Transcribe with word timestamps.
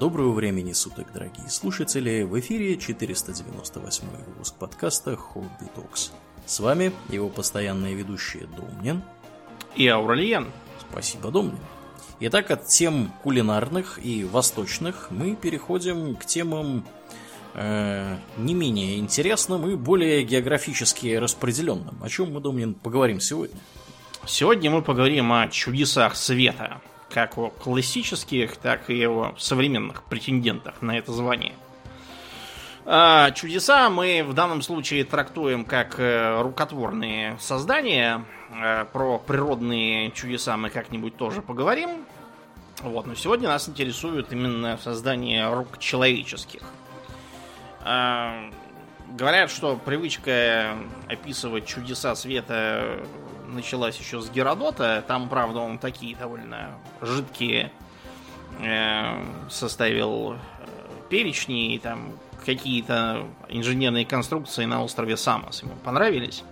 Доброго 0.00 0.32
времени 0.32 0.72
суток, 0.72 1.12
дорогие 1.12 1.48
слушатели! 1.48 2.22
В 2.22 2.38
эфире 2.40 2.76
498 2.76 4.04
выпуск 4.26 4.54
подкаста 4.54 5.16
Хобби 5.16 5.68
Токс. 5.74 6.12
С 6.46 6.60
вами 6.60 6.92
его 7.10 7.28
постоянные 7.28 7.94
ведущие 7.94 8.46
Домнин 8.46 9.02
и 9.76 9.86
Аурельян. 9.86 10.50
Спасибо, 10.90 11.30
Домнин. 11.30 11.58
Итак, 12.20 12.50
от 12.50 12.66
тем 12.66 13.12
кулинарных 13.22 14.00
и 14.02 14.24
восточных 14.24 15.08
мы 15.10 15.36
переходим 15.36 16.16
к 16.16 16.24
темам 16.24 16.86
э, 17.54 18.16
не 18.38 18.54
менее 18.54 18.98
интересным 18.98 19.68
и 19.68 19.76
более 19.76 20.24
географически 20.24 21.16
распределенным. 21.16 22.02
О 22.02 22.08
чем 22.08 22.32
мы, 22.32 22.40
Домнин, 22.40 22.74
поговорим 22.74 23.20
сегодня? 23.20 23.58
Сегодня 24.26 24.70
мы 24.70 24.80
поговорим 24.80 25.32
о 25.32 25.48
чудесах 25.48 26.16
света– 26.16 26.80
как 27.12 27.38
о 27.38 27.50
классических, 27.50 28.56
так 28.56 28.90
и 28.90 29.06
о 29.06 29.34
современных 29.38 30.02
претендентах 30.04 30.82
на 30.82 30.96
это 30.96 31.12
звание. 31.12 31.54
А, 32.84 33.30
чудеса 33.30 33.88
мы 33.90 34.24
в 34.26 34.32
данном 34.32 34.62
случае 34.62 35.04
трактуем 35.04 35.64
как 35.64 36.00
э, 36.00 36.40
рукотворные 36.42 37.36
создания. 37.38 38.24
Э, 38.50 38.86
про 38.92 39.18
природные 39.18 40.10
чудеса 40.10 40.56
мы 40.56 40.68
как-нибудь 40.68 41.16
тоже 41.16 41.42
поговорим. 41.42 42.04
Вот, 42.80 43.06
но 43.06 43.14
сегодня 43.14 43.48
нас 43.48 43.68
интересует 43.68 44.32
именно 44.32 44.76
создание 44.78 45.52
рук 45.54 45.78
человеческих. 45.78 46.62
А, 47.84 48.50
говорят, 49.10 49.50
что 49.50 49.76
привычка 49.76 50.76
описывать 51.08 51.66
чудеса 51.66 52.16
света 52.16 53.06
началась 53.52 53.98
еще 53.98 54.20
с 54.20 54.30
Геродота. 54.30 55.04
Там, 55.06 55.28
правда, 55.28 55.60
он 55.60 55.78
такие 55.78 56.16
довольно 56.16 56.70
жидкие 57.00 57.70
э, 58.60 59.24
составил 59.48 60.34
э, 60.34 60.36
перечни, 61.08 61.74
и 61.74 61.78
там 61.78 62.12
какие-то 62.44 63.26
инженерные 63.48 64.04
конструкции 64.04 64.64
на 64.64 64.82
острове 64.82 65.16
Самос 65.16 65.62
ему 65.62 65.74
понравились. 65.84 66.42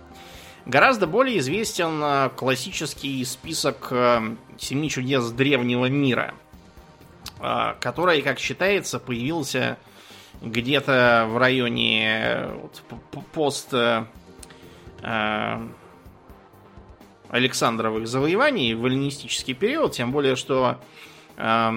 Гораздо 0.65 1.07
более 1.07 1.39
известен 1.39 2.01
э, 2.03 2.29
классический 2.35 3.23
список 3.25 3.91
семи 4.57 4.89
чудес 4.89 5.31
древнего 5.31 5.87
мира, 5.87 6.35
который, 7.79 8.21
как 8.21 8.39
считается, 8.39 8.99
появился 8.99 9.77
где-то 10.41 11.27
в 11.29 11.37
районе 11.37 12.51
пост 13.33 13.73
Александровых 17.31 18.07
завоеваний 18.07 18.73
в 18.73 18.85
эллинистический 18.85 19.53
период, 19.53 19.93
тем 19.93 20.11
более, 20.11 20.35
что 20.35 20.77
э, 21.37 21.71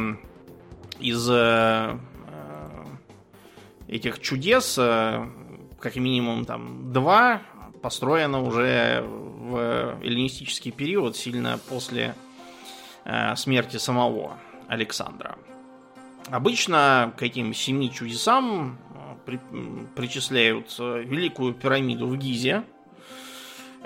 из 0.98 1.28
э, 1.30 1.98
этих 3.86 4.20
чудес, 4.20 4.77
э, 4.78 5.25
как 5.78 5.94
минимум 5.94 6.44
там 6.44 6.92
два, 6.92 7.41
построено 7.82 8.42
уже 8.42 9.05
в 9.06 9.97
эллинистический 10.02 10.72
период, 10.72 11.16
сильно 11.16 11.60
после 11.69 12.16
э, 13.05 13.36
смерти 13.36 13.77
самого 13.77 14.36
Александра. 14.66 15.36
Обычно 16.30 17.14
к 17.16 17.22
этим 17.22 17.55
семи 17.55 17.92
чудесам 17.92 18.77
э, 18.91 19.14
при, 19.25 19.41
причисляют 19.94 20.75
э, 20.80 21.05
Великую 21.05 21.55
пирамиду 21.55 22.08
в 22.08 22.16
Гизе, 22.16 22.64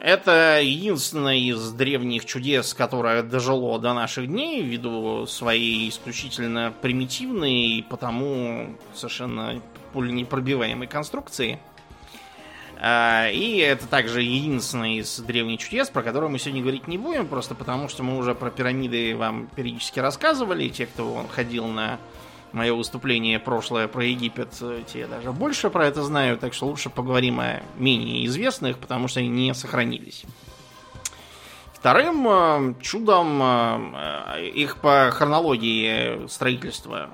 это 0.01 0.61
единственное 0.63 1.37
из 1.37 1.73
древних 1.73 2.25
чудес, 2.25 2.73
которое 2.75 3.23
дожило 3.23 3.79
до 3.79 3.95
наших 3.95 4.29
дней 4.29 4.63
ввиду 4.63 5.27
своей 5.27 5.89
исключительно 5.89 6.73
примитивной 6.81 7.79
и 7.79 7.83
потому 7.83 8.77
совершенно 8.95 9.61
пуленепробиваемой 9.93 10.87
конструкции. 10.87 11.59
А, 12.81 13.29
и 13.29 13.57
это 13.59 13.89
также 13.89 14.23
единственное 14.23 15.01
из 15.01 15.19
древних 15.19 15.59
чудес, 15.59 15.91
про 15.91 16.03
которое 16.03 16.29
мы 16.29 16.39
сегодня 16.39 16.63
говорить 16.63 16.87
не 16.87 16.97
будем, 16.97 17.27
просто 17.27 17.57
потому 17.57 17.89
что 17.89 18.05
мы 18.05 18.17
уже 18.17 18.37
про 18.37 18.51
пирамиды 18.51 19.17
вам 19.17 19.49
периодически 19.57 19.99
рассказывали. 19.99 20.69
Те, 20.69 20.87
кто 20.87 21.27
ходил 21.35 21.67
на 21.67 21.99
мое 22.53 22.75
выступление 22.75 23.39
прошлое 23.39 23.89
про 23.89 24.05
Египет, 24.05 24.57
э, 24.61 24.83
те 24.87 25.07
даже 25.07 25.33
больше 25.33 25.71
про 25.71 25.87
это 25.87 26.03
знаю, 26.03 26.39
так 26.39 26.55
что 26.55 26.67
лучше 26.67 26.91
поговорим 26.91 27.41
о 27.41 27.63
менее 27.77 28.27
известных, 28.27 28.79
потому 28.79 29.09
что 29.09 29.21
они 29.21 29.29
не 29.29 29.55
сохранились. 29.55 30.25
Вторым 31.73 32.27
э, 32.29 32.75
чудом 32.83 33.41
э, 33.43 34.51
их 34.55 34.79
по 34.79 35.11
хронологии 35.11 36.27
строительства 36.29 37.11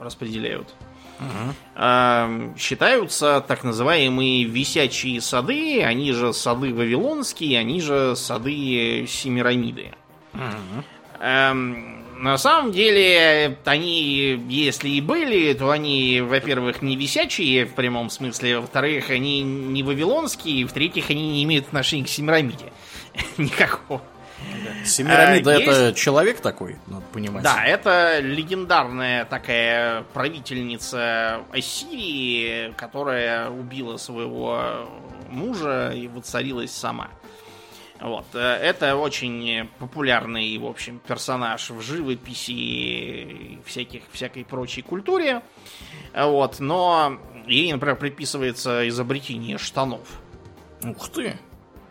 распределяют. 0.00 0.74
Угу. 1.20 2.58
Считаются 2.58 3.44
так 3.46 3.62
называемые 3.62 4.42
висячие 4.42 5.20
сады, 5.20 5.80
они 5.84 6.10
же 6.10 6.32
сады 6.32 6.74
Вавилонские, 6.74 7.60
они 7.60 7.80
же 7.80 8.16
сады 8.16 9.06
Семирамиды. 9.06 9.92
Угу. 10.34 10.82
На 12.22 12.38
самом 12.38 12.70
деле, 12.70 13.58
они, 13.64 14.40
если 14.48 14.90
и 14.90 15.00
были, 15.00 15.54
то 15.54 15.70
они, 15.70 16.20
во-первых, 16.20 16.80
не 16.80 16.94
висячие 16.94 17.66
в 17.66 17.74
прямом 17.74 18.10
смысле, 18.10 18.60
во-вторых, 18.60 19.10
они 19.10 19.42
не 19.42 19.82
вавилонские, 19.82 20.64
в-третьих, 20.64 21.10
они 21.10 21.32
не 21.32 21.42
имеют 21.42 21.66
отношения 21.66 22.04
к 22.04 22.08
Семирамиде. 22.08 22.72
Никакого. 23.38 24.02
Семирамида 24.84 25.50
а, 25.50 25.54
это 25.54 25.88
есть... 25.88 25.98
человек 25.98 26.40
такой, 26.40 26.78
надо 26.86 27.04
понимать. 27.12 27.42
Да, 27.42 27.64
это 27.64 28.20
легендарная 28.20 29.24
такая 29.24 30.04
правительница 30.12 31.40
Ассирии, 31.52 32.72
которая 32.76 33.50
убила 33.50 33.96
своего 33.96 34.88
мужа 35.28 35.90
и 35.90 36.06
воцарилась 36.06 36.70
сама. 36.70 37.08
Вот. 38.02 38.26
Э, 38.34 38.56
это 38.56 38.96
очень 38.96 39.68
популярный, 39.78 40.58
в 40.58 40.66
общем, 40.66 41.00
персонаж 41.06 41.70
в 41.70 41.80
живописи 41.80 42.50
и 42.50 43.58
всяких, 43.64 44.02
всякой 44.10 44.44
прочей 44.44 44.82
культуре. 44.82 45.42
Вот. 46.14 46.58
Но 46.58 47.18
ей, 47.46 47.72
например, 47.72 47.96
приписывается 47.96 48.88
изобретение 48.88 49.56
штанов. 49.56 50.20
Ух 50.84 51.08
ты! 51.10 51.38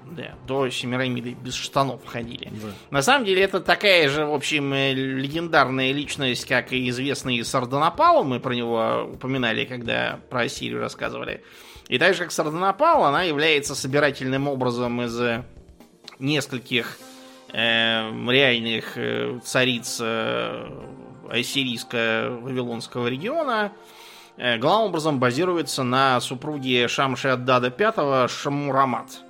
Да, 0.03 0.35
до 0.45 0.69
Семирамиды 0.69 1.38
без 1.41 1.53
штанов 1.53 2.05
ходили. 2.05 2.50
Да. 2.51 2.67
На 2.89 3.01
самом 3.01 3.23
деле 3.23 3.44
это 3.44 3.61
такая 3.61 4.09
же, 4.09 4.25
в 4.25 4.33
общем, 4.33 4.73
легендарная 4.73 5.94
личность, 5.94 6.45
как 6.45 6.73
и 6.73 6.89
известный 6.89 7.41
Сардонапал. 7.45 8.25
Мы 8.25 8.41
про 8.41 8.53
него 8.53 9.09
упоминали, 9.13 9.63
когда 9.63 10.19
про 10.29 10.41
Ассирию 10.41 10.81
рассказывали. 10.81 11.45
И 11.88 11.97
так 11.97 12.13
же, 12.13 12.23
как 12.23 12.33
Сардонапал, 12.33 13.05
она 13.05 13.23
является 13.23 13.73
собирательным 13.73 14.50
образом 14.50 15.01
из 15.01 15.17
нескольких 16.21 16.97
э, 17.51 18.11
реальных 18.29 18.97
э, 18.97 19.39
цариц 19.43 19.99
э, 20.01 20.69
ассирийско-вавилонского 21.29 23.07
региона, 23.07 23.71
э, 24.37 24.57
главным 24.57 24.89
образом 24.89 25.19
базируется 25.19 25.83
на 25.83 26.21
супруге 26.21 26.87
Шамши 26.87 27.29
Аддада 27.29 27.73
V 27.77 28.27
Шамурамат. 28.27 29.21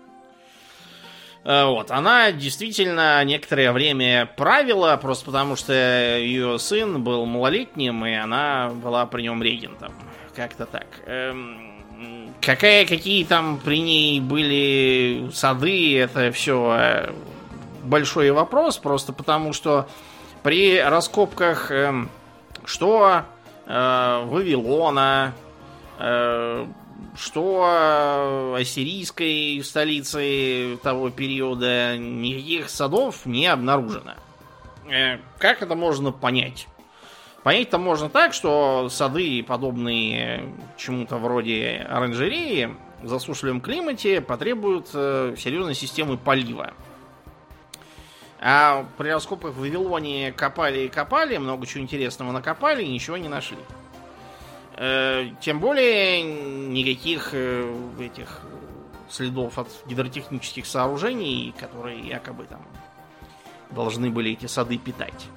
Э, 1.44 1.66
вот, 1.66 1.91
она 1.91 2.31
действительно 2.31 3.23
некоторое 3.23 3.72
время 3.72 4.25
правила, 4.38 4.97
просто 5.02 5.25
потому 5.25 5.56
что 5.56 5.73
ее 5.73 6.59
сын 6.59 7.03
был 7.03 7.25
малолетним, 7.25 8.06
и 8.06 8.13
она 8.13 8.69
была 8.69 9.06
при 9.06 9.23
нем 9.23 9.41
регентом. 9.41 9.94
Как-то 10.35 10.66
так. 10.66 10.88
Эм, 11.08 11.71
Какая, 12.41 12.88
какие 12.88 13.24
там 13.24 13.59
при 13.63 13.79
ней 13.79 14.19
были 14.19 15.29
сады, 15.31 15.97
это 16.00 16.31
все 16.31 16.75
э, 16.75 17.13
большой 17.84 18.31
вопрос, 18.31 18.78
просто 18.78 19.13
потому 19.13 19.53
что 19.53 19.88
при 20.41 20.79
раскопках 20.79 21.69
э, 21.69 22.08
что 22.66 23.23
э, 23.66 24.26
Вавилона, 24.26 25.34
э, 25.99 26.66
что 27.16 28.55
ассирийской 28.58 29.61
столицы 29.64 30.78
того 30.82 31.09
периода 31.09 31.97
никаких 31.97 32.70
садов 32.70 33.26
не 33.26 33.47
обнаружено. 33.47 34.14
Э, 34.90 35.17
как 35.37 35.61
это 35.61 35.76
можно 35.76 36.11
понять? 36.11 36.67
Понять-то 37.43 37.79
можно 37.79 38.08
так, 38.08 38.34
что 38.34 38.88
сады, 38.90 39.43
подобные 39.43 40.53
чему-то 40.78 41.17
вроде 41.17 41.88
оранжереи, 41.90 42.76
в 43.02 43.08
засушливом 43.08 43.61
климате 43.61 44.22
потребуют 44.22 44.90
э, 44.93 45.35
серьезной 45.38 45.73
системы 45.73 46.17
полива. 46.17 46.73
А 48.40 48.85
при 48.97 49.09
раскопках 49.09 49.53
в 49.53 49.59
Вавилоне 49.59 50.32
копали 50.32 50.82
и 50.82 50.90
копали, 50.90 51.38
много 51.38 51.66
чего 51.66 51.84
интересного 51.84 52.32
накопали 52.32 52.84
и 52.84 52.91
ничего 52.91 53.17
не 53.17 53.28
нашли. 53.28 53.58
Э, 54.78 55.29
тем 55.41 55.59
более 55.59 56.22
никаких 56.22 57.32
э, 57.34 57.73
этих 57.99 58.41
следов 59.09 59.58
от 59.58 59.67
гидротехнических 59.87 60.66
сооружений, 60.66 61.53
которые 61.59 61.99
якобы 61.99 62.46
там 62.46 62.61
должны 63.72 64.11
были 64.11 64.32
эти 64.32 64.46
сады 64.46 64.78
питать. 64.78 65.28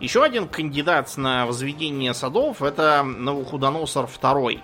Еще 0.00 0.24
один 0.24 0.48
кандидат 0.48 1.14
на 1.18 1.44
возведение 1.44 2.14
садов 2.14 2.62
это 2.62 3.02
Навуходоносор 3.02 4.06
II, 4.06 4.58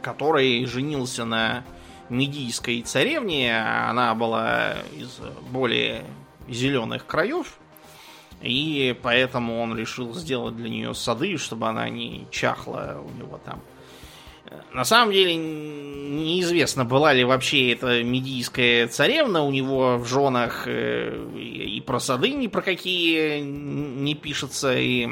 который 0.00 0.64
женился 0.64 1.26
на 1.26 1.64
медийской 2.08 2.80
царевне. 2.80 3.62
Она 3.62 4.14
была 4.14 4.76
из 4.96 5.20
более 5.50 6.02
зеленых 6.48 7.04
краев. 7.04 7.58
И 8.40 8.98
поэтому 9.02 9.60
он 9.60 9.76
решил 9.76 10.14
сделать 10.14 10.56
для 10.56 10.70
нее 10.70 10.94
сады, 10.94 11.36
чтобы 11.36 11.68
она 11.68 11.90
не 11.90 12.26
чахла 12.30 12.96
у 13.04 13.18
него 13.18 13.38
там. 13.44 13.60
На 14.72 14.84
самом 14.84 15.12
деле 15.12 15.36
неизвестно, 15.36 16.84
была 16.84 17.12
ли 17.12 17.24
вообще 17.24 17.72
эта 17.72 18.02
медийская 18.02 18.88
царевна 18.88 19.42
у 19.42 19.50
него 19.50 19.96
в 19.98 20.06
женах, 20.06 20.64
э, 20.66 21.26
и 21.36 21.80
про 21.80 22.00
сады 22.00 22.30
ни 22.30 22.46
про 22.46 22.62
какие 22.62 23.40
не 23.40 24.14
пишется, 24.14 24.76
и, 24.76 25.08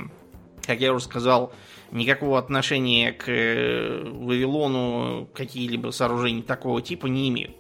как 0.67 0.81
я 0.81 0.93
уже 0.93 1.05
сказал, 1.05 1.53
никакого 1.91 2.39
отношения 2.39 3.13
к 3.13 3.29
э, 3.29 4.05
Вавилону 4.05 5.29
какие-либо 5.35 5.91
сооружения 5.91 6.43
такого 6.43 6.83
типа 6.83 7.07
не 7.07 7.29
имеют. 7.29 7.57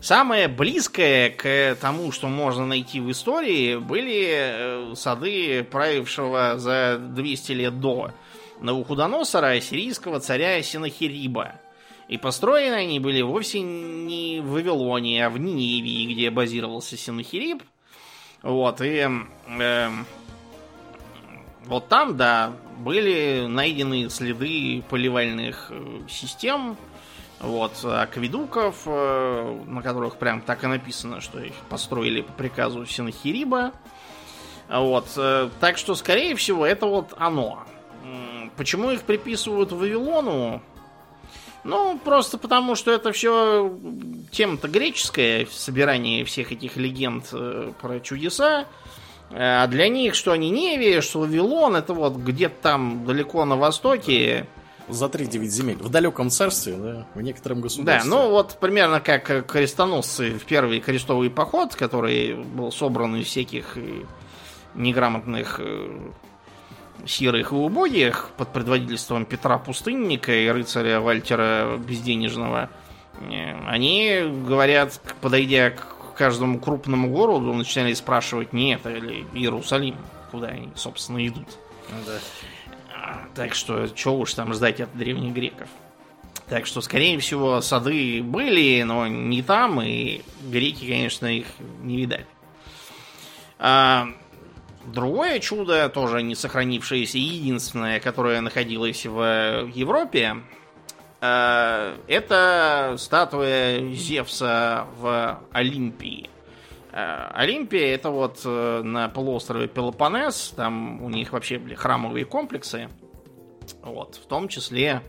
Самое 0.00 0.46
близкое 0.46 1.30
к 1.30 1.76
тому, 1.80 2.12
что 2.12 2.28
можно 2.28 2.66
найти 2.66 3.00
в 3.00 3.10
истории, 3.10 3.76
были 3.76 4.26
э, 4.28 4.94
сады 4.94 5.64
правившего 5.64 6.58
за 6.58 6.98
200 6.98 7.52
лет 7.52 7.80
до 7.80 8.10
Навуходоносора, 8.60 9.60
сирийского 9.60 10.20
царя 10.20 10.62
Синахириба. 10.62 11.60
И 12.08 12.18
построены 12.18 12.74
они 12.74 13.00
были 13.00 13.20
вовсе 13.22 13.60
не 13.60 14.40
в 14.40 14.50
Вавилоне, 14.50 15.26
а 15.26 15.30
в 15.30 15.38
Ниневии, 15.38 16.12
где 16.12 16.30
базировался 16.30 16.96
Синахириб. 16.96 17.62
Вот, 18.42 18.80
и 18.80 19.08
э, 19.48 19.90
вот 21.66 21.88
там, 21.88 22.16
да, 22.16 22.52
были 22.78 23.46
найдены 23.48 24.08
следы 24.08 24.84
поливальных 24.88 25.66
э, 25.70 26.00
систем, 26.08 26.76
вот, 27.40 27.84
акведуков, 27.84 28.82
э, 28.86 29.62
на 29.66 29.82
которых 29.82 30.16
прям 30.16 30.40
так 30.42 30.62
и 30.62 30.68
написано, 30.68 31.20
что 31.20 31.40
их 31.40 31.54
построили 31.68 32.20
по 32.20 32.32
приказу 32.32 32.86
Синахириба. 32.86 33.72
Вот, 34.68 35.08
э, 35.16 35.50
так 35.58 35.76
что, 35.76 35.96
скорее 35.96 36.36
всего, 36.36 36.64
это 36.64 36.86
вот 36.86 37.14
оно. 37.18 37.64
Почему 38.56 38.90
их 38.90 39.02
приписывают 39.02 39.72
Вавилону? 39.72 40.62
Ну, 41.66 41.98
просто 41.98 42.38
потому, 42.38 42.76
что 42.76 42.92
это 42.92 43.10
все 43.10 43.76
тема-то 44.30 44.68
греческая, 44.68 45.46
собирание 45.50 46.24
всех 46.24 46.52
этих 46.52 46.76
легенд 46.76 47.28
э, 47.32 47.72
про 47.80 47.98
чудеса. 47.98 48.66
Э, 49.30 49.64
а 49.64 49.66
для 49.66 49.88
них, 49.88 50.14
что 50.14 50.30
они 50.30 50.50
Невия, 50.50 51.00
что 51.00 51.20
Вавилон, 51.20 51.74
это 51.74 51.92
вот 51.92 52.16
где-то 52.16 52.54
там 52.62 53.04
далеко 53.04 53.44
на 53.44 53.56
востоке. 53.56 54.46
За 54.88 55.06
3-9 55.06 55.44
земель. 55.46 55.76
В 55.80 55.88
далеком 55.88 56.30
царстве, 56.30 56.74
да, 56.76 57.06
в 57.16 57.20
некотором 57.20 57.60
государстве. 57.60 58.08
Да, 58.08 58.16
ну 58.16 58.30
вот 58.30 58.56
примерно 58.60 59.00
как 59.00 59.50
крестоносцы 59.50 60.38
в 60.38 60.44
первый 60.44 60.78
крестовый 60.78 61.28
поход, 61.28 61.74
который 61.74 62.34
был 62.34 62.70
собран 62.70 63.16
из 63.16 63.26
всяких 63.26 63.76
э, 63.76 64.04
неграмотных 64.76 65.60
серых 67.06 67.52
и 67.52 67.54
убогих 67.54 68.30
под 68.36 68.52
предводительством 68.52 69.24
Петра 69.24 69.58
Пустынника 69.58 70.32
и 70.32 70.48
рыцаря 70.48 71.00
Вальтера 71.00 71.76
Безденежного, 71.76 72.70
э, 73.20 73.66
они 73.66 74.22
говорят, 74.46 75.00
подойдя 75.20 75.70
к 75.70 76.14
каждому 76.16 76.58
крупному 76.58 77.10
городу, 77.10 77.52
начинали 77.52 77.94
спрашивать, 77.94 78.52
не 78.52 78.74
это 78.74 78.90
ли 78.90 79.26
Иерусалим, 79.34 79.96
куда 80.30 80.48
они, 80.48 80.70
собственно, 80.74 81.26
идут. 81.26 81.46
Ну 81.90 81.96
да. 82.06 82.18
А, 82.94 83.26
так 83.34 83.54
что, 83.54 83.86
что 83.94 84.18
уж 84.18 84.34
там 84.34 84.52
ждать 84.52 84.80
от 84.80 84.96
древних 84.96 85.32
греков. 85.32 85.68
Так 86.48 86.66
что, 86.66 86.80
скорее 86.80 87.18
всего, 87.18 87.60
сады 87.60 88.22
были, 88.22 88.82
но 88.82 89.06
не 89.06 89.42
там, 89.42 89.80
и 89.82 90.22
греки, 90.42 90.86
конечно, 90.86 91.26
их 91.26 91.46
не 91.82 91.96
видали. 91.96 92.26
Другое 94.86 95.40
чудо, 95.40 95.88
тоже 95.88 96.22
не 96.22 96.36
сохранившееся, 96.36 97.18
единственное, 97.18 97.98
которое 97.98 98.40
находилось 98.40 99.04
в 99.04 99.68
Европе, 99.74 100.36
э, 101.20 101.96
это 102.06 102.94
статуя 102.96 103.92
Зевса 103.92 104.86
в 104.96 105.40
Олимпии. 105.50 106.30
Э, 106.92 107.30
Олимпия 107.34 107.94
это 107.94 108.10
вот 108.10 108.42
э, 108.44 108.82
на 108.84 109.08
полуострове 109.08 109.66
Пелопонес, 109.66 110.54
там 110.54 111.02
у 111.02 111.08
них 111.08 111.32
вообще 111.32 111.58
были 111.58 111.74
храмовые 111.74 112.24
комплексы. 112.24 112.88
Вот, 113.82 114.14
в 114.14 114.26
том 114.26 114.46
числе 114.46 115.02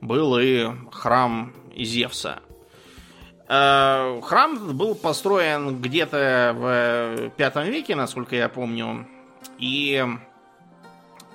был 0.00 0.36
и 0.36 0.66
храм 0.90 1.52
Зевса. 1.76 2.40
Храм 3.46 4.76
был 4.76 4.94
построен 4.94 5.80
где-то 5.80 6.54
в 6.56 7.30
пятом 7.36 7.64
веке, 7.64 7.94
насколько 7.94 8.34
я 8.34 8.48
помню. 8.48 9.06
И 9.62 10.04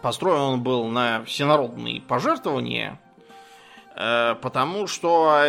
построен 0.01 0.41
он 0.41 0.61
был 0.61 0.89
на 0.89 1.23
всенародные 1.23 2.01
пожертвования, 2.01 2.99
э, 3.95 4.35
потому 4.41 4.85
что 4.87 5.47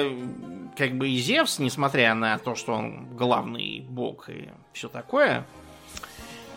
как 0.76 0.96
бы 0.96 1.08
и 1.08 1.19
Зевс, 1.19 1.58
несмотря 1.58 2.14
на 2.14 2.38
то, 2.38 2.54
что 2.54 2.75
он 2.75 3.16
главный 3.16 3.80
бог 3.80 4.28
и 4.28 4.50
все 4.72 4.86
такое, 4.86 5.44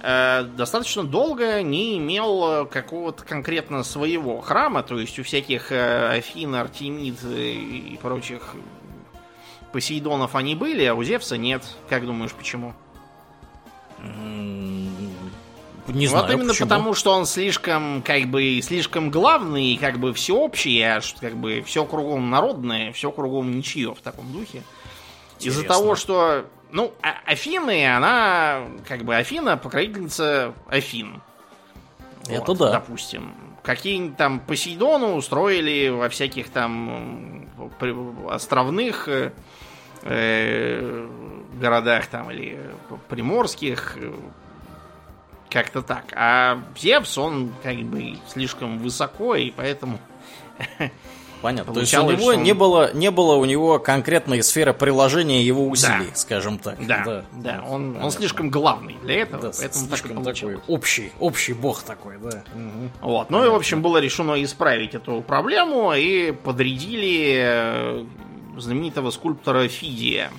э, 0.04 0.44
достаточно 0.44 1.04
долго 1.04 1.64
не 1.64 1.98
имел 1.98 2.68
какого-то 2.68 3.24
конкретно 3.24 3.82
своего 3.82 4.42
храма, 4.42 4.84
то 4.84 5.00
есть 5.00 5.18
у 5.18 5.24
всяких 5.24 5.72
э, 5.72 6.18
Афин, 6.18 6.54
Артемид 6.54 7.18
и 7.24 7.98
прочих 8.00 8.54
Посейдонов 9.72 10.36
они 10.36 10.54
были, 10.54 10.86
а 10.86 10.94
у 10.94 11.02
Зевса 11.02 11.36
нет. 11.36 11.64
Как 11.90 12.06
думаешь, 12.06 12.34
почему? 12.34 12.76
Не 15.94 16.08
знаю, 16.08 16.26
вот 16.26 16.34
именно 16.34 16.50
почему. 16.50 16.70
потому, 16.70 16.94
что 16.94 17.12
он 17.12 17.26
слишком, 17.26 18.02
как 18.02 18.26
бы, 18.26 18.62
слишком 18.64 19.10
главный, 19.12 19.78
как 19.78 20.00
бы 20.00 20.14
всеобщий, 20.14 20.82
а 20.82 21.02
как 21.20 21.36
бы 21.36 21.62
все 21.66 21.86
кругом 21.86 22.30
народное, 22.30 22.92
все 22.94 23.12
кругом 23.12 23.52
ничье 23.52 23.94
в 23.94 24.02
таком 24.02 24.32
духе. 24.32 24.64
Из-за 25.40 25.64
того, 25.64 25.96
что, 25.96 26.46
ну, 26.72 26.94
а 27.02 27.16
Афины, 27.26 27.88
она, 27.88 28.68
как 28.88 29.04
бы, 29.04 29.16
Афина 29.16 29.58
покровительница 29.58 30.54
Афин. 30.68 31.22
Это 32.28 32.46
вот, 32.46 32.58
да. 32.58 32.72
Допустим. 32.72 33.34
Какие-нибудь 33.64 34.18
там 34.18 34.40
Посейдону 34.40 35.16
устроили 35.16 35.90
во 35.90 36.10
всяких 36.10 36.50
там 36.50 37.48
островных 38.30 39.08
э, 40.04 41.08
городах 41.60 42.08
там 42.08 42.32
или 42.32 42.60
приморских 43.08 43.98
как-то 45.52 45.82
так. 45.82 46.06
А 46.16 46.60
Зевс, 46.78 47.18
он 47.18 47.54
как 47.62 47.78
бы 47.84 48.18
слишком 48.28 48.80
высоко, 48.80 49.36
и 49.36 49.52
поэтому... 49.52 50.00
Понятно. 51.42 51.74
То 51.74 51.80
есть 51.80 51.94
у 51.96 52.10
него 52.10 52.26
он... 52.28 52.44
не, 52.44 52.54
было, 52.54 52.94
не 52.94 53.10
было 53.10 53.36
у 53.36 53.46
него 53.46 53.80
конкретной 53.80 54.44
сферы 54.44 54.74
приложения 54.74 55.44
его 55.44 55.68
усилий, 55.68 56.10
да. 56.10 56.16
скажем 56.16 56.60
так. 56.60 56.86
Да, 56.86 57.04
да, 57.04 57.26
да. 57.32 57.64
Он, 57.68 57.98
он 57.98 58.12
слишком 58.12 58.52
главный 58.52 58.96
для 59.02 59.22
этого, 59.22 59.44
да, 59.44 59.52
поэтому 59.58 59.88
так 59.88 60.02
такой 60.36 60.60
общий, 60.68 61.12
общий 61.20 61.54
бог 61.54 61.82
такой, 61.82 62.18
да. 62.20 62.44
Угу. 62.54 63.10
Вот. 63.10 63.30
Ну 63.32 63.44
и, 63.44 63.50
в 63.50 63.56
общем, 63.56 63.82
было 63.82 63.98
решено 63.98 64.42
исправить 64.44 64.94
эту 64.94 65.22
проблему 65.22 65.94
и 65.94 66.32
подрядили 66.32 67.42
э, 67.44 68.06
знаменитого 68.58 69.10
скульптора 69.10 69.68
Фидия, 69.68 70.32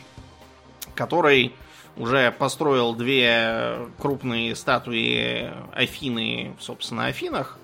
который 0.95 1.53
уже 1.97 2.33
построил 2.33 2.95
две 2.95 3.79
крупные 3.99 4.55
статуи 4.57 5.53
Афины, 5.73 6.55
собственно, 6.59 7.07
Афинах. 7.07 7.59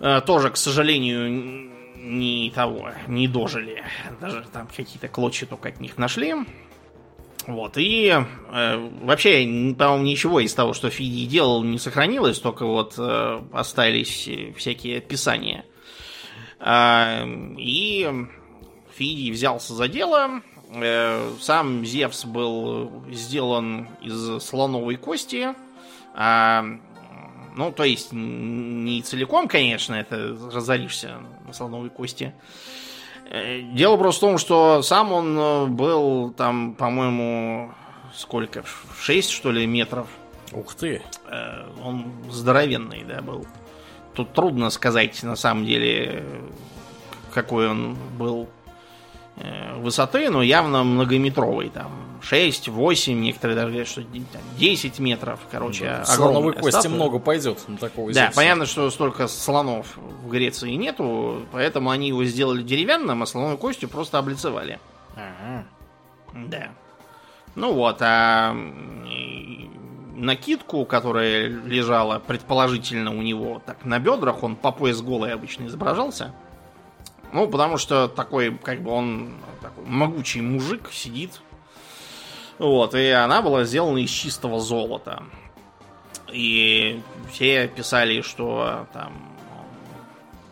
Э, 0.00 0.20
тоже, 0.20 0.50
к 0.50 0.56
сожалению, 0.56 1.70
не 1.96 2.50
того, 2.54 2.90
не 3.06 3.28
дожили. 3.28 3.84
Даже 4.20 4.44
там 4.52 4.68
какие-то 4.68 5.08
клочья 5.08 5.46
только 5.46 5.68
от 5.68 5.80
них 5.80 5.98
нашли. 5.98 6.34
Вот, 7.46 7.78
и 7.78 8.08
э, 8.08 8.90
вообще, 9.00 9.74
по-моему, 9.78 10.04
ничего 10.04 10.40
из 10.40 10.52
того, 10.52 10.74
что 10.74 10.90
Фидий 10.90 11.26
делал, 11.26 11.64
не 11.64 11.78
сохранилось, 11.78 12.38
только 12.40 12.66
вот 12.66 12.96
э, 12.98 13.40
остались 13.52 14.28
всякие 14.56 14.98
описания. 14.98 15.64
Э, 16.60 17.24
и 17.56 18.06
Фидий 18.94 19.30
взялся 19.32 19.72
за 19.72 19.88
дело, 19.88 20.42
сам 21.40 21.84
Зевс 21.84 22.24
был 22.24 22.90
сделан 23.10 23.88
из 24.02 24.42
слоновой 24.42 24.96
кости. 24.96 25.54
А, 26.14 26.64
ну, 27.56 27.72
то 27.72 27.84
есть, 27.84 28.12
не 28.12 29.02
целиком, 29.02 29.48
конечно, 29.48 29.94
это 29.94 30.36
разоришься 30.52 31.16
на 31.46 31.52
слоновой 31.52 31.90
кости. 31.90 32.34
Э, 33.30 33.60
дело 33.60 33.96
просто 33.96 34.26
в 34.26 34.28
том, 34.30 34.38
что 34.38 34.82
сам 34.82 35.12
он 35.12 35.74
был 35.74 36.32
там, 36.32 36.74
по-моему, 36.74 37.72
сколько? 38.14 38.64
6, 39.00 39.30
что 39.30 39.50
ли, 39.50 39.66
метров 39.66 40.08
Ух 40.52 40.74
ты. 40.74 41.02
Э, 41.26 41.66
он 41.84 42.06
здоровенный, 42.30 43.04
да, 43.04 43.20
был. 43.20 43.46
Тут 44.14 44.32
трудно 44.32 44.70
сказать, 44.70 45.22
на 45.22 45.36
самом 45.36 45.66
деле, 45.66 46.24
какой 47.32 47.68
он 47.68 47.96
был 48.18 48.44
э, 48.44 48.57
высоты, 49.76 50.30
но 50.30 50.42
явно 50.42 50.84
многометровый. 50.84 51.68
Там 51.70 51.90
6, 52.22 52.68
8, 52.68 53.20
некоторые 53.20 53.56
даже 53.56 53.68
говорят, 53.68 53.88
что 53.88 54.02
10 54.58 54.98
метров. 54.98 55.40
Короче, 55.50 55.84
да, 55.84 56.04
Слоновой 56.04 56.52
кости 56.52 56.70
статуя. 56.70 56.94
много 56.94 57.18
пойдет 57.18 57.68
на 57.68 57.76
такого 57.76 58.12
Да, 58.12 58.30
понятно, 58.34 58.66
что 58.66 58.90
столько 58.90 59.28
слонов 59.28 59.96
в 59.96 60.28
Греции 60.28 60.72
нету, 60.72 61.46
поэтому 61.52 61.90
они 61.90 62.08
его 62.08 62.24
сделали 62.24 62.62
деревянным, 62.62 63.22
а 63.22 63.26
слоновой 63.26 63.56
костью 63.56 63.88
просто 63.88 64.18
облицевали. 64.18 64.78
Ага. 65.14 65.64
Да. 66.34 66.68
Ну 67.54 67.72
вот, 67.72 67.98
а 68.00 68.54
накидку, 70.14 70.84
которая 70.84 71.48
лежала 71.48 72.18
предположительно 72.18 73.10
у 73.16 73.22
него 73.22 73.62
так 73.64 73.84
на 73.84 73.98
бедрах, 73.98 74.42
он 74.42 74.56
по 74.56 74.72
пояс 74.72 75.00
голый 75.00 75.32
обычно 75.32 75.66
изображался. 75.66 76.34
Ну, 77.32 77.48
потому 77.48 77.76
что 77.76 78.08
такой, 78.08 78.56
как 78.56 78.82
бы 78.82 78.90
он 78.90 79.34
такой 79.60 79.84
могучий 79.84 80.40
мужик 80.40 80.90
сидит. 80.92 81.40
Вот, 82.58 82.94
и 82.94 83.08
она 83.10 83.42
была 83.42 83.64
сделана 83.64 83.98
из 83.98 84.10
чистого 84.10 84.60
золота. 84.60 85.22
И 86.32 87.00
все 87.30 87.68
писали, 87.68 88.22
что 88.22 88.86
там 88.92 89.12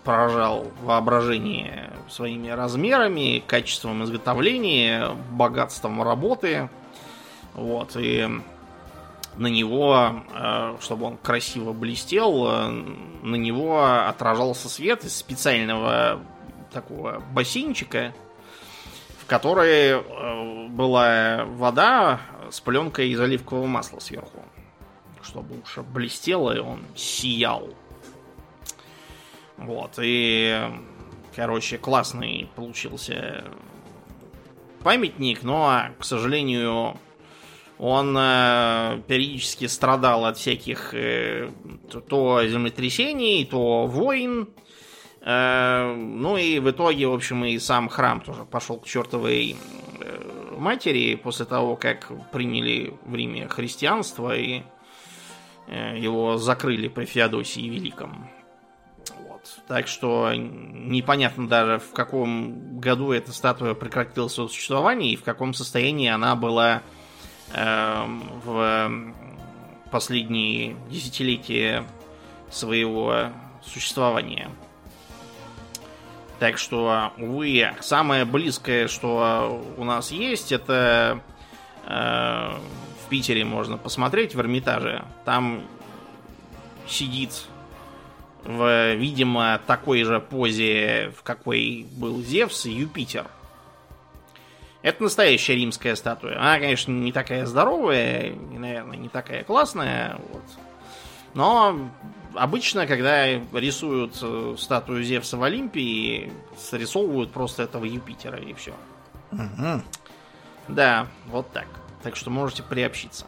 поражал 0.04 0.71
воображение 0.83 1.90
своими 2.09 2.49
размерами, 2.49 3.42
качеством 3.45 4.04
изготовления, 4.04 5.11
богатством 5.33 6.02
работы. 6.02 6.71
Вот, 7.54 7.97
и 7.97 8.28
на 9.37 9.49
него, 9.49 10.23
э, 10.35 10.76
чтобы 10.80 11.06
он 11.06 11.16
красиво 11.16 11.73
блестел, 11.73 12.47
э, 12.49 12.68
на 13.23 13.35
него 13.35 13.85
отражался 13.85 14.68
свет 14.68 15.04
из 15.04 15.16
специального 15.16 16.21
такого 16.73 17.23
бассейнчика, 17.32 18.14
в 19.20 19.26
которой 19.26 19.90
э, 19.90 20.68
была 20.68 21.44
вода 21.46 22.20
с 22.50 22.61
пленкой 22.61 23.11
из 23.11 23.20
оливкового 23.20 23.66
масла 23.66 23.99
сверху. 23.99 24.44
Чтобы 25.23 25.61
уж 25.61 25.78
блестело, 25.78 26.56
и 26.56 26.61
он 26.61 26.85
сиял. 26.94 27.70
Вот, 29.56 29.99
и, 30.00 30.61
короче, 31.35 31.78
классный 31.78 32.49
получился 32.54 33.44
памятник, 34.82 35.42
но, 35.42 35.88
к 35.99 36.04
сожалению, 36.04 36.96
он 37.78 38.16
э, 38.16 39.02
периодически 39.06 39.66
страдал 39.66 40.25
от 40.25 40.38
всяких 40.38 40.94
э, 40.94 41.50
то- 42.08 42.46
землетрясений, 42.46 43.44
то 43.44 43.87
войн. 43.87 44.49
Э, 45.26 45.92
ну 45.92 46.37
и 46.37 46.61
в 46.61 46.71
итоге, 46.71 47.09
в 47.09 47.12
общем, 47.12 47.45
и 47.45 47.59
сам 47.59 47.88
храм 47.88 48.21
тоже 48.21 48.45
пошел 48.45 48.78
к 48.78 48.87
чертовой 48.87 49.56
э, 50.00 50.54
матери 50.56 51.16
после 51.16 51.47
того, 51.47 51.75
как 51.75 52.12
приняли 52.30 52.95
в 53.04 53.12
Риме 53.12 53.49
христианство 53.49 54.37
и 54.37 54.62
э, 55.66 55.99
его 55.99 56.38
закрыли 56.38 56.87
при 56.87 57.06
Феодосии 57.06 57.68
Великом. 57.68 58.30
Вот. 59.28 59.42
Так 59.66 59.88
что 59.88 60.30
непонятно 60.33 61.49
даже 61.49 61.80
в 61.80 61.90
каком 61.90 62.78
году 62.78 63.11
эта 63.11 63.33
статуя 63.33 63.75
прекратила 63.75 64.28
свое 64.28 64.49
существование 64.49 65.12
и 65.12 65.16
в 65.16 65.25
каком 65.25 65.54
состоянии 65.54 66.09
она 66.09 66.37
была 66.37 66.83
эм, 67.52 68.23
в 68.45 69.12
последние 69.90 70.76
десятилетия 70.88 71.85
своего 72.49 73.30
существования. 73.64 74.50
Так 76.38 76.59
что, 76.59 77.12
увы, 77.16 77.71
самое 77.81 78.25
близкое, 78.26 78.88
что 78.88 79.64
у 79.78 79.85
нас 79.85 80.11
есть, 80.11 80.52
это 80.52 81.21
э, 81.87 81.90
в 81.90 83.09
Питере 83.09 83.45
можно 83.45 83.78
посмотреть 83.78 84.35
в 84.35 84.40
Эрмитаже. 84.40 85.02
Там 85.25 85.62
сидит 86.87 87.47
в, 88.45 88.95
видимо, 88.95 89.61
такой 89.66 90.05
же 90.05 90.21
позе, 90.21 91.12
в 91.16 91.23
какой 91.23 91.87
был 91.93 92.23
Зевс 92.23 92.66
Юпитер. 92.66 93.26
Это 94.83 95.02
настоящая 95.02 95.57
римская 95.57 95.97
статуя. 95.97 96.38
Она, 96.38 96.59
конечно, 96.59 96.93
не 96.93 97.12
такая 97.12 97.47
здоровая, 97.47 98.35
наверное, 98.52 98.99
не 98.99 99.09
такая 99.09 99.43
классная. 99.43 100.16
Вот. 100.31 100.45
Но 101.35 101.90
обычно, 102.37 102.87
когда 102.87 103.26
рисуют 103.26 104.19
э, 104.23 104.55
статую 104.59 105.02
Зевса 105.05 105.37
в 105.37 105.43
Олимпии, 105.43 106.33
срисовывают 106.59 107.33
просто 107.33 107.62
этого 107.64 107.85
Юпитера 107.85 108.38
и 108.38 108.52
все. 108.55 108.75
Мгм. 109.31 109.83
Да, 110.69 111.07
вот 111.26 111.50
так. 111.52 111.66
Так 112.02 112.16
что 112.16 112.31
можете 112.31 112.62
приобщиться. 112.62 113.26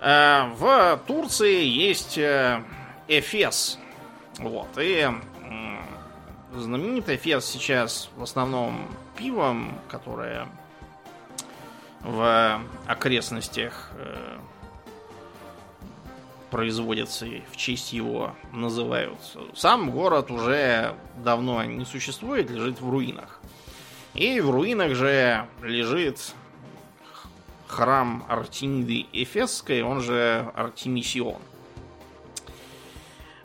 Э, 0.00 0.48
В 0.56 1.00
Турции 1.06 1.64
есть 1.64 2.18
э, 2.18 2.62
Эфес. 3.08 3.78
Вот. 4.38 4.68
И 4.78 5.00
м, 5.00 5.80
знаменит 6.54 7.08
Эфес 7.08 7.44
сейчас 7.44 8.08
в 8.16 8.22
основном 8.22 8.86
пивом, 9.16 9.78
которое 9.88 10.46
в 12.02 12.60
окрестностях 12.86 13.90
производится 16.50 17.26
и 17.26 17.42
в 17.50 17.56
честь 17.56 17.92
его 17.92 18.34
называют. 18.52 19.18
Сам 19.54 19.90
город 19.90 20.30
уже 20.30 20.94
давно 21.16 21.62
не 21.64 21.84
существует, 21.84 22.50
лежит 22.50 22.80
в 22.80 22.90
руинах. 22.90 23.40
И 24.14 24.40
в 24.40 24.50
руинах 24.50 24.94
же 24.94 25.46
лежит 25.62 26.34
храм 27.66 28.24
Артемиды 28.28 29.06
Эфесской, 29.12 29.82
он 29.82 30.00
же 30.00 30.50
Артемисион. 30.54 31.40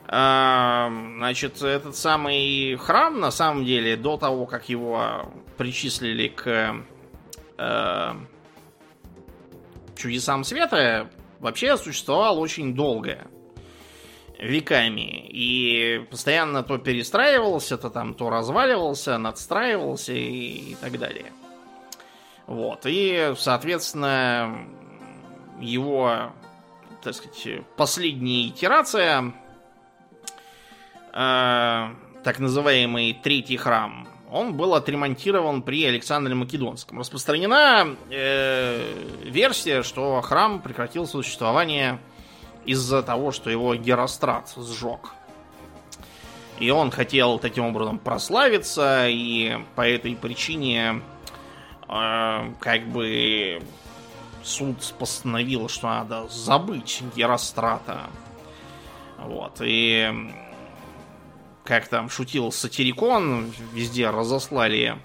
А, 0.06 0.90
Значит, 1.16 1.62
этот 1.62 1.96
самый 1.96 2.76
храм, 2.76 3.18
на 3.18 3.30
самом 3.30 3.64
деле, 3.64 3.96
до 3.96 4.16
того, 4.16 4.44
как 4.44 4.68
его 4.68 5.32
причислили 5.56 6.28
к 6.28 6.76
э, 7.56 8.12
чудесам 9.96 10.44
света, 10.44 11.08
вообще 11.40 11.76
существовал 11.76 12.38
очень 12.38 12.74
долго. 12.74 13.26
Веками. 14.38 15.26
И 15.28 16.06
постоянно 16.10 16.62
то 16.62 16.78
перестраивался, 16.78 17.78
то 17.78 17.88
там 17.88 18.14
то 18.14 18.30
разваливался, 18.30 19.16
надстраивался 19.16 20.12
и, 20.12 20.72
и 20.72 20.76
так 20.80 20.98
далее. 20.98 21.32
Вот. 22.46 22.80
И, 22.84 23.32
соответственно, 23.38 24.66
его, 25.60 26.32
так 27.02 27.14
сказать, 27.14 27.62
последняя 27.76 28.48
итерация, 28.48 29.32
э, 31.12 31.88
так 32.24 32.38
называемый 32.38 33.18
третий 33.22 33.56
храм, 33.56 34.08
он 34.34 34.54
был 34.54 34.74
отремонтирован 34.74 35.62
при 35.62 35.84
Александре 35.84 36.34
Македонском. 36.34 36.98
Распространена 36.98 37.96
э, 38.10 38.80
версия, 39.22 39.84
что 39.84 40.20
храм 40.22 40.60
прекратил 40.60 41.06
существование 41.06 42.00
из-за 42.64 43.04
того, 43.04 43.30
что 43.30 43.48
его 43.48 43.76
Герострат 43.76 44.52
сжег. 44.56 45.14
И 46.58 46.68
он 46.68 46.90
хотел 46.90 47.38
таким 47.38 47.66
образом 47.66 48.00
прославиться, 48.00 49.06
и 49.08 49.56
по 49.76 49.86
этой 49.86 50.16
причине 50.16 51.00
э, 51.88 52.52
как 52.58 52.88
бы 52.88 53.62
суд 54.42 54.94
постановил, 54.98 55.68
что 55.68 55.86
надо 55.86 56.26
забыть 56.26 57.04
Герострата. 57.14 58.10
Вот, 59.18 59.60
и 59.60 60.12
как 61.64 61.88
там 61.88 62.10
шутил 62.10 62.52
Сатирикон, 62.52 63.52
везде 63.72 64.10
разослали 64.10 64.98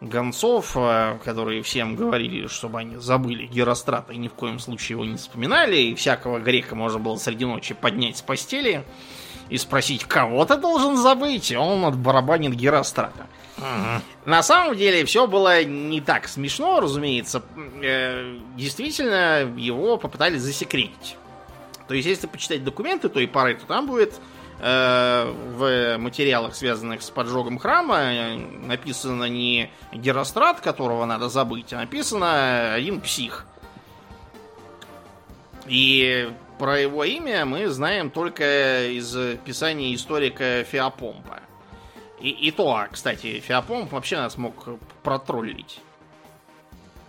гонцов, 0.00 0.72
э, 0.76 1.18
которые 1.24 1.62
всем 1.62 1.94
говорили, 1.94 2.46
чтобы 2.48 2.80
они 2.80 2.96
забыли 2.96 3.46
Герострата 3.46 4.12
и 4.12 4.16
ни 4.16 4.28
в 4.28 4.34
коем 4.34 4.58
случае 4.58 4.96
его 4.96 5.04
не 5.04 5.16
вспоминали, 5.16 5.76
и 5.76 5.94
всякого 5.94 6.38
грека 6.38 6.74
можно 6.74 6.98
было 6.98 7.16
среди 7.16 7.44
ночи 7.44 7.74
поднять 7.74 8.16
с 8.16 8.22
постели 8.22 8.84
и 9.48 9.58
спросить, 9.58 10.04
кого 10.04 10.44
ты 10.44 10.56
должен 10.56 10.96
забыть, 10.96 11.50
и 11.50 11.56
он 11.56 11.84
отбарабанит 11.84 12.54
Герострата. 12.54 13.26
На 14.24 14.42
самом 14.42 14.76
деле 14.76 15.04
все 15.04 15.26
было 15.26 15.62
не 15.64 16.00
так 16.00 16.28
смешно, 16.28 16.80
разумеется. 16.80 17.42
Э, 17.82 18.38
Действительно, 18.56 19.52
его 19.56 19.98
попытались 19.98 20.40
засекретить. 20.40 21.16
То 21.88 21.94
есть, 21.94 22.06
если 22.08 22.26
почитать 22.26 22.64
документы 22.64 23.08
той 23.08 23.26
поры, 23.26 23.56
то 23.56 23.66
там 23.66 23.86
будет 23.86 24.20
в 24.60 25.96
материалах, 25.98 26.54
связанных 26.54 27.02
с 27.02 27.10
поджогом 27.10 27.58
храма, 27.58 27.98
э, 27.98 28.36
написано 28.36 29.24
не 29.24 29.70
Герострат, 29.92 30.60
которого 30.60 31.06
надо 31.06 31.28
забыть, 31.28 31.72
а 31.72 31.78
написано 31.78 32.74
один 32.74 33.00
псих. 33.00 33.46
И 35.66 36.30
про 36.58 36.78
его 36.78 37.04
имя 37.04 37.46
мы 37.46 37.68
знаем 37.68 38.10
только 38.10 38.88
из 38.90 39.16
писания 39.44 39.94
историка 39.94 40.64
Феопомпа. 40.64 41.40
И, 42.20 42.28
и 42.28 42.50
то, 42.50 42.86
кстати, 42.90 43.40
Феопомп 43.40 43.92
вообще 43.92 44.18
нас 44.18 44.36
мог 44.36 44.54
протроллить. 45.02 45.80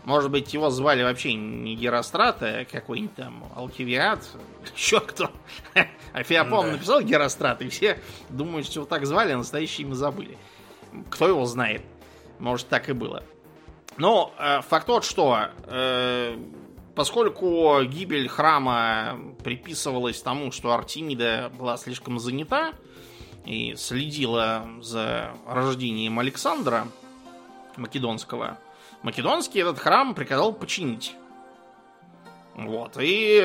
Может 0.03 0.31
быть, 0.31 0.53
его 0.53 0.69
звали 0.69 1.03
вообще 1.03 1.33
не 1.33 1.75
Герострат, 1.75 2.41
а 2.41 2.65
какой-нибудь 2.65 3.15
там 3.15 3.43
Алкивиад, 3.55 4.27
еще 4.75 4.99
кто. 4.99 5.31
А 6.13 6.23
Феопомп 6.23 6.65
да. 6.65 6.71
написал 6.73 7.01
Герострат, 7.01 7.61
и 7.61 7.69
все 7.69 7.97
думают, 8.27 8.65
что 8.65 8.81
его 8.81 8.85
так 8.85 9.05
звали, 9.05 9.31
а 9.31 9.37
настоящее 9.37 9.87
имя 9.87 9.93
забыли. 9.93 10.37
Кто 11.09 11.25
его 11.29 11.45
знает? 11.45 11.83
Может, 12.37 12.67
так 12.67 12.89
и 12.89 12.93
было. 12.93 13.23
Но 13.95 14.33
э, 14.37 14.61
факт 14.61 14.87
тот, 14.87 15.05
что 15.05 15.47
э, 15.67 16.37
поскольку 16.95 17.81
гибель 17.83 18.27
храма 18.27 19.19
приписывалась 19.43 20.21
тому, 20.21 20.51
что 20.51 20.73
Артемида 20.73 21.51
была 21.57 21.77
слишком 21.77 22.19
занята 22.19 22.73
и 23.45 23.75
следила 23.75 24.67
за 24.81 25.31
рождением 25.47 26.19
Александра 26.19 26.87
Македонского, 27.77 28.57
Македонский 29.03 29.59
этот 29.59 29.79
храм 29.79 30.13
приказал 30.13 30.53
починить. 30.53 31.15
Вот, 32.55 32.97
и 32.99 33.37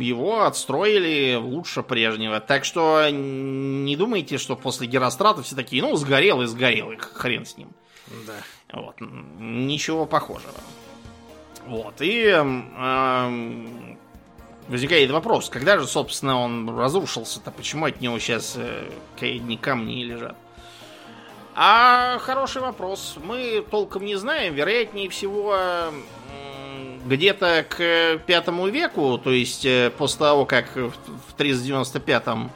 его 0.00 0.42
отстроили 0.44 1.36
лучше 1.36 1.82
прежнего. 1.82 2.40
Так 2.40 2.64
что 2.64 3.08
не 3.10 3.94
думайте, 3.96 4.38
что 4.38 4.56
после 4.56 4.86
Герострата 4.86 5.42
все 5.42 5.54
такие, 5.54 5.82
ну, 5.82 5.94
сгорел 5.96 6.40
и 6.42 6.46
сгорел, 6.46 6.90
и 6.90 6.96
хрен 6.96 7.44
с 7.44 7.56
ним. 7.58 7.68
Да. 8.26 8.32
Вот, 8.72 8.96
ничего 9.00 10.06
похожего. 10.06 10.54
Вот, 11.66 11.94
и 12.00 12.24
э, 12.26 13.66
возникает 14.68 15.10
вопрос, 15.10 15.48
когда 15.48 15.78
же, 15.78 15.86
собственно, 15.86 16.40
он 16.40 16.68
разрушился-то, 16.76 17.50
почему 17.50 17.86
от 17.86 18.00
него 18.00 18.18
сейчас 18.18 18.54
э, 18.56 18.90
ни 19.20 19.56
камни 19.56 20.04
лежат? 20.04 20.36
А 21.54 22.18
хороший 22.18 22.62
вопрос. 22.62 23.16
Мы 23.22 23.64
толком 23.70 24.04
не 24.04 24.16
знаем. 24.16 24.54
Вероятнее 24.54 25.08
всего, 25.08 25.56
где-то 27.04 27.64
к 27.68 28.18
пятому 28.26 28.68
веку, 28.68 29.18
то 29.18 29.30
есть 29.30 29.64
э, 29.64 29.92
после 29.96 30.18
того, 30.20 30.46
как 30.46 30.74
в 30.74 30.94
395-м 31.36 32.50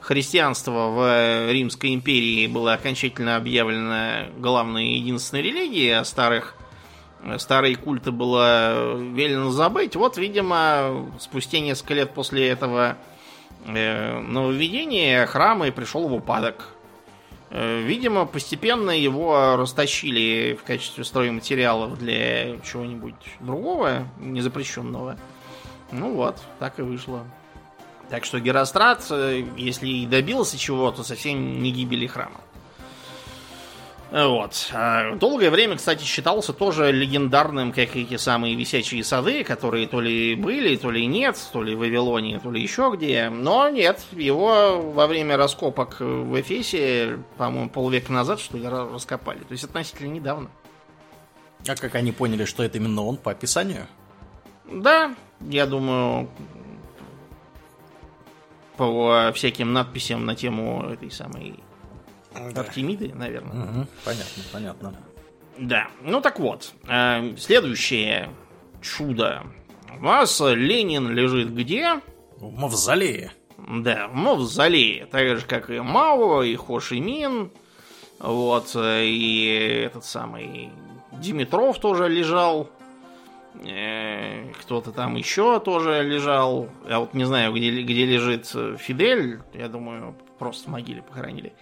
христианство 0.00 0.88
в 0.88 1.52
Римской 1.52 1.94
империи 1.94 2.46
было 2.46 2.74
окончательно 2.74 3.36
объявлено 3.36 4.26
главной 4.38 4.88
и 4.88 4.98
единственной 4.98 5.42
религией, 5.42 5.90
а 5.90 6.04
старых 6.04 6.56
старые 7.38 7.76
культы 7.76 8.10
было 8.10 8.96
велено 8.96 9.50
забыть. 9.50 9.94
Вот, 9.94 10.16
видимо, 10.16 11.08
спустя 11.20 11.60
несколько 11.60 11.94
лет 11.94 12.12
после 12.12 12.48
этого 12.48 12.96
э, 13.64 14.18
нововведения 14.18 15.24
храм 15.26 15.64
и 15.64 15.70
пришел 15.70 16.08
в 16.08 16.14
упадок. 16.14 16.68
Э, 17.54 17.82
видимо, 17.82 18.24
постепенно 18.24 18.90
его 18.90 19.56
растащили 19.56 20.58
в 20.58 20.64
качестве 20.64 21.04
стройматериалов 21.04 21.98
для 21.98 22.58
чего-нибудь 22.60 23.14
другого, 23.40 24.08
незапрещенного. 24.18 25.18
Ну 25.90 26.14
вот, 26.14 26.38
так 26.58 26.78
и 26.78 26.82
вышло. 26.82 27.26
Так 28.08 28.24
что 28.24 28.40
Герострат, 28.40 29.06
э, 29.10 29.44
если 29.58 29.86
и 29.86 30.06
добился 30.06 30.56
чего-то, 30.56 31.02
совсем 31.02 31.62
не 31.62 31.72
гибели 31.72 32.06
храма. 32.06 32.40
Вот. 34.12 34.68
А 34.74 35.14
долгое 35.14 35.50
время, 35.50 35.76
кстати, 35.76 36.04
считался 36.04 36.52
тоже 36.52 36.92
легендарным, 36.92 37.72
как 37.72 37.96
эти 37.96 38.18
самые 38.18 38.54
висячие 38.54 39.02
сады, 39.02 39.42
которые 39.42 39.88
то 39.88 40.02
ли 40.02 40.34
были, 40.34 40.76
то 40.76 40.90
ли 40.90 41.06
нет, 41.06 41.38
то 41.50 41.62
ли 41.62 41.74
в 41.74 41.78
Вавилоне, 41.78 42.38
то 42.38 42.50
ли 42.50 42.60
еще 42.60 42.92
где. 42.94 43.30
Но 43.30 43.70
нет, 43.70 44.04
его 44.12 44.82
во 44.82 45.06
время 45.06 45.38
раскопок 45.38 46.00
в 46.00 46.38
Эфесе, 46.38 47.20
по-моему, 47.38 47.70
полвека 47.70 48.12
назад, 48.12 48.38
что 48.38 48.58
ли, 48.58 48.68
раскопали. 48.68 49.38
То 49.38 49.52
есть 49.52 49.64
относительно 49.64 50.08
недавно. 50.08 50.50
А 51.66 51.74
как 51.74 51.94
они 51.94 52.12
поняли, 52.12 52.44
что 52.44 52.62
это 52.62 52.76
именно 52.76 53.02
он 53.02 53.16
по 53.16 53.30
описанию? 53.30 53.86
Да, 54.70 55.14
я 55.40 55.64
думаю, 55.64 56.28
по 58.76 59.32
всяким 59.34 59.72
надписям 59.72 60.26
на 60.26 60.34
тему 60.36 60.84
этой 60.90 61.10
самой 61.10 61.60
да. 62.52 62.60
Артемиды, 62.60 63.12
наверное. 63.14 63.64
Угу, 63.64 63.86
понятно, 64.04 64.42
понятно. 64.52 64.94
Да, 65.58 65.88
ну 66.02 66.20
так 66.20 66.40
вот. 66.40 66.72
Э, 66.88 67.36
следующее 67.36 68.30
чудо. 68.80 69.42
У 69.98 70.04
вас 70.04 70.40
Ленин 70.40 71.10
лежит 71.10 71.54
где? 71.54 72.00
В 72.36 72.50
мавзолее. 72.58 73.32
Да, 73.58 74.08
в 74.08 74.14
мавзолее. 74.14 75.06
Так 75.06 75.38
же, 75.38 75.46
как 75.46 75.70
и 75.70 75.78
Мао, 75.80 76.42
и 76.42 76.56
Хошимин. 76.56 77.50
Вот, 78.18 78.72
э, 78.74 79.04
и 79.04 79.82
этот 79.86 80.04
самый 80.04 80.70
Димитров 81.12 81.78
тоже 81.78 82.08
лежал. 82.08 82.70
Э, 83.64 84.50
кто-то 84.60 84.90
там 84.92 85.16
еще 85.16 85.60
тоже 85.60 86.02
лежал. 86.02 86.68
Я 86.88 87.00
вот 87.00 87.14
не 87.14 87.24
знаю, 87.24 87.52
где, 87.52 87.82
где 87.82 88.06
лежит 88.06 88.46
Фидель. 88.78 89.40
Я 89.52 89.68
думаю, 89.68 90.16
просто 90.38 90.68
в 90.68 90.72
могиле 90.72 91.02
похоронили. 91.02 91.52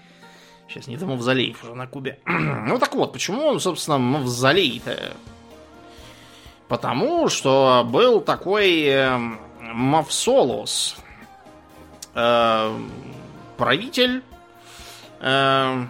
Сейчас 0.71 0.87
не 0.87 0.97
до 0.97 1.07
мавзолеев 1.07 1.65
уже 1.65 1.75
на 1.75 1.89
Кубе. 1.89 2.21
ну 2.27 2.79
так 2.79 2.95
вот, 2.95 3.13
почему 3.13 3.45
он, 3.47 3.59
собственно, 3.59 3.99
мавзолей-то? 3.99 5.15
Потому 6.69 7.29
что 7.29 7.85
был 7.91 8.21
такой 8.21 8.85
э, 8.85 9.19
Мавсолос, 9.61 10.97
э, 12.15 12.79
правитель 13.57 14.23
э, 15.19 15.85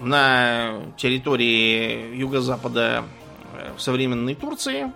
на 0.00 0.80
территории 0.98 2.14
юго-запада 2.14 3.04
э, 3.54 3.72
современной 3.78 4.34
Турции 4.34 4.92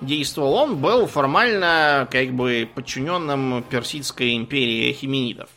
действовал. 0.00 0.54
Он 0.54 0.76
был 0.78 1.06
формально 1.06 2.08
как 2.10 2.32
бы 2.32 2.66
подчиненным 2.74 3.62
Персидской 3.64 4.34
империи 4.34 4.90
хименидов. 4.94 5.50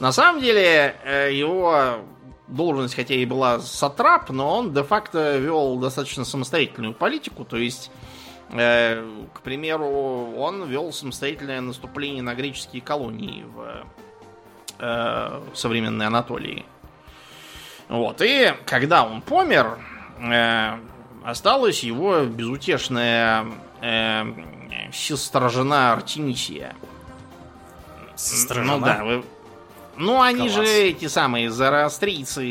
На 0.00 0.12
самом 0.12 0.40
деле, 0.40 0.96
э, 1.04 1.30
его 1.32 1.98
должность, 2.46 2.94
хотя 2.94 3.14
и 3.14 3.24
была 3.24 3.60
сатрап, 3.60 4.30
но 4.30 4.58
он 4.58 4.72
де-факто 4.72 5.38
вел 5.38 5.76
достаточно 5.76 6.24
самостоятельную 6.24 6.94
политику, 6.94 7.44
то 7.44 7.56
есть, 7.56 7.90
э, 8.50 9.04
к 9.34 9.40
примеру, 9.40 9.86
он 10.36 10.64
вел 10.64 10.92
самостоятельное 10.92 11.60
наступление 11.60 12.22
на 12.22 12.34
греческие 12.34 12.80
колонии 12.80 13.44
в 13.44 13.84
э, 14.78 15.40
современной 15.54 16.06
Анатолии. 16.06 16.64
Вот, 17.88 18.20
и 18.22 18.54
когда 18.66 19.04
он 19.04 19.20
помер, 19.20 19.78
э, 20.20 20.78
осталась 21.24 21.82
его 21.82 22.24
безутешная 22.24 23.46
э, 23.80 24.24
сестра 24.92 25.48
жена 25.48 25.92
Артемисия. 25.92 26.74
Сестра 28.16 28.62
Ну 28.62 28.80
да, 28.80 29.04
вы, 29.04 29.24
ну, 29.98 30.22
они 30.22 30.48
Класс. 30.48 30.52
же 30.52 30.64
эти 30.64 31.08
самые 31.08 31.50
зороастрийцы 31.50 32.44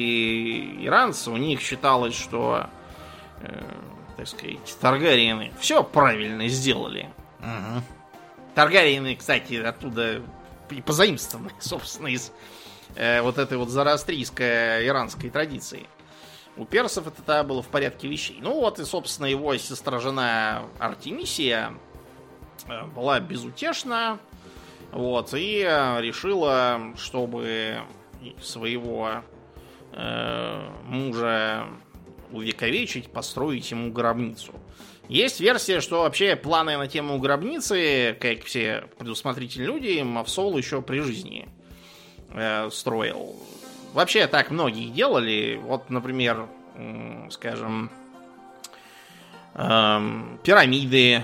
иранцы, 0.86 1.32
у 1.32 1.38
них 1.38 1.62
считалось, 1.62 2.14
что, 2.14 2.68
э, 3.42 3.64
так 4.18 4.28
сказать, 4.28 4.78
Таргариены 4.82 5.54
все 5.60 5.82
правильно 5.84 6.48
сделали. 6.50 7.10
Угу. 7.40 7.84
Таргариены, 8.54 9.16
кстати, 9.16 9.56
оттуда 9.56 10.22
и 10.70 10.82
позаимствованы, 10.82 11.52
собственно, 11.60 12.08
из 12.08 12.32
э, 12.96 13.22
вот 13.22 13.38
этой 13.38 13.58
вот 13.58 13.70
зороастрийской 13.70 14.86
иранской 14.86 15.30
традиции. 15.30 15.88
У 16.58 16.66
персов 16.66 17.08
это 17.08 17.44
было 17.44 17.62
в 17.62 17.68
порядке 17.68 18.08
вещей. 18.08 18.40
Ну 18.42 18.56
вот 18.56 18.80
и, 18.80 18.84
собственно, 18.84 19.28
его 19.28 19.56
сестра-жена 19.56 20.64
Артемисия 20.80 21.74
э, 22.68 22.84
была 22.88 23.20
безутешна, 23.20 24.20
вот, 24.92 25.34
и 25.34 25.64
э, 25.68 26.02
решила, 26.02 26.94
чтобы 26.98 27.82
своего 28.42 29.24
э, 29.94 30.70
мужа 30.86 31.68
увековечить, 32.32 33.12
построить 33.12 33.72
ему 33.72 33.92
гробницу. 33.92 34.54
Есть 35.08 35.40
версия, 35.40 35.80
что 35.80 36.02
вообще 36.02 36.36
планы 36.36 36.78
на 36.78 36.88
тему 36.88 37.18
гробницы, 37.18 38.18
как 38.20 38.44
все 38.44 38.86
предусмотрительные 38.98 39.68
люди, 39.68 40.02
Мавсол 40.02 40.58
еще 40.58 40.82
при 40.82 41.00
жизни 41.00 41.48
э, 42.34 42.70
строил. 42.72 43.36
Вообще 43.94 44.28
так 44.28 44.52
многие 44.52 44.90
делали. 44.90 45.60
Вот, 45.64 45.90
например, 45.90 46.48
э, 46.76 47.28
скажем, 47.30 47.90
э, 49.54 50.38
пирамиды 50.44 51.24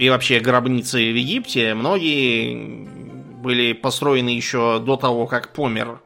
и 0.00 0.08
вообще 0.08 0.40
гробницы 0.40 0.96
в 0.96 1.14
Египте, 1.14 1.74
многие 1.74 2.88
были 3.42 3.74
построены 3.74 4.30
еще 4.30 4.78
до 4.78 4.96
того, 4.96 5.26
как 5.26 5.52
помер 5.52 6.00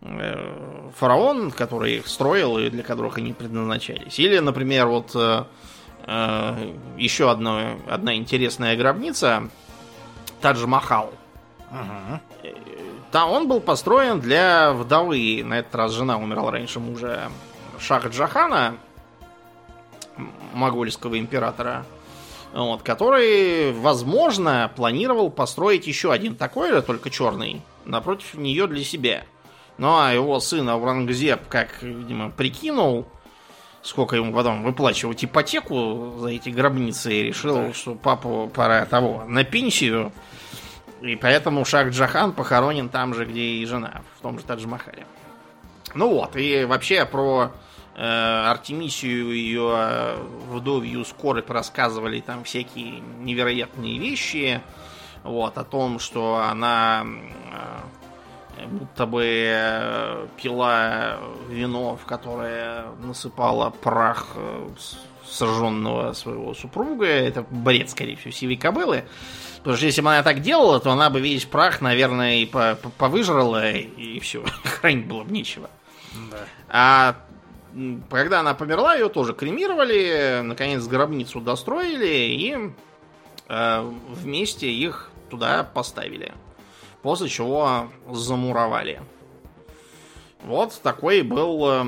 э, 0.00 0.90
фараон, 0.96 1.52
который 1.52 1.98
их 1.98 2.08
строил 2.08 2.58
и 2.58 2.68
для 2.68 2.82
которых 2.82 3.18
они 3.18 3.32
предназначались. 3.32 4.18
Или, 4.18 4.40
например, 4.40 4.88
вот 4.88 5.12
э, 5.14 5.44
э, 6.04 6.74
еще 6.98 7.30
одно, 7.30 7.76
одна 7.88 8.16
интересная 8.16 8.76
гробница 8.76 9.48
Тадж-Махал. 10.40 11.14
Там 13.12 13.30
он 13.30 13.46
был 13.46 13.60
построен 13.60 14.18
для 14.18 14.72
вдовы, 14.72 15.44
на 15.44 15.60
этот 15.60 15.72
раз 15.76 15.92
жена 15.92 16.18
умерла 16.18 16.50
раньше 16.50 16.80
мужа, 16.80 17.30
Шаха 17.78 18.08
Джахана, 18.08 18.74
могольского 20.54 21.16
императора, 21.20 21.86
вот, 22.52 22.82
который, 22.82 23.72
возможно, 23.72 24.70
планировал 24.76 25.30
построить 25.30 25.86
еще 25.86 26.12
один 26.12 26.34
такой 26.34 26.70
же, 26.70 26.82
только 26.82 27.10
черный, 27.10 27.62
напротив 27.84 28.34
нее 28.34 28.66
для 28.66 28.84
себя. 28.84 29.24
Ну 29.78 29.98
а 29.98 30.12
его 30.12 30.38
сын 30.38 30.68
Аурангзеб, 30.68 31.48
как, 31.48 31.82
видимо, 31.82 32.30
прикинул, 32.30 33.06
сколько 33.82 34.16
ему 34.16 34.32
потом 34.32 34.62
выплачивать 34.62 35.24
ипотеку 35.24 36.14
за 36.18 36.28
эти 36.28 36.50
гробницы, 36.50 37.12
и 37.12 37.22
решил, 37.22 37.56
да. 37.56 37.72
что 37.72 37.94
папу 37.94 38.50
пора 38.54 38.84
того 38.84 39.24
на 39.26 39.44
пенсию. 39.44 40.12
И 41.00 41.16
поэтому 41.16 41.64
Шах 41.64 41.88
Джахан 41.88 42.32
похоронен 42.32 42.88
там 42.88 43.14
же, 43.14 43.24
где 43.24 43.40
и 43.40 43.66
жена, 43.66 44.02
в 44.18 44.22
том 44.22 44.38
же 44.38 44.44
Тадж-Махале. 44.44 45.04
Ну 45.94 46.08
вот, 46.10 46.36
и 46.36 46.64
вообще 46.64 47.04
про 47.04 47.50
Артемисию 47.94 49.32
и 49.32 49.38
ее 49.38 49.70
э, 49.74 50.16
вдовью 50.48 51.04
скорбь 51.04 51.50
рассказывали 51.50 52.20
там 52.20 52.44
всякие 52.44 53.00
невероятные 53.20 53.98
вещи. 53.98 54.62
Вот, 55.22 55.58
о 55.58 55.64
том, 55.64 55.98
что 55.98 56.36
она 56.36 57.04
э, 58.58 58.66
будто 58.66 59.06
бы 59.06 59.24
э, 59.26 60.26
пила 60.36 61.18
вино, 61.48 61.96
в 61.96 62.06
которое 62.06 62.86
насыпала 63.00 63.70
прах 63.70 64.28
э, 64.36 64.68
сожженного 65.26 66.12
своего 66.12 66.54
супруга. 66.54 67.06
Это 67.06 67.44
бред, 67.50 67.90
скорее 67.90 68.16
всего, 68.16 68.32
сивой 68.32 68.56
кобылы. 68.56 69.04
Потому 69.58 69.76
что 69.76 69.86
если 69.86 70.00
бы 70.00 70.10
она 70.10 70.22
так 70.22 70.40
делала, 70.40 70.80
то 70.80 70.90
она 70.90 71.08
бы 71.08 71.20
весь 71.20 71.44
прах, 71.44 71.80
наверное, 71.80 72.36
и 72.36 72.46
повыжрала, 72.46 73.70
и 73.70 74.18
все. 74.18 74.44
Хранить 74.64 75.06
было 75.06 75.22
бы 75.24 75.32
нечего. 75.32 75.70
Да. 76.30 76.38
А 76.68 77.16
когда 78.10 78.40
она 78.40 78.54
померла, 78.54 78.94
ее 78.94 79.08
тоже 79.08 79.34
кремировали, 79.34 80.40
наконец 80.42 80.86
гробницу 80.86 81.40
достроили 81.40 82.06
и 82.06 82.56
э, 83.48 83.92
вместе 84.08 84.70
их 84.70 85.10
туда 85.30 85.64
поставили. 85.64 86.32
После 87.02 87.28
чего 87.28 87.90
замуровали. 88.10 89.00
Вот 90.42 90.78
такой 90.82 91.22
был 91.22 91.66
э, 91.68 91.84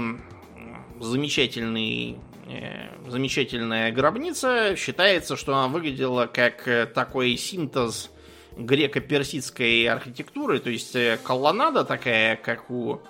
замечательный 1.01 2.19
э, 2.47 3.09
замечательная 3.09 3.93
гробница. 3.93 4.77
Считается, 4.77 5.37
что 5.37 5.55
она 5.55 5.69
выглядела 5.69 6.27
как 6.27 6.67
э, 6.67 6.87
такой 6.87 7.37
синтез 7.37 8.11
греко-персидской 8.57 9.87
архитектуры, 9.87 10.61
то 10.61 10.71
есть 10.71 10.95
э, 10.95 11.19
колоннада 11.23 11.85
такая, 11.85 12.37
как 12.37 12.71
у 12.71 13.01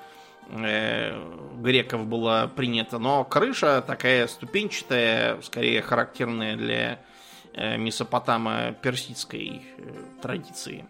греков 0.50 2.07
было 2.07 2.50
принято, 2.54 2.98
но 2.98 3.24
крыша 3.24 3.83
такая 3.87 4.26
ступенчатая, 4.26 5.40
скорее 5.42 5.83
характерная 5.83 6.57
для 6.57 7.00
э, 7.54 7.76
Месопотама 7.76 8.72
персидской 8.83 9.62
э, 9.78 9.83
традиции. 10.22 10.85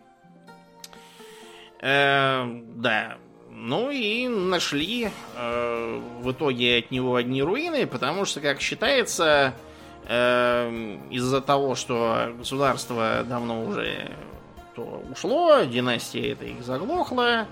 Э, 1.81 2.45
да, 2.75 3.19
ну 3.51 3.91
и 3.91 4.27
нашли 4.27 5.11
э, 5.37 6.01
в 6.21 6.33
итоге 6.33 6.79
от 6.79 6.91
него 6.91 7.15
одни 7.15 7.43
руины, 7.43 7.87
потому 7.87 8.25
что, 8.25 8.41
как 8.41 8.61
считается, 8.61 9.55
э, 10.09 10.99
из-за 11.11 11.41
того, 11.41 11.75
что 11.75 12.35
государство 12.37 13.25
давно 13.25 13.65
уже 13.65 14.11
то 14.75 15.05
ушло, 15.13 15.63
династия 15.63 16.33
это 16.33 16.47
их 16.47 16.65
заглохла, 16.65 17.43
э, 17.43 17.47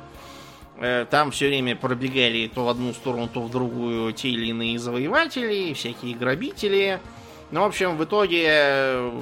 там 1.10 1.30
все 1.30 1.48
время 1.48 1.76
пробегали 1.76 2.50
то 2.52 2.64
в 2.64 2.68
одну 2.68 2.92
сторону, 2.92 3.28
то 3.28 3.40
в 3.42 3.50
другую 3.50 4.12
те 4.12 4.30
или 4.30 4.46
иные 4.46 4.78
завоеватели, 4.78 5.72
всякие 5.74 6.16
грабители. 6.16 7.00
Ну, 7.52 7.60
в 7.60 7.64
общем, 7.64 7.96
в 7.96 8.04
итоге 8.04 8.46
э, 8.48 9.20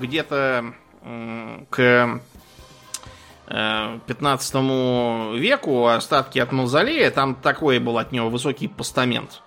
где-то 0.00 0.72
э, 1.02 1.64
к 1.68 2.20
15 3.46 4.54
веку 5.38 5.88
остатки 5.88 6.38
от 6.38 6.52
мавзолея, 6.52 7.10
там 7.10 7.34
такой 7.34 7.80
был 7.80 7.98
от 7.98 8.10
него 8.12 8.30
высокий 8.30 8.66
постамент. 8.66 9.42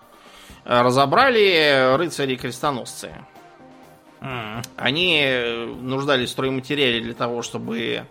Разобрали 0.63 1.95
рыцари-крестоносцы. 1.95 3.13
Они 4.75 5.25
нуждались 5.81 6.29
в 6.29 6.33
стройматериале 6.33 7.01
для 7.01 7.13
того, 7.15 7.41
чтобы 7.41 8.05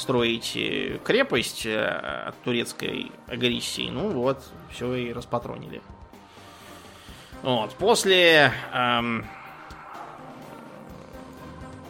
строить 0.00 0.56
э, 0.56 0.98
крепость 1.04 1.66
э, 1.66 1.86
от 2.28 2.36
турецкой 2.42 3.12
агрессии. 3.26 3.88
Ну 3.90 4.08
вот, 4.08 4.42
все 4.70 4.94
и 4.94 5.12
распатронили. 5.12 5.82
Вот. 7.42 7.74
После 7.74 8.52
эм, 8.72 9.26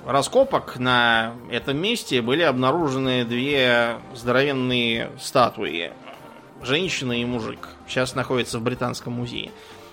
раскопок 0.06 0.78
на 0.78 1.34
этом 1.50 1.78
месте 1.78 2.20
были 2.22 2.42
обнаружены 2.42 3.24
две 3.24 3.96
здоровенные 4.14 5.10
статуи. 5.18 5.92
Женщина 6.62 7.12
и 7.12 7.24
мужик. 7.24 7.68
Сейчас 7.88 8.14
находятся 8.14 8.58
в 8.58 8.62
Британском 8.62 9.14
музее. 9.14 9.50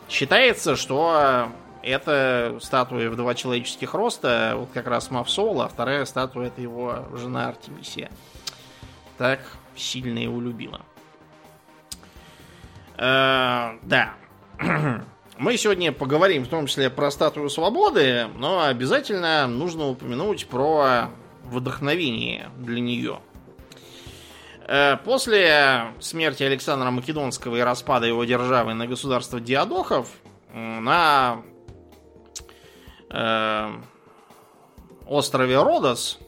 Считается, 0.10 0.76
что 0.76 1.50
это 1.88 2.58
статуя 2.62 3.10
в 3.10 3.16
два 3.16 3.34
человеческих 3.34 3.94
роста, 3.94 4.54
вот 4.56 4.70
как 4.74 4.88
раз 4.88 5.10
Мавсола, 5.10 5.66
а 5.66 5.68
вторая 5.70 6.06
статуя 6.06 6.48
это 6.48 6.62
его 6.62 7.06
жена 7.14 7.50
Артемисия. 7.50 8.12
Так 9.18 9.40
сильно 9.76 10.20
его 10.20 10.40
любила. 10.42 10.82
Э, 12.98 13.78
да. 13.84 14.14
Мы 15.38 15.56
сегодня 15.58 15.92
поговорим 15.92 16.46
в 16.46 16.48
том 16.48 16.66
числе 16.66 16.90
про 16.90 17.12
статую 17.12 17.50
свободы, 17.50 18.28
но 18.38 18.64
обязательно 18.64 19.48
нужно 19.48 19.88
упомянуть 19.88 20.48
про 20.48 21.10
вдохновение 21.44 22.50
для 22.58 22.82
нее. 22.82 23.20
Э, 24.68 24.98
после 24.98 25.94
смерти 26.00 26.44
Александра 26.44 26.90
Македонского 26.92 27.56
и 27.56 27.62
распада 27.62 28.08
его 28.08 28.26
державы 28.26 28.74
на 28.74 28.88
государство 28.88 29.40
Диадохов 29.40 30.10
на 30.54 31.44
э, 33.10 33.72
острове 35.06 35.62
Родос 35.62 36.20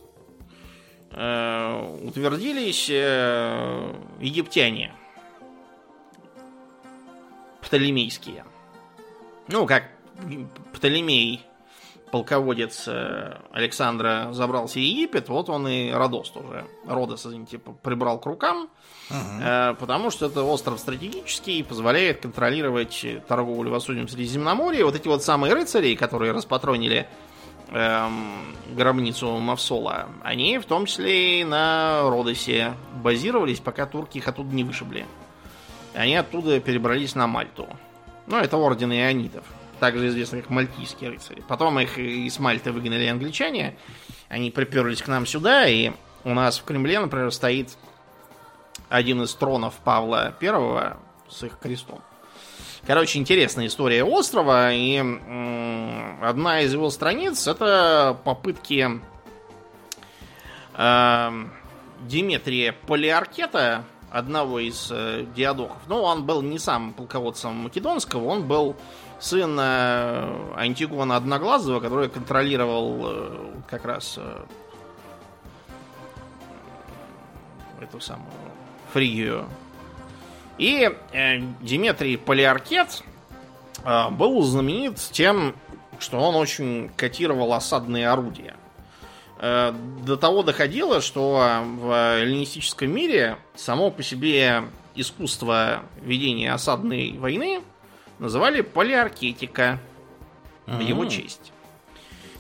э, 1.11 1.97
утвердились 2.03 2.89
э, 2.89 3.93
египтяне 4.19 4.93
птолемейские. 7.61 8.45
Ну, 9.47 9.65
как 9.65 9.83
Птолемей, 10.73 11.45
полководец 12.11 12.85
э, 12.87 13.37
Александра, 13.51 14.29
забрался 14.31 14.75
в 14.75 14.81
Египет, 14.81 15.29
вот 15.29 15.49
он 15.49 15.67
и 15.67 15.91
Родос 15.91 16.29
тоже. 16.29 16.65
Родос, 16.87 17.25
извините, 17.25 17.59
прибрал 17.59 18.19
к 18.19 18.25
рукам, 18.25 18.69
uh-huh. 19.09 19.75
потому 19.75 20.11
что 20.11 20.27
это 20.27 20.43
остров 20.43 20.79
стратегический, 20.79 21.63
позволяет 21.63 22.21
контролировать 22.21 23.05
торговлю 23.27 23.69
в 23.69 23.73
Восточном 23.73 24.07
Средиземноморье. 24.07 24.85
Вот 24.85 24.95
эти 24.95 25.07
вот 25.07 25.23
самые 25.23 25.53
рыцари, 25.53 25.95
которые 25.95 26.31
распатронили 26.31 27.07
эм, 27.71 28.55
гробницу 28.75 29.37
Мавсола, 29.37 30.07
они 30.23 30.57
в 30.57 30.65
том 30.65 30.85
числе 30.85 31.41
и 31.41 31.43
на 31.43 32.01
Родосе 32.03 32.73
базировались, 33.03 33.59
пока 33.59 33.85
турки 33.85 34.17
их 34.17 34.27
оттуда 34.27 34.53
не 34.53 34.63
вышибли. 34.63 35.05
Они 35.93 36.15
оттуда 36.15 36.59
перебрались 36.59 37.15
на 37.15 37.27
Мальту. 37.27 37.67
Ну, 38.27 38.37
это 38.37 38.57
орден 38.57 38.91
ионитов. 38.91 39.43
Также 39.79 40.09
известны 40.09 40.41
как 40.41 40.49
мальтийские 40.49 41.11
рыцари. 41.11 41.43
Потом 41.47 41.79
их 41.79 41.97
из 41.97 42.37
Мальты 42.39 42.71
выгнали 42.71 43.05
англичане. 43.07 43.77
Они 44.27 44.51
приперлись 44.51 45.01
к 45.01 45.07
нам 45.07 45.25
сюда, 45.25 45.67
и 45.67 45.91
у 46.23 46.33
нас 46.33 46.59
в 46.59 46.63
Кремле, 46.65 46.99
например, 46.99 47.31
стоит 47.31 47.69
один 48.89 49.21
из 49.21 49.33
тронов 49.33 49.75
Павла 49.83 50.35
I 50.41 50.97
с 51.29 51.43
их 51.43 51.57
крестом. 51.59 52.01
Короче, 52.85 53.19
интересная 53.19 53.67
история 53.67 54.03
острова, 54.03 54.71
и 54.73 54.97
одна 56.21 56.61
из 56.61 56.73
его 56.73 56.89
страниц 56.89 57.47
это 57.47 58.17
попытки 58.23 58.99
э, 60.75 61.31
Диметрия 62.01 62.75
Полиаркета 62.87 63.85
одного 64.11 64.59
из 64.59 64.89
э, 64.91 65.25
диадохов. 65.35 65.77
Но 65.87 66.03
он 66.03 66.25
был 66.25 66.41
не 66.41 66.59
сам 66.59 66.93
полководцем 66.93 67.55
Македонского, 67.55 68.25
он 68.25 68.47
был 68.47 68.75
сын 69.19 69.57
э, 69.59 70.53
Антигона 70.55 71.15
Одноглазого, 71.15 71.79
который 71.79 72.09
контролировал 72.09 72.99
э, 73.03 73.51
как 73.67 73.85
раз 73.85 74.15
э, 74.17 74.43
эту 77.81 77.99
самую 77.99 78.31
Фригию. 78.93 79.47
И 80.57 80.89
э, 81.13 81.39
Диметрий 81.61 82.17
Полиаркет 82.17 83.03
э, 83.83 84.09
был 84.09 84.41
знаменит 84.41 84.97
тем 85.11 85.53
что 85.99 86.19
он 86.19 86.35
очень 86.35 86.89
котировал 86.95 87.53
осадные 87.53 88.09
орудия. 88.09 88.55
Э, 89.41 89.73
до 90.06 90.17
того 90.17 90.43
доходило, 90.43 90.99
что 90.99 91.63
в 91.63 92.17
эллинистическом 92.19 92.91
мире 92.91 93.38
само 93.56 93.89
по 93.89 94.04
себе 94.04 94.65
искусство 94.95 95.84
ведения 96.02 96.52
осадной 96.52 97.17
войны 97.17 97.62
называли 98.19 98.62
полиаркетика 98.62 99.80
в 100.65 100.82
его 100.82 101.06
честь. 101.06 101.54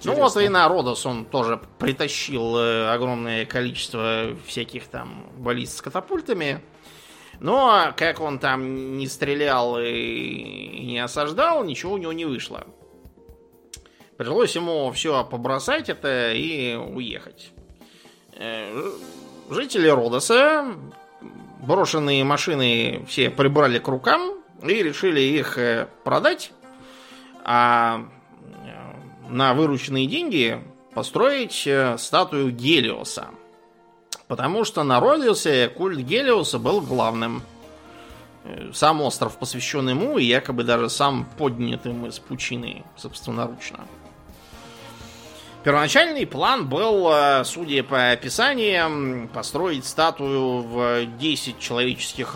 Ну 0.03 0.13
вот 0.13 0.35
и 0.37 0.49
на 0.49 0.67
Родос 0.67 1.05
он 1.05 1.25
тоже 1.25 1.59
притащил 1.77 2.57
э, 2.57 2.89
огромное 2.89 3.45
количество 3.45 4.35
всяких 4.45 4.87
там 4.87 5.25
баллист 5.37 5.77
с 5.77 5.81
катапультами. 5.81 6.61
Но 7.39 7.93
как 7.95 8.19
он 8.19 8.39
там 8.39 8.97
не 8.97 9.07
стрелял 9.07 9.79
и 9.79 10.85
не 10.85 10.99
осаждал, 10.99 11.63
ничего 11.63 11.93
у 11.93 11.97
него 11.97 12.11
не 12.11 12.25
вышло. 12.25 12.67
Пришлось 14.19 14.53
ему 14.53 14.91
все 14.91 15.23
побросать 15.23 15.87
это 15.87 16.33
и 16.33 16.75
уехать. 16.75 17.51
Э, 18.33 18.91
жители 19.49 19.87
Родоса 19.87 20.75
брошенные 21.61 22.25
машины 22.25 23.05
все 23.07 23.29
прибрали 23.29 23.79
к 23.79 23.87
рукам 23.87 24.33
и 24.61 24.83
решили 24.83 25.21
их 25.21 25.57
э, 25.57 25.87
продать, 26.03 26.51
а 27.45 28.01
э, 28.65 29.29
на 29.29 29.53
вырученные 29.53 30.05
деньги 30.05 30.61
построить 30.93 31.65
статую 31.97 32.51
Гелиоса. 32.51 33.29
Потому 34.27 34.65
что 34.65 34.83
на 34.83 34.99
Родиусе 34.99 35.69
культ 35.69 35.99
Гелиоса 35.99 36.59
был 36.59 36.81
главным. 36.81 37.41
Сам 38.73 39.01
остров 39.01 39.37
посвящен 39.37 39.87
ему, 39.87 40.17
и 40.17 40.25
якобы 40.25 40.65
даже 40.65 40.89
сам 40.89 41.25
поднятым 41.37 42.05
из 42.05 42.19
пучины 42.19 42.83
собственноручно. 42.97 43.87
Первоначальный 45.63 46.25
план 46.25 46.67
был, 46.69 47.09
э, 47.11 47.43
судя 47.43 47.83
по 47.83 48.11
описаниям, 48.11 49.27
построить 49.33 49.85
статую 49.85 50.61
в 50.61 51.05
10 51.17 51.59
человеческих 51.59 52.35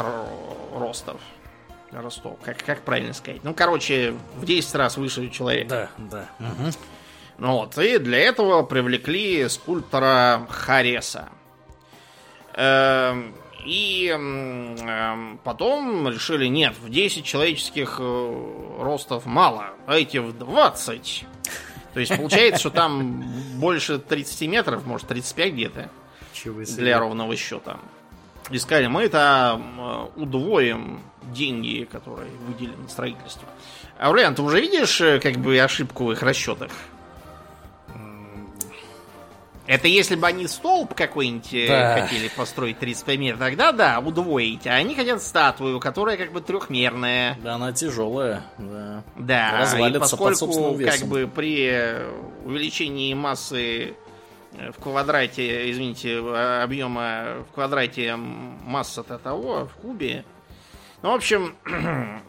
ростов. 0.75 1.21
Ростов, 1.91 2.37
как, 2.43 2.57
как 2.63 2.81
правильно 2.81 3.13
сказать? 3.13 3.43
Ну, 3.43 3.53
короче, 3.53 4.13
в 4.35 4.45
10 4.45 4.75
раз 4.75 4.97
выше 4.97 5.29
человека. 5.29 5.69
Да, 5.69 5.89
да. 6.39 6.45
Угу. 6.45 6.71
Ну 7.37 7.53
вот, 7.53 7.77
и 7.77 7.97
для 7.97 8.19
этого 8.19 8.63
привлекли 8.63 9.47
скульптора 9.47 10.47
Хареса. 10.49 11.29
Эм, 12.55 13.33
и 13.65 14.07
эм, 14.09 15.39
потом 15.43 16.09
решили, 16.09 16.47
нет, 16.47 16.75
в 16.79 16.89
10 16.89 17.25
человеческих 17.25 17.97
э, 17.99 18.77
ростов 18.79 19.25
мало, 19.25 19.71
дайте 19.87 20.21
в 20.21 20.37
20. 20.37 21.25
То 21.93 21.99
есть 21.99 22.15
получается, 22.15 22.59
что 22.59 22.69
там 22.69 23.23
больше 23.57 23.99
30 23.99 24.49
метров, 24.49 24.85
может 24.85 25.07
35 25.07 25.53
где-то. 25.53 25.89
Для 26.81 26.99
ровного 26.99 27.35
счета. 27.35 27.77
И 28.49 28.57
сказали, 28.57 28.87
мы 28.87 29.03
это 29.03 30.09
удвоим 30.15 31.01
деньги, 31.31 31.87
которые 31.89 32.29
выделены 32.47 32.83
на 32.83 32.89
строительство. 32.89 33.47
Аурлиан, 33.99 34.35
ты 34.35 34.41
уже 34.41 34.59
видишь 34.59 34.99
э, 34.99 35.19
как 35.19 35.35
бы 35.35 35.57
ошибку 35.59 36.05
в 36.05 36.11
их 36.11 36.23
расчетах? 36.23 36.71
Это 39.65 39.87
если 39.87 40.15
бы 40.15 40.27
они 40.27 40.47
столб 40.47 40.93
какой-нибудь 40.93 41.53
э, 41.53 41.67
да. 41.67 42.01
хотели 42.01 42.27
построить 42.27 42.79
35 42.79 43.19
метров, 43.19 43.39
тогда 43.39 43.71
да, 43.71 43.99
удвоить. 43.99 44.67
А 44.67 44.73
они 44.73 44.93
хотят 44.93 45.23
статую, 45.23 45.79
которая 45.79 46.17
как 46.17 46.33
бы 46.33 46.41
трехмерная. 46.41 47.37
Да, 47.41 47.55
она 47.55 47.71
тяжелая, 47.71 48.43
да. 48.57 49.03
Да, 49.15 49.59
Развалится 49.61 49.97
и 49.97 49.99
поскольку 49.99 50.77
как 50.83 51.07
бы 51.07 51.29
при 51.33 51.71
увеличении 52.43 53.13
массы 53.13 53.93
э, 54.53 54.71
в 54.71 54.83
квадрате, 54.83 55.71
извините, 55.71 56.19
объема 56.19 57.45
в 57.49 57.53
квадрате 57.53 58.17
масса-то 58.17 59.17
того 59.17 59.65
в 59.65 59.81
кубе. 59.81 60.25
Ну, 61.03 61.11
в 61.11 61.15
общем, 61.15 61.55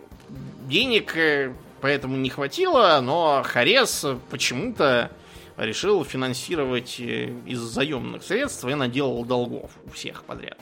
денег 0.69 1.17
э, 1.17 1.53
поэтому 1.81 2.17
не 2.17 2.31
хватило, 2.31 3.01
но 3.03 3.43
Харес 3.45 4.07
почему-то 4.31 5.11
решил 5.57 6.05
финансировать 6.05 6.99
э, 6.99 7.33
из 7.47 7.59
заемных 7.61 8.23
средств 8.23 8.65
и 8.65 8.75
наделал 8.75 9.25
долгов 9.25 9.71
у 9.87 9.91
всех 9.91 10.25
подряд. 10.25 10.59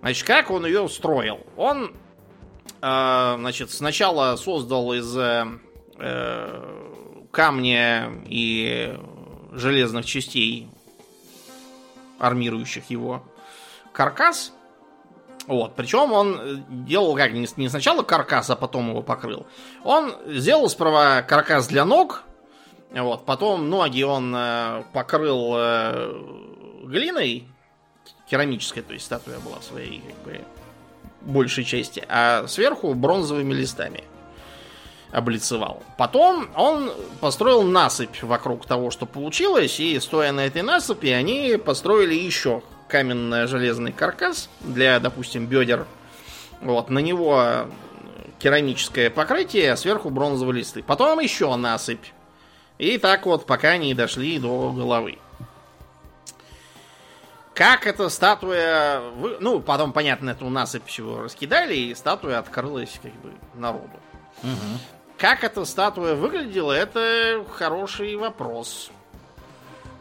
Значит, 0.00 0.26
как 0.26 0.50
он 0.50 0.66
ее 0.66 0.80
устроил? 0.80 1.40
Он, 1.56 1.94
э, 2.82 3.34
значит, 3.38 3.70
сначала 3.70 4.36
создал 4.36 4.92
из 4.92 5.16
э, 5.16 5.46
камня 7.30 8.10
и 8.26 8.98
железных 9.52 10.06
частей, 10.06 10.68
армирующих 12.18 12.90
его, 12.90 13.22
каркас. 13.92 14.52
Вот, 15.46 15.74
причем 15.74 16.12
он 16.12 16.64
делал 16.86 17.16
как 17.16 17.32
не 17.32 17.68
сначала 17.68 18.02
каркас, 18.02 18.50
а 18.50 18.56
потом 18.56 18.90
его 18.90 19.02
покрыл. 19.02 19.46
Он 19.84 20.14
сделал 20.26 20.68
справа 20.68 21.22
каркас 21.26 21.66
для 21.66 21.84
ног, 21.84 22.24
вот, 22.92 23.24
потом 23.24 23.70
ноги 23.70 24.02
он 24.02 24.34
э, 24.34 24.82
покрыл 24.92 25.52
э, 25.54 26.12
глиной, 26.84 27.46
керамической, 28.28 28.82
то 28.82 28.92
есть 28.92 29.06
статуя 29.06 29.38
была 29.38 29.60
в 29.60 29.64
своей 29.64 30.00
как 30.00 30.24
бы, 30.24 30.40
большей 31.20 31.64
части, 31.64 32.04
а 32.08 32.46
сверху 32.48 32.92
бронзовыми 32.94 33.54
листами 33.54 34.04
облицевал. 35.12 35.82
Потом 35.98 36.48
он 36.56 36.92
построил 37.20 37.62
насыпь 37.62 38.22
вокруг 38.22 38.66
того, 38.66 38.90
что 38.90 39.06
получилось, 39.06 39.78
и 39.78 39.98
стоя 40.00 40.32
на 40.32 40.46
этой 40.46 40.62
насыпи, 40.62 41.08
они 41.08 41.56
построили 41.64 42.14
еще 42.14 42.62
каменно-железный 42.88 43.92
каркас 43.92 44.48
для, 44.60 44.98
допустим, 44.98 45.46
бедер. 45.46 45.86
Вот, 46.60 46.90
на 46.90 46.98
него 46.98 47.66
керамическое 48.38 49.10
покрытие, 49.10 49.72
а 49.72 49.76
сверху 49.76 50.10
бронзовые 50.10 50.58
листы. 50.58 50.82
Потом 50.82 51.20
еще 51.20 51.54
насыпь 51.56 52.04
и 52.80 52.96
так 52.96 53.26
вот, 53.26 53.44
пока 53.44 53.76
не 53.76 53.92
дошли 53.92 54.38
до 54.38 54.72
головы. 54.72 55.18
Как 57.52 57.86
эта 57.86 58.08
статуя... 58.08 59.02
Ну, 59.40 59.60
потом, 59.60 59.92
понятно, 59.92 60.30
эту 60.30 60.48
насыпь 60.48 60.86
всего 60.86 61.22
раскидали, 61.22 61.74
и 61.76 61.94
статуя 61.94 62.38
открылась 62.38 62.98
как 63.02 63.12
бы 63.20 63.32
народу. 63.54 64.00
Угу. 64.42 64.80
Как 65.18 65.44
эта 65.44 65.66
статуя 65.66 66.14
выглядела, 66.14 66.72
это 66.72 67.44
хороший 67.52 68.16
вопрос. 68.16 68.90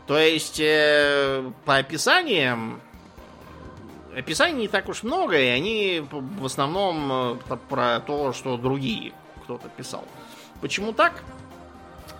То 0.08 0.18
есть, 0.18 0.62
э, 0.62 1.52
по 1.66 1.76
описаниям, 1.76 2.80
описаний 4.16 4.62
не 4.62 4.68
так 4.70 4.88
уж 4.88 5.04
много, 5.04 5.38
и 5.38 5.48
они 5.48 6.02
в 6.10 6.46
основном 6.46 7.12
э, 7.12 7.58
про 7.68 8.00
то, 8.00 8.32
что 8.32 8.56
другие 8.56 9.12
кто-то 9.44 9.68
писал. 9.68 10.06
Почему 10.62 10.94
так? 10.94 11.24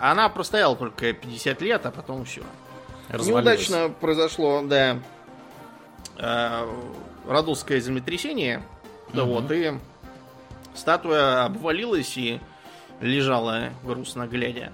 Она 0.00 0.28
простояла 0.28 0.76
только 0.76 1.12
50 1.12 1.60
лет, 1.60 1.84
а 1.84 1.90
потом 1.90 2.24
все. 2.24 2.42
Неудачно 3.12 3.90
произошло, 4.00 4.62
да, 4.62 4.98
э, 6.16 6.68
радостское 7.28 7.80
землетрясение. 7.80 8.62
Да 9.12 9.24
угу. 9.24 9.34
вот, 9.34 9.50
и 9.52 9.72
статуя 10.74 11.44
обвалилась 11.44 12.16
и 12.16 12.40
лежала 13.00 13.70
грустно 13.82 14.26
глядя. 14.26 14.72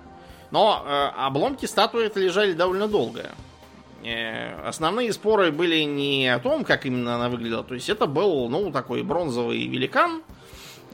Но 0.51 0.85
э, 0.87 1.07
обломки 1.17 1.67
статуи 1.67 2.07
это 2.07 2.21
лежали 2.21 2.53
довольно 2.53 2.87
долго. 2.87 3.31
Э, 4.05 4.69
основные 4.69 5.13
споры 5.13 5.51
были 5.51 5.83
не 5.83 6.29
о 6.29 6.39
том, 6.39 6.65
как 6.65 6.87
именно 6.87 7.17
она 7.17 7.29
выглядела. 7.29 7.65
То 7.65 7.75
есть 7.75 7.89
это 7.89 8.07
был, 8.07 8.49
ну, 8.49 8.71
такой 8.71 9.03
бронзовый 9.03 9.67
великан, 9.67 10.23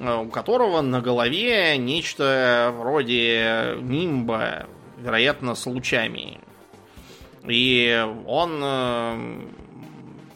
у 0.00 0.28
которого 0.28 0.80
на 0.80 1.00
голове 1.00 1.76
нечто 1.76 2.74
вроде 2.76 3.76
нимба, 3.80 4.66
вероятно, 4.98 5.54
с 5.54 5.66
лучами. 5.66 6.40
И 7.48 8.06
он, 8.26 8.60
э, 8.62 9.42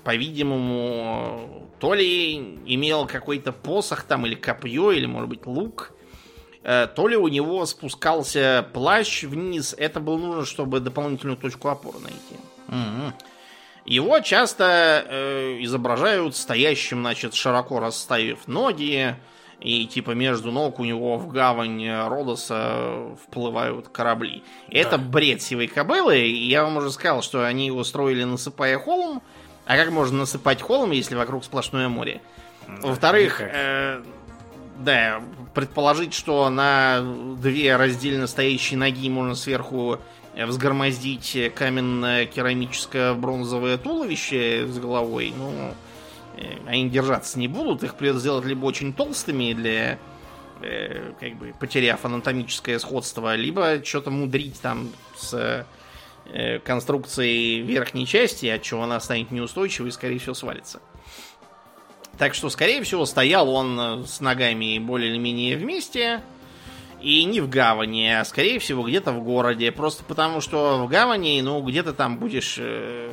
по-видимому, 0.05 1.69
то 1.79 1.95
ли 1.95 2.37
имел 2.67 3.07
какой-то 3.07 3.53
посох 3.53 4.03
там, 4.05 4.27
или 4.27 4.35
копье, 4.35 4.93
или, 4.93 5.07
может 5.07 5.29
быть, 5.29 5.47
лук, 5.47 5.93
э, 6.63 6.89
то 6.95 7.07
ли 7.07 7.17
у 7.17 7.29
него 7.29 7.65
спускался 7.67 8.69
плащ 8.73 9.23
вниз. 9.23 9.75
Это 9.79 10.01
было 10.01 10.17
нужно, 10.17 10.45
чтобы 10.45 10.81
дополнительную 10.81 11.37
точку 11.37 11.69
опоры 11.69 11.99
найти. 12.01 12.37
Угу. 12.69 13.13
Его 13.87 14.19
часто 14.19 15.07
э, 15.09 15.59
изображают 15.61 16.35
стоящим, 16.35 17.03
значит, 17.03 17.35
широко 17.35 17.79
расставив 17.79 18.49
ноги, 18.49 19.15
и 19.67 19.85
типа 19.87 20.13
между 20.13 20.53
ног 20.53 20.79
у 20.79 20.85
него 20.85 21.19
в 21.19 21.27
гавань 21.29 21.85
Родоса 22.07 23.17
вплывают 23.27 23.89
корабли. 23.89 24.45
Да. 24.69 24.79
Это 24.79 24.97
бред 24.97 25.43
сивой 25.43 25.67
кобылы, 25.67 26.21
и 26.21 26.47
я 26.47 26.63
вам 26.63 26.77
уже 26.77 26.93
сказал, 26.93 27.21
что 27.21 27.45
они 27.45 27.67
его 27.67 27.83
строили 27.83 28.23
насыпая 28.23 28.79
холм, 28.79 29.23
а 29.67 29.77
как 29.77 29.91
можно 29.91 30.19
насыпать 30.19 30.63
холм, 30.63 30.93
если 30.93 31.17
вокруг 31.17 31.45
сплошное 31.45 31.89
море? 31.89 32.21
Да, 32.69 32.89
Во-вторых, 32.89 33.41
э, 33.41 34.03
Да, 34.79 35.21
предположить, 35.53 36.15
что 36.15 36.49
на 36.49 37.01
две 37.41 37.75
раздельно 37.75 38.29
стоящие 38.29 38.79
ноги 38.79 39.09
можно 39.11 39.35
сверху 39.35 39.99
взгромоздить 40.37 41.53
каменное 41.55 42.27
керамическое 42.27 43.15
бронзовое 43.15 43.79
туловище 43.79 44.67
с 44.69 44.79
головой, 44.79 45.33
ну, 45.37 45.51
э, 45.51 45.73
они 46.67 46.89
держаться 46.89 47.39
не 47.39 47.49
будут, 47.49 47.83
их 47.83 47.95
придется 47.95 48.21
сделать 48.21 48.45
либо 48.45 48.65
очень 48.67 48.93
толстыми 48.93 49.53
для 49.53 49.99
э, 50.63 51.13
как 51.19 51.35
бы 51.37 51.55
потеряв 51.59 52.05
анатомическое 52.05 52.79
сходство, 52.79 53.35
либо 53.35 53.83
что-то 53.85 54.11
мудрить 54.11 54.61
там 54.61 54.91
с 55.17 55.67
э, 56.33 56.59
конструкцией 56.61 57.61
верхней 57.63 58.07
части, 58.07 58.47
от 58.47 58.63
чего 58.63 58.83
она 58.83 59.01
станет 59.01 59.31
неустойчивой 59.31 59.89
и, 59.89 59.93
скорее 59.93 60.19
всего, 60.19 60.35
свалится. 60.35 60.81
Так 62.19 62.35
что, 62.35 62.49
скорее 62.49 62.83
всего, 62.83 63.05
стоял 63.05 63.49
он 63.51 64.07
с 64.07 64.21
ногами 64.21 64.79
более 64.79 65.11
или 65.11 65.19
менее 65.19 65.57
вместе, 65.57 66.23
и 67.01 67.25
не 67.25 67.41
в 67.41 67.49
гавани, 67.49 68.09
а 68.09 68.25
скорее 68.25 68.59
всего 68.59 68.83
где-то 68.83 69.13
в 69.13 69.23
городе. 69.23 69.71
Просто 69.71 70.03
потому, 70.05 70.41
что 70.41 70.83
в 70.85 70.89
гавани, 70.89 71.41
ну, 71.43 71.63
где-то 71.63 71.93
там 71.93 72.19
будешь 72.19 72.57
э, 72.59 73.11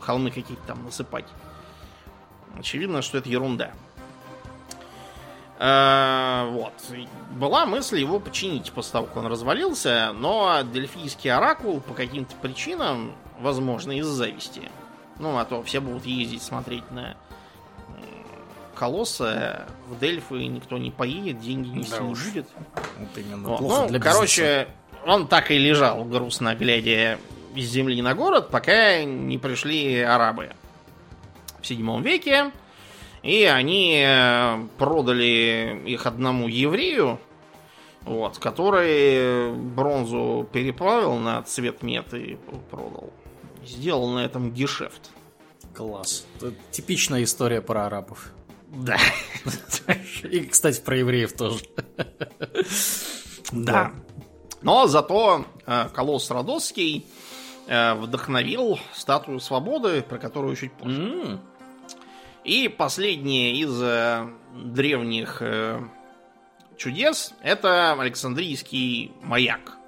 холмы 0.00 0.30
какие-то 0.30 0.62
там 0.66 0.84
насыпать. 0.84 1.24
Очевидно, 2.58 3.02
что 3.02 3.18
это 3.18 3.28
ерунда. 3.28 3.72
Э, 5.58 6.48
вот. 6.50 6.72
Была 7.30 7.66
мысль 7.66 8.00
его 8.00 8.20
починить 8.20 8.72
после 8.72 8.92
того, 8.92 9.06
как 9.06 9.16
он 9.16 9.26
развалился, 9.26 10.12
но 10.14 10.62
дельфийский 10.62 11.30
оракул 11.30 11.80
по 11.80 11.94
каким-то 11.94 12.34
причинам, 12.36 13.12
возможно, 13.40 13.92
из-за 13.98 14.12
зависти. 14.12 14.70
Ну, 15.18 15.38
а 15.38 15.44
то 15.44 15.62
все 15.62 15.80
будут 15.80 16.06
ездить 16.06 16.42
смотреть 16.42 16.90
на 16.90 17.16
колосса 18.82 19.66
в 19.88 19.96
Дельфы 20.00 20.46
никто 20.46 20.76
не 20.76 20.90
поедет, 20.90 21.40
деньги 21.40 21.68
не 21.68 21.84
да 21.84 22.00
не 22.00 22.14
будет. 22.14 22.46
Вот 22.98 23.08
именно. 23.16 23.48
Вот. 23.48 23.58
Плохо 23.58 23.82
ну, 23.82 23.88
для 23.88 24.00
короче, 24.00 24.68
он 25.06 25.28
так 25.28 25.52
и 25.52 25.58
лежал, 25.58 26.04
грустно 26.04 26.56
глядя 26.56 27.16
из 27.54 27.70
земли 27.70 28.02
на 28.02 28.16
город, 28.16 28.50
пока 28.50 29.04
не 29.04 29.38
пришли 29.38 30.00
арабы 30.00 30.50
в 31.62 31.66
седьмом 31.66 32.02
веке. 32.02 32.52
И 33.22 33.44
они 33.44 34.02
э, 34.04 34.66
продали 34.78 35.80
их 35.86 36.06
одному 36.06 36.48
еврею, 36.48 37.20
вот, 38.02 38.38
который 38.38 39.54
бронзу 39.54 40.48
переплавил 40.52 41.14
на 41.16 41.42
цвет 41.42 41.82
мед 41.82 42.12
и 42.14 42.36
продал. 42.70 43.12
Сделал 43.64 44.08
на 44.08 44.24
этом 44.24 44.50
гешефт. 44.52 45.10
Класс. 45.72 46.26
Это 46.36 46.52
типичная 46.72 47.22
история 47.22 47.62
про 47.62 47.86
арабов. 47.86 48.32
Да. 48.68 48.96
И, 50.24 50.40
кстати, 50.40 50.80
про 50.80 50.96
евреев 50.98 51.32
тоже. 51.34 51.64
Да. 53.52 53.92
Но 54.62 54.86
зато 54.86 55.44
э, 55.66 55.88
Колосс 55.92 56.30
Родосский 56.30 57.06
э, 57.66 57.94
вдохновил 57.94 58.78
статую 58.94 59.40
свободы, 59.40 60.02
про 60.02 60.18
которую 60.18 60.56
чуть 60.56 60.72
позже. 60.72 61.40
И 62.44 62.68
последнее 62.68 63.54
из 63.54 63.80
э, 63.80 64.26
древних 64.54 65.42
чудес 66.76 67.34
это 67.42 67.92
Александрийский 67.92 69.12
маяк. 69.22 69.78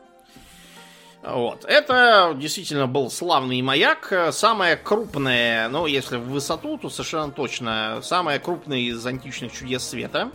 Вот. 1.23 1.65
Это 1.65 2.35
действительно 2.37 2.87
был 2.87 3.11
славный 3.11 3.61
маяк. 3.63 4.13
Самое 4.33 4.77
крупное, 4.77 5.69
ну, 5.71 5.87
если 5.87 6.17
в 6.17 6.29
высоту, 6.29 6.77
то 6.77 6.91
совершенно 6.91 7.33
точно, 7.33 8.01
самое 8.03 8.39
крупное 8.39 8.79
из 8.79 9.05
античных 9.07 9.53
чудес 9.53 9.89
света. 9.89 10.31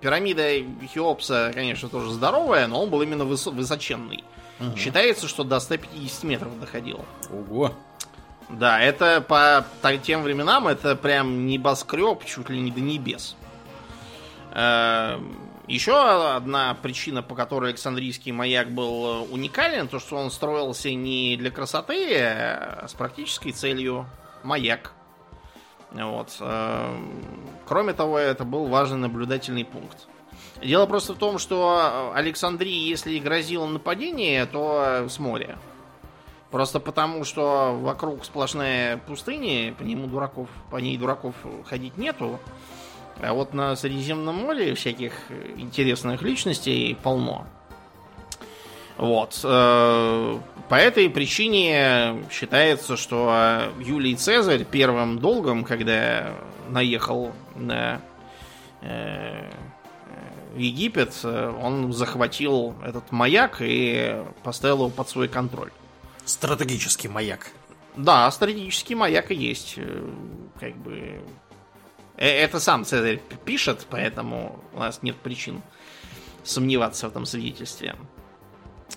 Пирамида 0.00 0.64
Хеопса, 0.92 1.50
конечно, 1.54 1.88
тоже 1.88 2.10
здоровая, 2.10 2.66
но 2.66 2.82
он 2.82 2.90
был 2.90 3.00
именно 3.00 3.22
высо- 3.22 3.52
высоченный. 3.52 4.22
Угу. 4.60 4.76
Считается, 4.76 5.28
что 5.28 5.44
до 5.44 5.60
150 5.60 6.24
метров 6.24 6.60
доходил. 6.60 7.04
Ого! 7.30 7.72
Да, 8.50 8.80
это 8.80 9.20
по 9.20 9.96
тем 9.98 10.22
временам 10.22 10.68
это 10.68 10.96
прям 10.96 11.46
небоскреб 11.46 12.24
чуть 12.24 12.48
ли 12.48 12.60
не 12.60 12.70
до 12.70 12.80
небес. 12.80 13.36
Эм, 14.52 15.36
еще 15.66 16.34
одна 16.34 16.74
причина, 16.74 17.22
по 17.22 17.34
которой 17.34 17.70
Александрийский 17.70 18.32
маяк 18.32 18.70
был 18.70 19.06
э, 19.06 19.28
уникален, 19.30 19.86
то 19.86 19.98
что 19.98 20.16
он 20.16 20.30
строился 20.30 20.90
не 20.90 21.36
для 21.36 21.50
красоты, 21.50 22.16
а 22.16 22.86
с 22.88 22.94
практической 22.94 23.52
целью 23.52 24.06
маяк. 24.42 24.92
Вот. 25.92 26.34
Э, 26.40 26.96
кроме 27.66 27.92
того, 27.92 28.18
это 28.18 28.44
был 28.44 28.66
важный 28.68 28.98
наблюдательный 28.98 29.66
пункт. 29.66 30.08
Дело 30.62 30.86
просто 30.86 31.12
в 31.12 31.18
том, 31.18 31.38
что 31.38 32.12
Александрии, 32.14 32.88
если 32.88 33.12
и 33.12 33.20
грозило 33.20 33.66
нападение, 33.66 34.46
то 34.46 35.06
с 35.08 35.18
моря. 35.18 35.58
Просто 36.50 36.80
потому, 36.80 37.24
что 37.24 37.78
вокруг 37.78 38.24
сплошная 38.24 38.96
пустыня, 38.96 39.74
по 39.74 39.82
нему 39.82 40.06
дураков, 40.06 40.48
по 40.70 40.76
ней 40.76 40.96
дураков 40.96 41.34
ходить 41.66 41.98
нету. 41.98 42.40
А 43.20 43.34
вот 43.34 43.52
на 43.52 43.76
Средиземном 43.76 44.34
море 44.36 44.74
всяких 44.74 45.12
интересных 45.56 46.22
личностей 46.22 46.96
полно. 47.02 47.46
Вот. 48.96 49.40
Э, 49.44 50.38
по 50.68 50.74
этой 50.74 51.10
причине 51.10 52.24
считается, 52.30 52.96
что 52.96 53.72
Юлий 53.78 54.16
Цезарь 54.16 54.64
первым 54.64 55.18
долгом, 55.18 55.64
когда 55.64 56.32
наехал 56.70 57.32
на 57.56 58.00
э, 58.80 59.50
Египет, 60.56 61.12
он 61.24 61.92
захватил 61.92 62.74
этот 62.84 63.12
маяк 63.12 63.58
и 63.60 64.24
поставил 64.42 64.78
его 64.78 64.88
под 64.88 65.08
свой 65.08 65.28
контроль. 65.28 65.70
Стратегический 66.28 67.08
маяк. 67.08 67.48
Да, 67.96 68.30
стратегический 68.30 68.94
маяк 68.94 69.30
и 69.30 69.34
есть. 69.34 69.74
Э, 69.76 70.12
как 70.60 70.76
бы 70.76 71.20
Э, 72.18 72.26
это 72.26 72.60
сам 72.60 72.84
Цезарь 72.84 73.20
пишет, 73.44 73.86
поэтому 73.88 74.62
у 74.74 74.80
нас 74.80 75.02
нет 75.02 75.16
причин 75.16 75.62
сомневаться 76.44 77.06
в 77.06 77.10
этом 77.10 77.24
свидетельстве. 77.24 77.94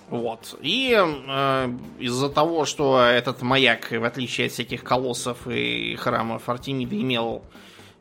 Вот. 0.08 0.58
И 0.60 0.94
э, 0.94 1.72
из-за 1.98 2.28
того, 2.28 2.64
что 2.64 3.00
этот 3.00 3.42
маяк, 3.42 3.90
в 3.90 4.04
отличие 4.04 4.48
от 4.48 4.52
всяких 4.52 4.82
колоссов 4.82 5.46
и 5.46 5.96
храмов 5.96 6.48
Артемида, 6.48 7.00
имел 7.00 7.44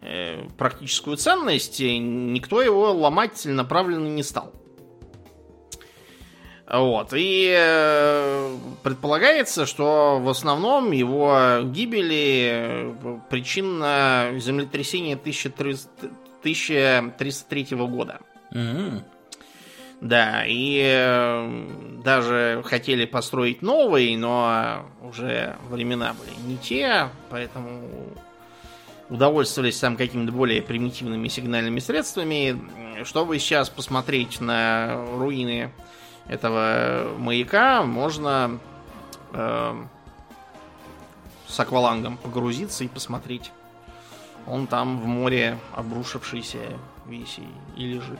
э, 0.02 0.44
практическую 0.58 1.17
ценность, 1.17 1.80
никто 1.80 2.62
его 2.62 2.91
ломать 2.91 3.36
целенаправленно 3.36 4.08
не 4.08 4.24
стал. 4.24 4.54
Вот. 6.72 7.14
И 7.14 7.54
э, 7.54 8.58
предполагается, 8.82 9.66
что 9.66 10.20
в 10.22 10.30
основном 10.30 10.92
его 10.92 11.60
гибели 11.66 12.52
э, 12.54 12.96
причина 13.30 14.32
землетрясения 14.38 15.16
1303 15.16 17.68
года. 17.72 18.22
Mm-hmm. 18.54 19.04
Да, 20.00 20.46
и 20.48 20.82
э, 20.82 21.68
даже 22.06 22.64
хотели 22.66 23.04
построить 23.06 23.62
новый, 23.62 24.16
но 24.16 24.86
уже 25.02 25.58
времена 25.70 26.14
были 26.14 26.32
не 26.48 26.56
те, 26.58 27.10
поэтому 27.30 27.82
удовольствовались 29.10 29.78
там 29.78 29.98
какими-то 29.98 30.32
более 30.32 30.62
примитивными 30.62 31.28
сигнальными 31.28 31.80
средствами. 31.80 32.58
Чтобы 33.04 33.40
сейчас 33.40 33.70
посмотреть 33.70 34.40
на 34.40 35.04
руины 35.18 35.74
этого 36.28 37.16
маяка 37.18 37.84
можно 37.84 38.60
э, 39.34 39.84
с 41.48 41.60
аквалангом 41.60 42.18
погрузиться 42.18 42.84
и 42.84 42.88
посмотреть. 42.88 43.52
Он 44.48 44.68
там 44.68 45.00
в 45.00 45.06
море 45.06 45.58
обрушившийся 45.76 46.60
весь 47.08 47.38
и, 47.40 47.82
и 47.82 47.86
лежит. 47.94 48.20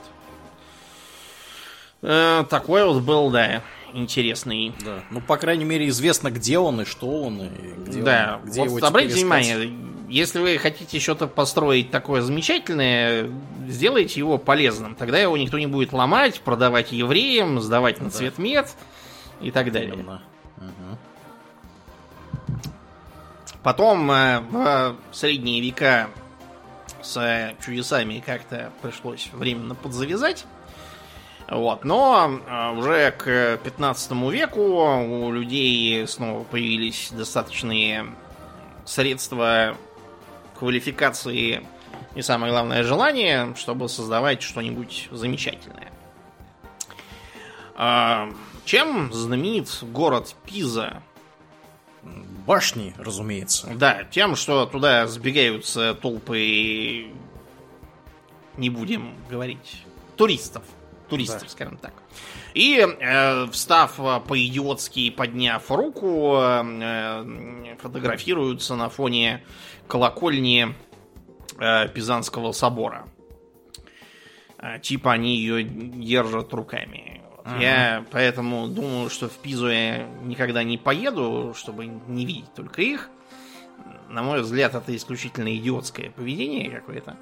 Э, 2.02 2.44
такой 2.48 2.84
вот 2.84 3.02
был, 3.02 3.30
да, 3.30 3.62
интересный. 3.92 4.74
Да. 4.84 5.00
Ну, 5.10 5.20
по 5.20 5.36
крайней 5.36 5.64
мере, 5.64 5.88
известно, 5.88 6.30
где 6.30 6.58
он 6.58 6.82
и 6.82 6.84
что 6.84 7.22
он, 7.22 7.42
и 7.42 7.48
где 7.86 8.02
да. 8.02 8.40
он, 8.42 8.48
где 8.48 8.60
вот 8.60 8.66
его 8.66 8.86
обратите 8.86 9.14
внимание, 9.14 9.72
если 10.12 10.40
вы 10.40 10.58
хотите 10.58 11.00
что-то 11.00 11.26
построить 11.26 11.90
такое 11.90 12.20
замечательное, 12.20 13.30
сделайте 13.66 14.20
его 14.20 14.36
полезным. 14.36 14.94
Тогда 14.94 15.18
его 15.18 15.38
никто 15.38 15.58
не 15.58 15.66
будет 15.66 15.94
ломать, 15.94 16.42
продавать 16.42 16.92
евреям, 16.92 17.62
сдавать 17.62 17.98
на 17.98 18.10
да. 18.10 18.10
цвет 18.10 18.36
мед 18.36 18.68
и 19.40 19.50
так 19.50 19.72
далее. 19.72 19.94
Угу. 19.94 20.98
Потом 23.62 24.10
э, 24.10 24.40
в 24.40 24.96
средние 25.12 25.62
века 25.62 26.10
с 27.00 27.54
чудесами 27.64 28.22
как-то 28.24 28.70
пришлось 28.82 29.30
временно 29.32 29.74
подзавязать. 29.74 30.44
Вот. 31.48 31.84
Но 31.84 32.38
э, 32.46 32.70
уже 32.76 33.12
к 33.12 33.58
15 33.64 34.12
веку 34.30 34.60
у 34.60 35.32
людей 35.32 36.06
снова 36.06 36.44
появились 36.44 37.08
достаточные 37.12 38.06
средства 38.84 39.74
квалификации 40.58 41.66
и 42.14 42.22
самое 42.22 42.52
главное 42.52 42.82
желание, 42.82 43.54
чтобы 43.56 43.88
создавать 43.88 44.42
что-нибудь 44.42 45.08
замечательное. 45.10 45.92
А, 47.74 48.30
чем 48.64 49.12
знаменит 49.12 49.68
город 49.82 50.34
Пиза? 50.44 51.02
Башни, 52.46 52.94
разумеется. 52.98 53.72
Да, 53.74 54.04
тем, 54.04 54.34
что 54.34 54.66
туда 54.66 55.06
сбегаются 55.06 55.94
толпы, 55.94 57.12
не 58.56 58.70
будем 58.70 59.14
говорить, 59.30 59.84
туристов. 60.16 60.64
Туристов, 61.08 61.42
да. 61.42 61.48
скажем 61.48 61.76
так. 61.76 61.94
И, 62.54 62.78
э, 62.78 63.46
встав 63.50 63.96
по-идиотски, 64.26 65.10
подняв 65.10 65.70
руку, 65.70 66.36
э, 66.36 67.76
фотографируются 67.80 68.76
на 68.76 68.88
фоне 68.88 69.42
колокольни 69.88 70.74
э, 71.58 71.88
Пизанского 71.88 72.52
собора. 72.52 73.06
Э, 74.58 74.78
типа 74.80 75.12
они 75.12 75.36
ее 75.36 75.64
держат 75.64 76.52
руками. 76.52 77.22
Ага. 77.44 77.60
Я 77.60 78.04
поэтому 78.10 78.68
думаю, 78.68 79.10
что 79.10 79.28
в 79.28 79.36
Пизу 79.38 79.68
я 79.68 80.06
никогда 80.22 80.62
не 80.62 80.78
поеду, 80.78 81.54
чтобы 81.56 81.86
не 81.86 82.24
видеть 82.24 82.54
только 82.54 82.82
их. 82.82 83.10
На 84.08 84.22
мой 84.22 84.42
взгляд, 84.42 84.74
это 84.74 84.94
исключительно 84.94 85.56
идиотское 85.56 86.10
поведение 86.10 86.70
какое-то. 86.70 87.16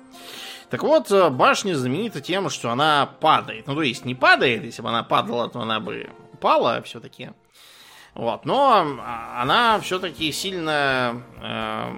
Так 0.70 0.84
вот, 0.84 1.10
э, 1.10 1.30
башня 1.30 1.76
знаменита 1.76 2.20
тем, 2.20 2.48
что 2.48 2.70
она 2.70 3.06
падает. 3.20 3.66
Ну, 3.66 3.74
то 3.74 3.82
есть 3.82 4.04
не 4.04 4.14
падает, 4.14 4.64
если 4.64 4.82
бы 4.82 4.88
она 4.88 5.02
падала, 5.02 5.48
то 5.48 5.60
она 5.60 5.80
бы 5.80 6.08
упала 6.32 6.80
все-таки. 6.82 7.30
Вот, 8.14 8.44
но 8.44 8.98
а, 9.00 9.42
она 9.42 9.78
все-таки 9.80 10.32
сильно 10.32 11.22
э, 11.40 11.92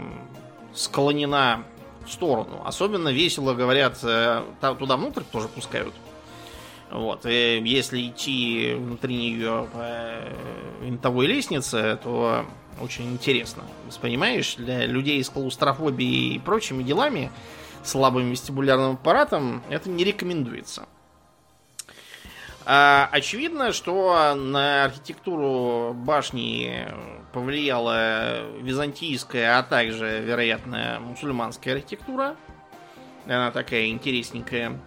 склонена 0.74 1.64
в 2.06 2.12
сторону. 2.12 2.62
Особенно 2.64 3.08
весело 3.08 3.54
говорят, 3.54 3.98
э, 4.02 4.42
туда 4.60 4.96
внутрь 4.96 5.22
тоже 5.22 5.48
пускают. 5.48 5.94
Вот. 6.90 7.24
И 7.24 7.62
если 7.64 8.06
идти 8.06 8.74
внутри 8.74 9.16
нее 9.16 9.68
по 9.72 9.78
э, 9.80 10.34
винтовой 10.82 11.26
лестнице, 11.26 11.98
то 12.02 12.44
очень 12.80 13.10
интересно. 13.12 13.64
Понимаешь, 14.00 14.54
для 14.56 14.86
людей 14.86 15.22
с 15.22 15.30
клаустрофобией 15.30 16.36
и 16.36 16.38
прочими 16.38 16.82
делами, 16.82 17.30
слабым 17.84 18.30
вестибулярным 18.30 18.92
аппаратом, 18.92 19.62
это 19.68 19.88
не 19.88 20.04
рекомендуется. 20.04 20.86
А, 22.64 23.08
очевидно, 23.10 23.72
что 23.72 24.34
на 24.34 24.84
архитектуру 24.84 25.94
башни 25.94 26.86
повлияла 27.32 28.46
византийская, 28.60 29.58
а 29.58 29.62
также, 29.62 30.20
вероятно, 30.20 30.98
мусульманская 31.00 31.74
архитектура. 31.74 32.36
Она 33.26 33.50
такая 33.50 33.88
интересненькая. 33.88 34.78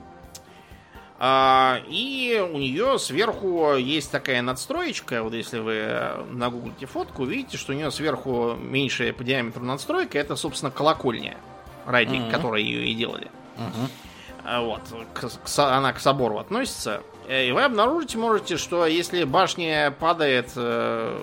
А, 1.17 1.81
и 1.87 2.41
у 2.53 2.57
нее 2.57 2.99
сверху 2.99 3.75
есть 3.75 4.11
такая 4.11 4.41
надстроечка. 4.41 5.23
Вот 5.23 5.33
если 5.33 5.59
вы 5.59 6.25
нагуглите 6.29 6.85
фотку, 6.85 7.23
увидите, 7.23 7.57
что 7.57 7.71
у 7.71 7.75
нее 7.75 7.91
сверху 7.91 8.53
меньшая 8.53 9.13
по 9.13 9.23
диаметру 9.23 9.63
надстройка. 9.63 10.17
Это, 10.17 10.35
собственно, 10.35 10.71
колокольня, 10.71 11.37
ради 11.86 12.15
mm-hmm. 12.15 12.31
которой 12.31 12.63
ее 12.63 12.88
и 12.88 12.95
делали. 12.95 13.29
Mm-hmm. 13.57 14.65
Вот. 14.65 14.81
К, 15.13 15.27
к, 15.27 15.59
она 15.59 15.93
к 15.93 15.99
собору 15.99 16.38
относится. 16.38 17.01
И 17.27 17.51
вы 17.51 17.63
обнаружите 17.63 18.17
можете, 18.17 18.57
что 18.57 18.86
если 18.86 19.23
башня 19.23 19.91
падает, 19.99 20.51
э, 20.55 21.19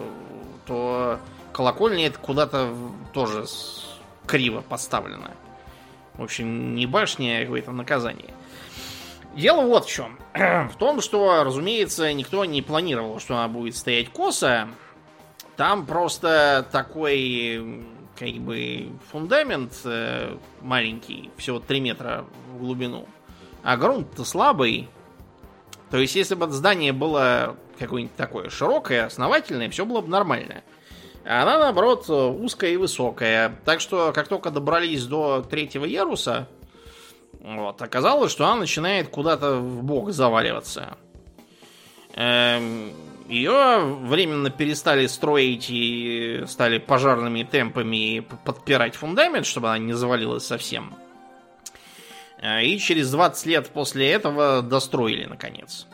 то 0.66 1.18
колокольня 1.52 2.08
это 2.08 2.18
куда-то 2.18 2.74
тоже 3.12 3.44
криво 4.26 4.62
поставлена. 4.62 5.30
В 6.14 6.22
общем, 6.22 6.74
не 6.74 6.86
башня, 6.86 7.38
а 7.38 7.42
какое-то 7.42 7.72
наказание. 7.72 8.34
Дело 9.34 9.62
вот 9.62 9.86
в 9.86 9.90
чем. 9.90 10.18
в 10.34 10.74
том, 10.78 11.00
что, 11.00 11.44
разумеется, 11.44 12.12
никто 12.12 12.44
не 12.44 12.62
планировал, 12.62 13.20
что 13.20 13.34
она 13.36 13.48
будет 13.48 13.76
стоять 13.76 14.10
косо. 14.10 14.68
Там 15.56 15.86
просто 15.86 16.66
такой, 16.72 17.84
как 18.18 18.32
бы, 18.34 18.88
фундамент 19.10 19.72
э, 19.84 20.36
маленький, 20.60 21.30
всего 21.36 21.58
3 21.58 21.80
метра 21.80 22.24
в 22.52 22.58
глубину. 22.58 23.06
А 23.62 23.76
грунт-то 23.76 24.24
слабый. 24.24 24.88
То 25.90 25.98
есть, 25.98 26.14
если 26.16 26.34
бы 26.34 26.50
здание 26.50 26.92
было 26.92 27.56
какое-нибудь 27.78 28.16
такое 28.16 28.50
широкое, 28.50 29.06
основательное, 29.06 29.70
все 29.70 29.84
было 29.84 30.00
бы 30.00 30.08
нормально. 30.08 30.62
А 31.24 31.42
она, 31.42 31.58
наоборот, 31.58 32.08
узкая 32.08 32.72
и 32.72 32.76
высокая. 32.76 33.56
Так 33.64 33.80
что, 33.80 34.12
как 34.12 34.28
только 34.28 34.50
добрались 34.50 35.06
до 35.06 35.42
третьего 35.42 35.84
яруса, 35.84 36.48
вот. 37.42 37.82
Оказалось, 37.82 38.30
что 38.30 38.46
она 38.46 38.56
начинает 38.56 39.08
куда-то 39.08 39.56
в 39.56 39.82
бок 39.82 40.12
заваливаться. 40.12 40.96
Эм, 42.14 42.92
ее 43.33 43.80
временно 43.80 44.51
перестали 44.51 45.07
строить 45.07 45.70
и 45.70 46.45
стали 46.47 46.76
пожарными 46.76 47.45
темпами 47.45 48.20
подпирать 48.45 48.95
фундамент, 48.95 49.47
чтобы 49.47 49.68
она 49.68 49.78
не 49.78 49.95
завалилась 49.95 50.45
совсем. 50.45 50.95
Э, 52.43 52.62
и 52.62 52.78
через 52.78 53.11
20 53.11 53.47
лет 53.47 53.70
после 53.70 54.11
этого 54.11 54.61
достроили, 54.61 55.24
наконец. 55.24 55.87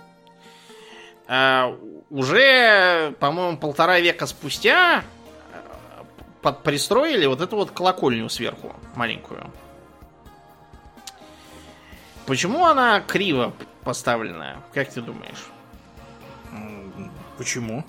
Э, 1.28 1.76
уже, 2.10 3.14
по-моему, 3.20 3.56
полтора 3.56 4.00
века 4.00 4.26
спустя 4.26 5.04
э, 5.52 5.58
под 6.42 6.64
пристроили 6.64 7.26
вот 7.26 7.40
эту 7.40 7.54
вот 7.54 7.70
колокольню 7.70 8.28
сверху, 8.28 8.74
маленькую. 8.96 9.52
Почему 12.26 12.66
она 12.66 13.00
криво 13.00 13.54
поставлена, 13.84 14.56
как 14.74 14.90
ты 14.90 15.00
думаешь? 15.00 15.46
Почему? 17.38 17.84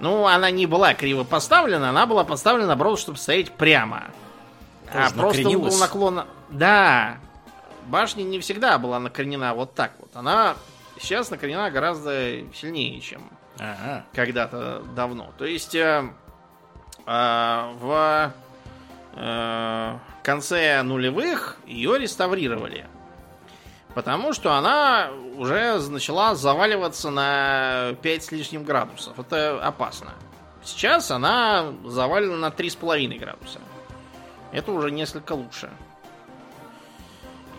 Ну, 0.00 0.26
она 0.26 0.50
не 0.50 0.66
была 0.66 0.94
криво 0.94 1.22
поставлена, 1.22 1.90
она 1.90 2.06
была 2.06 2.24
поставлена, 2.24 2.66
наоборот, 2.66 2.98
чтобы 2.98 3.18
стоять 3.18 3.52
прямо. 3.52 4.06
Тоже 4.92 5.06
а 5.06 5.10
просто 5.10 5.48
угол 5.48 5.76
наклона... 5.78 6.26
Да, 6.50 7.18
башня 7.86 8.22
не 8.22 8.40
всегда 8.40 8.78
была 8.78 8.98
накренена 8.98 9.54
вот 9.54 9.74
так 9.74 9.92
вот. 9.98 10.10
Она 10.14 10.56
сейчас 10.98 11.30
накренена 11.30 11.70
гораздо 11.70 12.40
сильнее, 12.54 13.00
чем 13.00 13.30
ага. 13.58 14.04
когда-то 14.12 14.82
давно. 14.94 15.32
То 15.38 15.44
есть 15.44 15.74
э, 15.74 16.04
э, 17.06 17.72
в 17.80 18.32
э, 19.14 19.98
конце 20.22 20.82
нулевых 20.82 21.56
ее 21.66 21.98
реставрировали. 21.98 22.86
Потому 23.94 24.32
что 24.32 24.54
она 24.54 25.10
уже 25.36 25.78
начала 25.88 26.34
заваливаться 26.34 27.10
на 27.10 27.94
5 28.02 28.24
с 28.24 28.32
лишним 28.32 28.64
градусов. 28.64 29.18
Это 29.18 29.64
опасно. 29.64 30.14
Сейчас 30.64 31.10
она 31.10 31.72
завалена 31.84 32.36
на 32.36 32.48
3,5 32.48 33.18
градуса. 33.18 33.60
Это 34.50 34.72
уже 34.72 34.90
несколько 34.90 35.34
лучше. 35.34 35.70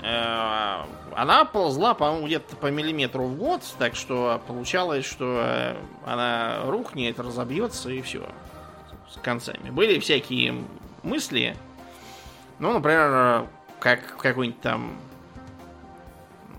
Э, 0.01 0.83
она 1.15 1.45
ползла, 1.45 1.93
по-моему, 1.93 2.27
где-то 2.27 2.57
по 2.57 2.67
миллиметру 2.67 3.25
в 3.25 3.37
год, 3.37 3.61
так 3.79 3.95
что 3.95 4.41
получалось, 4.47 5.05
что 5.05 5.75
она 6.05 6.63
рухнет, 6.65 7.19
разобьется 7.19 7.89
и 7.89 8.01
все. 8.01 8.27
С 9.09 9.17
концами. 9.21 9.69
Были 9.69 9.99
всякие 9.99 10.65
мысли. 11.03 11.55
Ну, 12.59 12.73
например, 12.73 13.47
как 13.79 14.17
какой-нибудь 14.17 14.59
там 14.61 14.97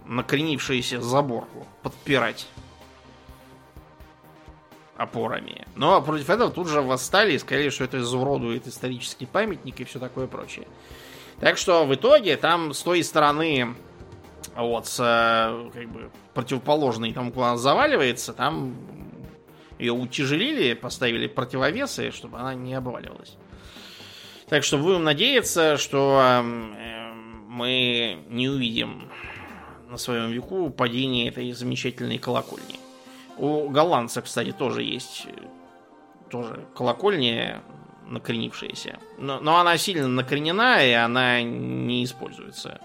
накренившийся 0.07 1.01
заборку 1.01 1.67
подпирать 1.83 2.47
опорами. 4.97 5.67
Но 5.75 6.01
против 6.01 6.31
этого 6.31 6.51
тут 6.51 6.69
же 6.69 6.81
восстали 6.81 7.35
и 7.35 7.39
сказали, 7.39 7.69
что 7.69 7.85
это 7.85 7.99
изуродует 7.99 8.67
исторический 8.67 9.27
памятник 9.27 9.81
и 9.81 9.85
все 9.85 9.99
такое 9.99 10.27
прочее. 10.27 10.67
Так 11.41 11.59
что 11.59 11.85
в 11.85 11.95
итоге 11.95 12.37
там 12.37 12.73
с 12.73 12.83
той 12.83 13.05
стороны, 13.05 13.75
вот, 14.57 14.87
с 14.87 14.99
э, 14.99 15.71
как 15.73 15.89
бы 15.91 16.11
противоположной 16.33 17.13
тому, 17.13 17.31
куда 17.31 17.49
она 17.49 17.59
заваливается, 17.59 18.33
там 18.33 18.75
ее 19.79 19.93
утяжелили, 19.93 20.73
поставили 20.73 21.27
противовесы, 21.27 22.11
чтобы 22.11 22.39
она 22.39 22.55
не 22.55 22.73
обваливалась. 22.73 23.37
Так 24.49 24.65
что 24.65 24.79
будем 24.79 25.05
надеяться, 25.05 25.77
что 25.77 26.23
э, 26.23 26.43
мы 27.49 28.19
не 28.29 28.49
увидим 28.49 29.11
на 29.89 29.99
своем 29.99 30.31
веку 30.31 30.71
падение 30.71 31.29
этой 31.29 31.53
замечательной 31.53 32.19
колокольни. 32.19 32.79
У 33.39 33.69
голландцев, 33.69 34.25
кстати, 34.25 34.53
тоже 34.53 34.83
есть 34.83 35.27
э, 35.27 35.33
тоже 36.31 36.67
колокольня 36.75 37.63
накренившаяся. 38.07 38.99
Но, 39.19 39.41
но 39.41 39.59
она 39.59 39.77
сильно 39.79 40.09
накренена, 40.09 40.85
и 40.85 40.93
она 40.93 41.43
не 41.43 42.05
используется. 42.05 42.81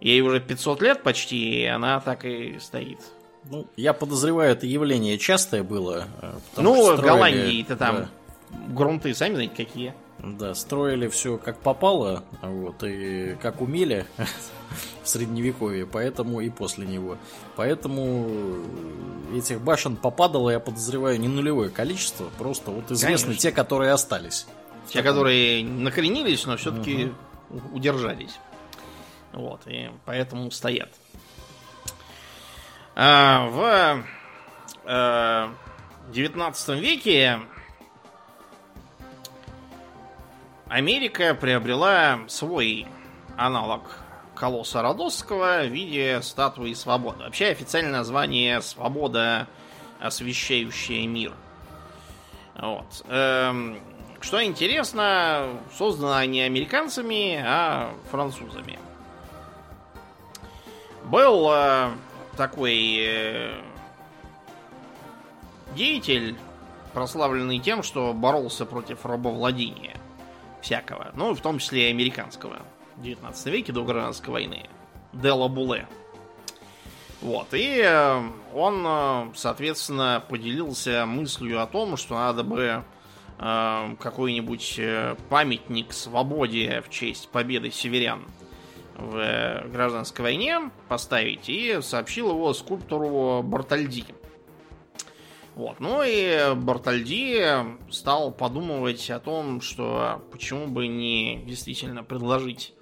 Ей 0.00 0.20
уже 0.20 0.40
500 0.40 0.82
лет 0.82 1.02
почти, 1.02 1.62
и 1.62 1.64
она 1.64 2.00
так 2.00 2.24
и 2.24 2.58
стоит. 2.58 3.00
Ну, 3.44 3.66
я 3.76 3.92
подозреваю, 3.92 4.52
это 4.52 4.66
явление 4.66 5.18
частое 5.18 5.62
было. 5.62 6.06
Э, 6.20 6.32
ну, 6.56 6.96
в 6.96 7.00
Голландии-то 7.00 7.76
там 7.76 7.96
да. 7.96 8.58
грунты, 8.68 9.14
сами 9.14 9.34
знаете, 9.34 9.54
какие. 9.56 9.94
Да, 10.22 10.54
строили 10.54 11.08
все 11.08 11.38
как 11.38 11.58
попало, 11.58 12.24
вот, 12.42 12.82
и 12.82 13.36
как 13.40 13.60
умели 13.62 14.06
в 15.02 15.08
средневековье, 15.08 15.86
поэтому 15.86 16.40
и 16.40 16.50
после 16.50 16.86
него. 16.86 17.16
Поэтому 17.56 18.28
этих 19.34 19.60
башен 19.60 19.96
попадало, 19.96 20.50
я 20.50 20.60
подозреваю, 20.60 21.18
не 21.18 21.28
нулевое 21.28 21.70
количество, 21.70 22.28
просто 22.38 22.70
вот 22.70 22.90
известны 22.90 23.28
Конечно. 23.28 23.40
те, 23.40 23.52
которые 23.52 23.92
остались. 23.92 24.46
Те, 24.88 25.02
которые 25.02 25.64
накоренились, 25.64 26.44
но 26.46 26.56
все-таки 26.56 27.12
угу. 27.48 27.76
удержались. 27.76 28.38
Вот, 29.32 29.60
и 29.66 29.90
поэтому 30.04 30.50
стоят. 30.50 30.90
А, 32.94 33.46
в 33.46 34.04
а, 34.84 35.54
19 36.12 36.80
веке 36.80 37.40
Америка 40.70 41.34
приобрела 41.34 42.20
свой 42.28 42.86
аналог 43.36 43.98
колосса 44.36 44.82
Родосского 44.82 45.64
в 45.64 45.66
виде 45.66 46.20
статуи 46.22 46.74
свободы. 46.74 47.24
Вообще 47.24 47.46
официальное 47.46 47.90
название 47.90 48.62
«Свобода, 48.62 49.48
освещающая 49.98 51.08
мир». 51.08 51.32
Вот. 52.54 53.04
Эм, 53.08 53.80
что 54.20 54.44
интересно, 54.44 55.48
создана 55.76 56.24
не 56.26 56.42
американцами, 56.42 57.42
а 57.44 57.92
французами. 58.12 58.78
Был 61.02 61.50
э, 61.50 61.90
такой 62.36 62.96
э, 63.00 63.60
деятель, 65.74 66.36
прославленный 66.94 67.58
тем, 67.58 67.82
что 67.82 68.12
боролся 68.12 68.64
против 68.66 69.04
рабовладения 69.04 69.99
всякого. 70.62 71.12
Ну, 71.14 71.34
в 71.34 71.40
том 71.40 71.58
числе 71.58 71.88
и 71.88 71.90
американского. 71.90 72.62
В 72.96 73.02
19 73.02 73.46
веке 73.46 73.72
до 73.72 73.84
гражданской 73.84 74.32
войны. 74.32 74.66
Дела 75.12 75.48
Буле. 75.48 75.86
Вот. 77.20 77.48
И 77.52 77.82
э, 77.84 78.22
он, 78.54 78.84
э, 78.86 79.30
соответственно, 79.34 80.22
поделился 80.28 81.04
мыслью 81.06 81.62
о 81.62 81.66
том, 81.66 81.96
что 81.96 82.14
надо 82.14 82.44
бы 82.44 82.82
э, 83.38 83.96
какой-нибудь 83.98 84.80
памятник 85.28 85.92
свободе 85.92 86.82
в 86.86 86.90
честь 86.90 87.28
победы 87.28 87.70
северян 87.70 88.24
в 88.96 89.64
гражданской 89.72 90.22
войне 90.22 90.70
поставить 90.88 91.48
и 91.48 91.80
сообщил 91.80 92.30
его 92.30 92.52
скульптору 92.52 93.42
Бартальди. 93.42 94.04
Вот. 95.60 95.78
Ну 95.78 96.02
и 96.02 96.54
Бартальди 96.54 97.44
стал 97.90 98.30
подумывать 98.32 99.10
о 99.10 99.20
том, 99.20 99.60
что 99.60 100.22
почему 100.32 100.66
бы 100.66 100.86
не 100.86 101.44
действительно 101.44 102.02
предложить 102.02 102.72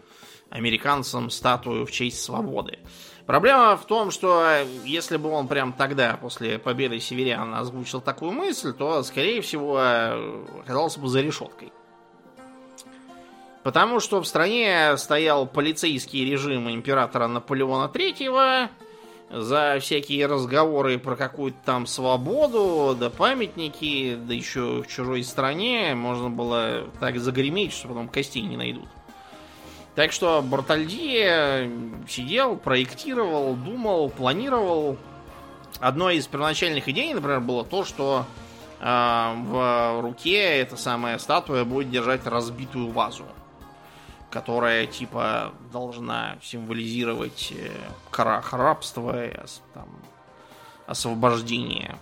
американцам 0.49 1.29
статую 1.31 1.87
в 1.87 1.91
честь 1.91 2.23
свободы. 2.23 2.79
Проблема 3.27 3.77
в 3.77 3.85
том, 3.85 4.13
что 4.13 4.47
если 4.85 5.17
бы 5.17 5.29
он 5.29 5.49
прям 5.49 5.73
тогда, 5.73 6.17
после 6.23 6.61
победы 6.61 7.01
северян, 7.01 7.53
озвучил 7.53 8.01
такую 8.01 8.31
мысль, 8.31 8.73
то, 8.73 9.03
скорее 9.03 9.43
всего, 9.43 9.81
оказался 10.61 11.01
бы 11.01 11.09
за 11.09 11.21
решеткой. 11.21 11.73
Потому 13.65 13.99
что 13.99 14.23
в 14.23 14.29
стране 14.29 14.97
стоял 14.99 15.49
полицейский 15.49 16.25
режим 16.25 16.71
императора 16.71 17.27
Наполеона 17.27 17.91
III, 17.93 18.69
за 19.31 19.79
всякие 19.81 20.27
разговоры 20.27 20.99
про 20.99 21.17
какую-то 21.17 21.59
там 21.65 21.87
свободу, 21.87 22.97
да 22.99 23.11
памятники, 23.11 24.17
да 24.17 24.33
еще 24.33 24.83
в 24.83 24.87
чужой 24.87 25.23
стране 25.23 25.95
можно 25.95 26.31
было 26.31 26.89
так 27.01 27.19
загреметь, 27.19 27.73
что 27.73 27.89
потом 27.89 28.09
костей 28.09 28.43
не 28.43 28.57
найдут. 28.57 28.89
Так 29.95 30.13
что 30.13 30.43
Бартальди 30.43 31.69
сидел, 32.09 32.57
проектировал, 32.57 33.55
думал, 33.55 34.11
планировал. 34.11 34.97
Одной 35.81 36.17
из 36.17 36.27
первоначальных 36.27 36.89
идей, 36.89 37.13
например, 37.13 37.41
было 37.41 37.65
то, 37.65 37.85
что 37.85 38.25
э, 38.81 38.85
в 38.85 40.01
руке 40.01 40.61
эта 40.61 40.77
самая 40.77 41.19
статуя 41.19 41.65
будет 41.65 41.91
держать 41.91 42.27
разбитую 42.27 42.91
вазу 42.91 43.25
которая 44.31 44.87
типа 44.87 45.53
должна 45.73 46.37
символизировать 46.43 47.53
э, 47.57 47.71
крах 48.11 48.53
рабства 48.53 49.27
и 49.27 49.33
там, 49.75 49.89
освобождение. 50.87 51.97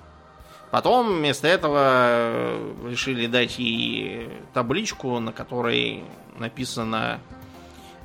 Потом 0.71 1.19
вместо 1.19 1.47
этого 1.47 1.79
э, 1.81 2.89
решили 2.91 3.27
дать 3.27 3.59
ей 3.59 4.29
табличку, 4.53 5.19
на 5.21 5.33
которой 5.33 6.05
написано 6.39 7.21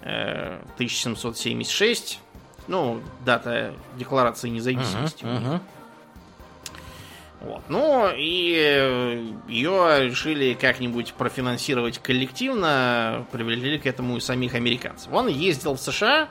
э, 0.01 0.59
1776, 0.75 2.19
ну, 2.67 3.01
дата 3.25 3.73
декларации 3.97 4.49
независимости. 4.49 5.23
Uh-huh, 5.23 5.41
uh-huh. 5.41 5.59
Вот. 7.41 7.63
Ну, 7.69 8.07
и 8.15 8.55
э, 8.55 9.25
ее 9.47 10.09
решили 10.09 10.53
как-нибудь 10.53 11.13
профинансировать 11.13 11.97
коллективно, 11.97 13.25
привлекли 13.31 13.79
к 13.79 13.87
этому 13.87 14.17
и 14.17 14.19
самих 14.19 14.53
американцев. 14.53 15.11
Он 15.11 15.27
ездил 15.27 15.73
в 15.73 15.79
США 15.79 16.29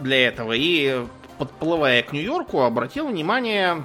для 0.00 0.28
этого 0.28 0.54
и, 0.54 1.04
подплывая 1.36 2.02
к 2.02 2.12
Нью-Йорку, 2.12 2.62
обратил 2.62 3.08
внимание 3.08 3.84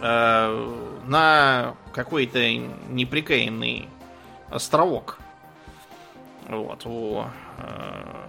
э, 0.00 0.76
на 1.06 1.74
какой-то 1.92 2.48
неприкаянный 2.88 3.88
островок. 4.48 5.18
Вот, 6.48 6.86
у, 6.86 7.24
э, 7.58 8.26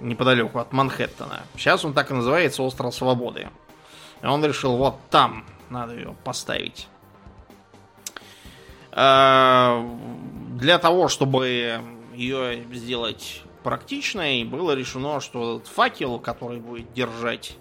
неподалеку 0.00 0.60
от 0.60 0.72
Манхэттена. 0.72 1.42
Сейчас 1.56 1.84
он 1.84 1.94
так 1.94 2.12
и 2.12 2.14
называется 2.14 2.62
Остров 2.62 2.94
Свободы. 2.94 3.48
И 4.22 4.26
он 4.26 4.44
решил, 4.44 4.76
вот 4.76 4.96
там 5.10 5.44
надо 5.68 5.94
ее 5.94 6.14
поставить. 6.24 6.86
А, 8.92 9.84
для 10.58 10.78
того, 10.78 11.08
чтобы 11.08 11.80
ее 12.14 12.64
сделать 12.72 13.42
практичной, 13.64 14.44
было 14.44 14.72
решено, 14.72 15.20
что 15.20 15.56
этот 15.56 15.68
факел, 15.68 16.18
который 16.18 16.58
будет 16.58 16.92
держать 16.92 17.56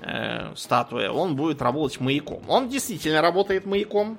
э, 0.00 0.54
статуя, 0.56 1.10
он 1.10 1.36
будет 1.36 1.60
работать 1.60 2.00
маяком. 2.00 2.42
Он 2.48 2.68
действительно 2.68 3.20
работает 3.20 3.66
маяком. 3.66 4.16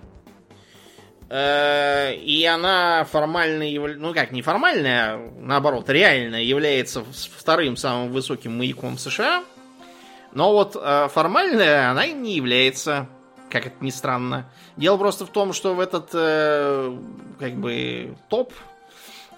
Э, 1.30 2.14
и 2.14 2.46
она 2.46 3.06
формально, 3.06 3.64
является, 3.64 4.06
ну 4.06 4.14
как, 4.14 4.32
не 4.32 4.42
формальная, 4.42 5.16
а 5.16 5.32
наоборот, 5.40 5.90
реально 5.90 6.44
является 6.44 7.04
вторым 7.04 7.78
самым 7.78 8.12
высоким 8.12 8.58
маяком 8.58 8.98
США– 8.98 9.44
но 10.36 10.52
вот 10.52 10.76
э, 10.76 11.08
формально 11.08 11.90
она 11.90 12.04
им 12.04 12.22
не 12.22 12.34
является, 12.34 13.08
как 13.50 13.68
это 13.68 13.76
ни 13.80 13.90
странно. 13.90 14.46
Дело 14.76 14.98
просто 14.98 15.26
в 15.26 15.30
том, 15.30 15.54
что 15.54 15.74
в 15.74 15.80
этот 15.80 16.10
э, 16.12 16.98
как 17.40 17.54
бы 17.54 18.18
топ 18.28 18.54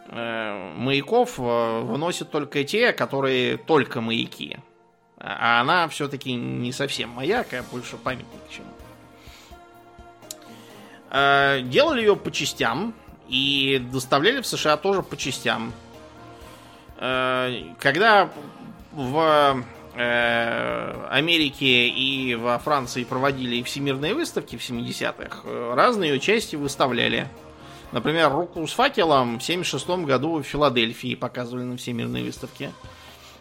э, 0.09 0.73
маяков 0.75 1.35
э, 1.37 1.81
выносят 1.81 2.31
только 2.31 2.63
те, 2.63 2.93
которые 2.93 3.57
только 3.57 4.01
маяки. 4.01 4.57
А 5.19 5.61
она 5.61 5.87
все-таки 5.87 6.33
не 6.33 6.71
совсем 6.71 7.11
маяк, 7.11 7.53
а 7.53 7.63
больше 7.71 7.97
памятник 7.97 8.41
чем. 8.49 8.65
Э, 11.11 11.61
делали 11.61 11.99
ее 11.99 12.15
по 12.15 12.31
частям 12.31 12.95
и 13.27 13.79
доставляли 13.91 14.41
в 14.41 14.47
США 14.47 14.77
тоже 14.77 15.03
по 15.03 15.15
частям. 15.15 15.73
Э, 16.97 17.51
когда 17.77 18.31
в 18.93 19.63
Америке 21.09 21.87
и 21.87 22.35
во 22.35 22.59
Франции 22.59 23.03
проводили 23.03 23.63
всемирные 23.63 24.13
выставки 24.13 24.55
в 24.55 24.61
70-х, 24.61 25.39
э, 25.43 25.73
разные 25.75 26.11
ее 26.13 26.19
части 26.19 26.55
выставляли. 26.55 27.27
Например, 27.91 28.31
руку 28.31 28.65
с 28.67 28.73
факелом 28.73 29.39
в 29.39 29.43
76 29.43 30.05
году 30.05 30.39
в 30.39 30.43
Филадельфии 30.43 31.15
показывали 31.15 31.63
на 31.63 31.77
всемирной 31.77 32.23
выставке. 32.23 32.71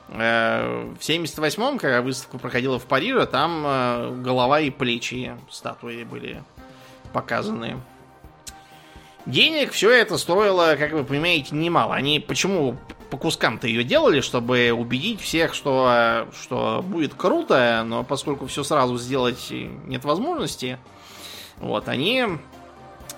Э, 0.08 0.94
в 0.98 1.02
78-м, 1.02 1.78
когда 1.78 2.00
выставка 2.00 2.38
проходила 2.38 2.78
в 2.78 2.86
Париже, 2.86 3.26
там 3.26 4.22
голова 4.22 4.60
и 4.60 4.70
плечи 4.70 5.36
статуи 5.50 6.04
были 6.04 6.42
показаны. 7.12 7.76
Денег 9.26 9.72
все 9.72 9.90
это 9.90 10.18
стоило, 10.18 10.76
как 10.78 10.92
вы 10.92 11.02
понимаете, 11.02 11.54
немало. 11.56 11.96
Они 11.96 12.20
почему 12.20 12.76
по 13.10 13.16
кускам-то 13.16 13.66
ее 13.66 13.84
делали, 13.84 14.20
чтобы 14.20 14.72
убедить 14.72 15.20
всех, 15.20 15.54
что, 15.54 16.28
что 16.40 16.84
будет 16.86 17.14
круто, 17.14 17.82
но 17.86 18.04
поскольку 18.04 18.46
все 18.46 18.64
сразу 18.64 18.98
сделать 18.98 19.48
нет 19.50 20.04
возможности, 20.04 20.78
вот, 21.58 21.88
они 21.88 22.26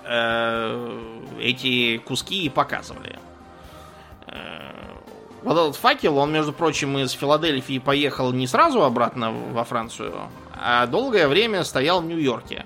э, 0.03 1.21
эти 1.39 1.97
куски 1.97 2.45
и 2.45 2.49
показывали. 2.49 3.19
Э, 4.27 4.71
вот 5.43 5.53
этот 5.53 5.75
факел, 5.75 6.17
он, 6.17 6.31
между 6.31 6.53
прочим, 6.53 6.97
из 6.97 7.11
Филадельфии 7.11 7.79
поехал 7.79 8.31
не 8.31 8.47
сразу 8.47 8.83
обратно 8.83 9.31
во 9.31 9.63
Францию, 9.63 10.13
а 10.53 10.85
долгое 10.85 11.27
время 11.27 11.63
стоял 11.63 12.01
в 12.01 12.05
Нью-Йорке. 12.05 12.65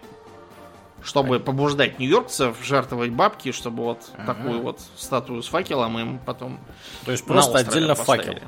Чтобы 1.04 1.40
побуждать 1.40 2.00
нью-йоркцев 2.00 2.58
жертвовать 2.64 3.12
бабки, 3.12 3.52
чтобы 3.52 3.84
вот 3.84 4.02
Ага. 4.18 4.34
такую 4.34 4.62
вот 4.62 4.80
статую 4.96 5.44
с 5.44 5.48
факелом 5.48 6.00
им 6.00 6.20
потом 6.20 6.60
То 7.06 7.12
есть 7.12 7.26
просто 7.26 7.58
отдельно 7.60 7.96
поставили. 7.96 8.36
факел. 8.36 8.48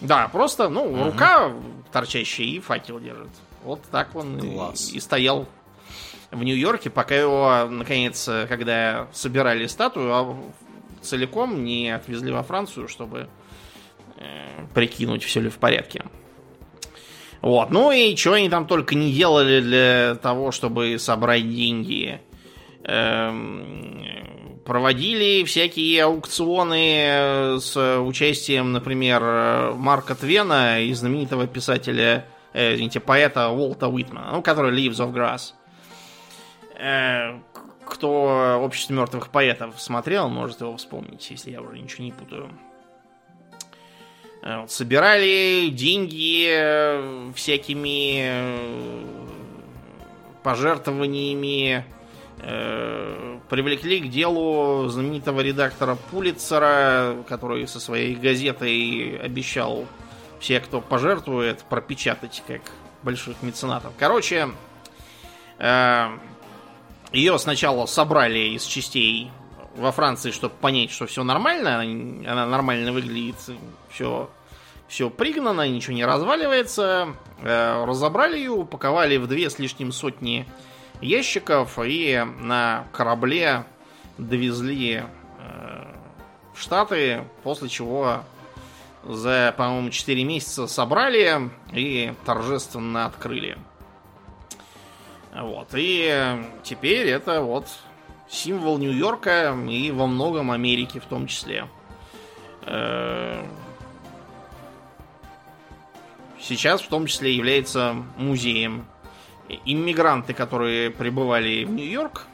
Да, 0.00 0.28
просто, 0.28 0.68
ну, 0.68 1.04
рука 1.04 1.52
торчащая 1.92 2.46
и 2.46 2.60
факел 2.60 3.00
держит. 3.00 3.30
Вот 3.64 3.82
так 3.90 4.14
он 4.14 4.38
и- 4.38 4.54
Класс. 4.54 4.90
и, 4.92 5.00
стоял 5.00 5.46
в 6.30 6.42
Нью-Йорке, 6.42 6.90
пока 6.90 7.14
его, 7.16 7.66
наконец, 7.68 8.24
когда 8.48 9.08
собирали 9.12 9.66
статую, 9.66 10.14
а 10.14 10.36
целиком 11.02 11.64
не 11.64 11.90
отвезли 11.90 12.30
во 12.30 12.42
Францию, 12.42 12.86
чтобы 12.88 13.28
э, 14.16 14.66
прикинуть, 14.74 15.24
все 15.24 15.40
ли 15.40 15.48
в 15.50 15.56
порядке. 15.58 16.04
Вот, 17.42 17.70
ну 17.70 17.90
и 17.90 18.14
что 18.16 18.34
они 18.34 18.50
там 18.50 18.66
только 18.66 18.94
не 18.94 19.12
делали 19.12 19.60
для 19.60 20.14
того, 20.16 20.52
чтобы 20.52 20.98
собрать 20.98 21.48
деньги. 21.48 22.20
Эм, 22.84 24.60
проводили 24.64 25.44
всякие 25.44 26.04
аукционы 26.04 26.94
э, 26.96 27.58
с 27.60 28.00
участием, 28.00 28.72
например, 28.72 29.72
Марка 29.74 30.14
Твена 30.14 30.80
и 30.80 30.92
знаменитого 30.92 31.46
писателя, 31.46 32.26
э, 32.52 32.74
извините, 32.74 33.00
поэта 33.00 33.48
Уолта 33.48 33.88
Уитмана, 33.88 34.32
ну, 34.32 34.42
который 34.42 34.76
Leaves 34.76 34.98
of 34.98 35.12
Grass. 35.12 35.54
Э, 36.78 37.38
кто 37.86 38.60
общество 38.62 38.94
мертвых 38.94 39.30
поэтов 39.30 39.80
смотрел, 39.80 40.28
может 40.28 40.60
его 40.60 40.76
вспомнить, 40.76 41.28
если 41.30 41.50
я 41.50 41.60
уже 41.60 41.78
ничего 41.78 42.04
не 42.04 42.12
путаю. 42.12 42.50
Э, 44.42 44.66
Собирали 44.68 45.68
деньги 45.68 46.46
э, 46.48 47.32
всякими 47.34 48.22
э, 48.22 49.04
пожертвованиями, 50.42 51.84
привлекли 53.50 54.00
к 54.00 54.08
делу 54.08 54.88
знаменитого 54.88 55.42
редактора 55.42 55.98
Пулитцера, 56.10 57.22
который 57.28 57.68
со 57.68 57.78
своей 57.80 58.14
газетой 58.14 59.18
обещал 59.18 59.84
все, 60.38 60.58
кто 60.60 60.80
пожертвует, 60.80 61.62
пропечатать 61.68 62.42
как 62.46 62.62
больших 63.02 63.42
меценатов. 63.42 63.92
Короче, 63.98 64.48
ее 67.12 67.38
сначала 67.38 67.84
собрали 67.84 68.54
из 68.54 68.64
частей 68.64 69.30
во 69.76 69.92
Франции, 69.92 70.30
чтобы 70.30 70.54
понять, 70.54 70.90
что 70.90 71.06
все 71.06 71.22
нормально, 71.22 71.80
она 71.80 72.32
она 72.32 72.46
нормально 72.46 72.92
выглядит, 72.92 73.36
все, 73.90 74.30
все 74.88 75.10
пригнано, 75.10 75.68
ничего 75.68 75.94
не 75.94 76.04
разваливается. 76.04 77.14
Э, 77.42 77.84
разобрали 77.84 78.36
ее, 78.36 78.50
упаковали 78.50 79.16
в 79.16 79.26
две 79.26 79.48
с 79.48 79.58
лишним 79.58 79.92
сотни 79.92 80.46
ящиков 81.00 81.78
и 81.82 82.24
на 82.40 82.86
корабле 82.92 83.64
довезли 84.18 85.02
э, 85.38 85.84
в 86.54 86.60
Штаты, 86.60 87.24
после 87.42 87.68
чего 87.68 88.22
за, 89.04 89.54
по-моему, 89.56 89.90
4 89.90 90.24
месяца 90.24 90.66
собрали 90.66 91.50
и 91.72 92.12
торжественно 92.26 93.06
открыли. 93.06 93.56
Вот. 95.34 95.68
И 95.74 96.44
теперь 96.62 97.08
это 97.08 97.40
вот 97.40 97.66
символ 98.30 98.78
Нью-Йорка 98.78 99.56
и 99.68 99.90
во 99.90 100.06
многом 100.06 100.50
Америки 100.50 100.98
в 100.98 101.06
том 101.06 101.26
числе. 101.26 101.66
Э, 102.62 103.44
Сейчас 106.40 106.80
в 106.80 106.88
том 106.88 107.06
числе 107.06 107.34
является 107.36 107.94
музеем. 108.16 108.86
Иммигранты, 109.66 110.32
которые 110.32 110.90
прибывали 110.90 111.64
в 111.64 111.70
Нью-Йорк 111.70 112.26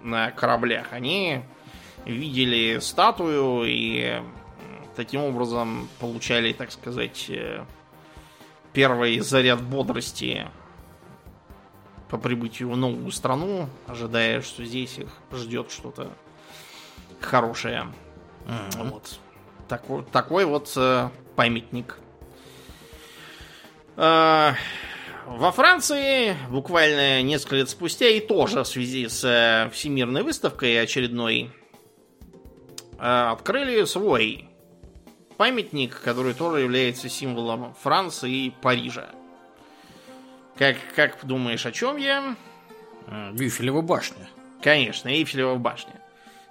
на 0.00 0.32
кораблях, 0.32 0.88
они 0.90 1.42
видели 2.04 2.80
статую 2.80 3.64
и 3.66 4.20
таким 4.96 5.22
образом 5.22 5.88
получали, 6.00 6.52
так 6.52 6.72
сказать, 6.72 7.26
э, 7.28 7.64
первый 8.72 9.20
заряд 9.20 9.62
бодрости 9.62 10.48
по 12.12 12.18
прибытию 12.18 12.68
в 12.68 12.76
новую 12.76 13.10
страну, 13.10 13.70
ожидая, 13.86 14.42
что 14.42 14.62
здесь 14.66 14.98
их 14.98 15.08
ждет 15.32 15.70
что-то 15.70 16.12
хорошее. 17.22 17.86
Вот. 18.76 19.18
Такой, 19.66 20.04
такой 20.12 20.44
вот 20.44 20.70
э, 20.76 21.08
памятник. 21.36 21.96
Э, 23.96 24.52
во 25.26 25.52
Франции 25.52 26.36
буквально 26.50 27.22
несколько 27.22 27.56
лет 27.56 27.70
спустя 27.70 28.08
и 28.08 28.20
тоже 28.20 28.62
в 28.62 28.68
связи 28.68 29.08
с 29.08 29.24
э, 29.24 29.70
Всемирной 29.70 30.22
выставкой 30.22 30.82
очередной 30.82 31.50
э, 32.98 33.30
открыли 33.30 33.86
свой 33.86 34.50
памятник, 35.38 35.98
который 36.02 36.34
тоже 36.34 36.60
является 36.60 37.08
символом 37.08 37.74
Франции 37.82 38.48
и 38.48 38.50
Парижа. 38.50 39.08
Как, 40.62 40.76
как 40.94 41.26
думаешь, 41.26 41.66
о 41.66 41.72
чем 41.72 41.96
я? 41.96 42.36
Э, 43.08 43.30
Вифелева 43.32 43.80
башня. 43.80 44.28
Конечно, 44.62 45.08
Эйфелева 45.08 45.56
башня. 45.56 45.94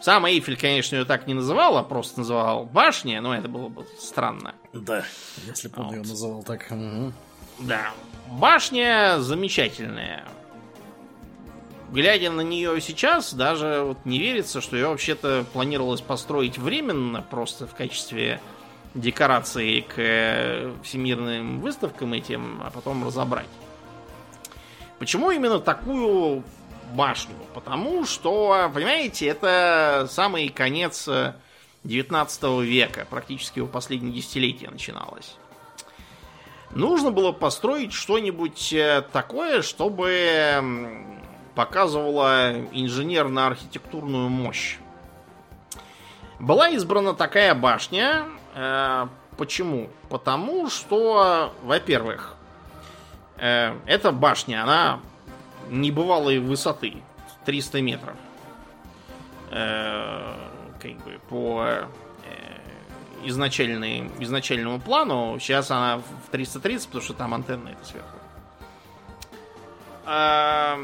Сам 0.02 0.26
Эйфель, 0.26 0.58
конечно, 0.58 0.98
ее 0.98 1.06
так 1.06 1.28
не 1.28 1.34
называл, 1.34 1.78
а 1.78 1.84
просто 1.84 2.20
называл 2.20 2.66
башня, 2.66 3.22
но 3.22 3.34
это 3.34 3.48
было 3.48 3.70
бы 3.70 3.88
странно. 3.98 4.54
Да, 4.74 5.06
если 5.46 5.70
бы 5.70 5.76
он 5.78 5.86
Вот. 5.86 5.94
ее 5.94 6.02
называл 6.02 6.44
так. 6.44 6.70
Мгм. 6.72 7.14
Да. 7.60 7.92
Башня 8.28 9.16
замечательная. 9.20 10.26
Глядя 11.92 12.32
на 12.32 12.42
нее 12.42 12.82
сейчас, 12.82 13.34
даже 13.34 13.84
вот 13.86 14.06
не 14.06 14.20
верится, 14.20 14.60
что 14.60 14.76
ее 14.76 14.90
вообще-то 14.90 15.46
планировалось 15.54 16.02
построить 16.02 16.58
временно, 16.58 17.22
просто 17.22 17.66
в 17.66 17.76
качестве 17.76 18.42
декорации 18.94 19.80
к 19.80 19.94
э, 19.96 20.74
всемирным 20.84 21.62
выставкам 21.62 22.12
этим, 22.12 22.60
а 22.62 22.72
потом 22.72 23.08
разобрать. 23.08 23.48
Почему 25.02 25.32
именно 25.32 25.58
такую 25.58 26.44
башню? 26.94 27.34
Потому 27.56 28.06
что, 28.06 28.70
понимаете, 28.72 29.26
это 29.26 30.08
самый 30.12 30.50
конец 30.50 31.08
э, 31.08 31.34
19 31.86 32.44
века, 32.62 33.08
практически 33.10 33.58
его 33.58 33.68
последнее 33.68 34.14
десятилетие 34.14 34.70
начиналось. 34.70 35.38
Нужно 36.70 37.10
было 37.10 37.32
построить 37.32 37.94
что-нибудь 37.94 38.72
э, 38.74 39.04
такое, 39.12 39.64
чтобы 39.64 41.04
показывало 41.56 42.54
инженерно-архитектурную 42.72 44.30
мощь. 44.30 44.78
Была 46.40 46.70
избрана 46.70 47.16
такая 47.16 47.56
башня. 47.56 48.26
э, 48.54 49.08
Почему? 49.36 49.90
Потому 50.10 50.70
что, 50.70 51.56
во-первых, 51.64 52.38
э, 53.42 53.76
эта 53.86 54.12
башня, 54.14 54.64
она 54.64 55.02
небывалой 55.70 56.40
высоты, 56.40 56.96
300 57.46 57.82
метров. 57.82 58.16
Э, 59.52 60.34
Как 60.80 60.94
бы 61.04 61.20
по 61.30 61.66
э, 61.66 61.88
изначальной, 63.24 64.10
изначальному 64.20 64.80
плану. 64.80 65.38
Сейчас 65.40 65.70
она 65.72 65.98
в 65.98 66.32
330, 66.32 66.88
потому 66.88 67.04
что 67.04 67.14
там 67.14 67.34
антенна 67.34 67.70
это 67.70 67.86
сверху. 67.86 68.18
А, 70.06 70.80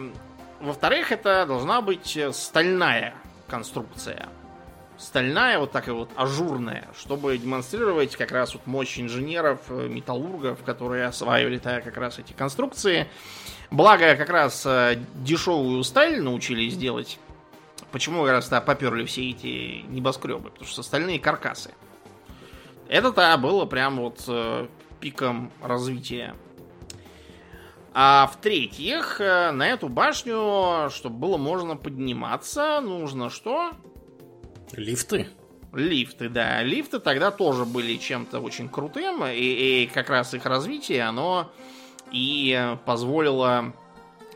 Во-вторых, 0.60 1.12
это 1.12 1.46
должна 1.46 1.82
быть 1.82 2.20
стальная 2.34 3.14
конструкция. 3.48 4.28
Стальная, 4.98 5.60
вот 5.60 5.72
такая 5.72 5.94
вот 5.94 6.10
ажурная, 6.16 6.88
чтобы 6.98 7.38
демонстрировать 7.38 8.16
как 8.16 8.32
раз 8.32 8.56
вот 8.56 8.66
мощь 8.66 9.00
инженеров, 9.00 9.60
э, 9.70 9.88
металлургов, 9.88 10.64
которые 10.64 11.06
осваивали 11.06 11.60
так 11.60 11.84
как 11.84 11.98
раз 11.98 12.18
эти 12.18 12.34
конструкции. 12.34 13.08
Благо, 13.70 14.16
как 14.16 14.30
раз 14.30 14.66
э, 14.66 15.00
дешевую 15.14 15.84
сталь 15.84 16.20
научились 16.20 16.76
делать. 16.76 17.20
Почему 17.92 18.24
как 18.24 18.32
раз 18.32 18.46
тогда 18.46 18.62
поперли 18.62 19.06
все 19.06 19.30
эти 19.30 19.86
небоскребы? 19.88 20.50
Потому 20.50 20.68
что 20.68 20.82
стальные 20.82 21.20
каркасы. 21.20 21.76
Это-то 22.90 23.38
было 23.38 23.66
прям 23.66 23.98
вот 23.98 24.24
э, 24.28 24.68
пиком 25.00 25.52
развития. 25.62 26.34
А 27.94 28.32
в-третьих, 28.34 29.20
на 29.20 29.68
эту 29.68 29.90
башню, 29.90 30.90
чтобы 30.92 31.18
было 31.18 31.38
можно 31.38 31.76
подниматься, 31.76 32.80
нужно 32.82 33.30
что? 33.30 33.72
Лифты. 34.74 35.28
Лифты, 35.74 36.30
да. 36.30 36.64
Лифты 36.64 37.00
тогда 37.00 37.32
тоже 37.32 37.66
были 37.66 37.98
чем-то 37.98 38.40
очень 38.40 38.70
крутым, 38.70 39.26
и, 39.26 39.84
и 39.84 39.88
как 39.94 40.10
раз 40.10 40.34
их 40.34 40.46
развитие, 40.46 41.04
оно 41.04 41.52
и 42.12 42.76
позволило 42.86 43.74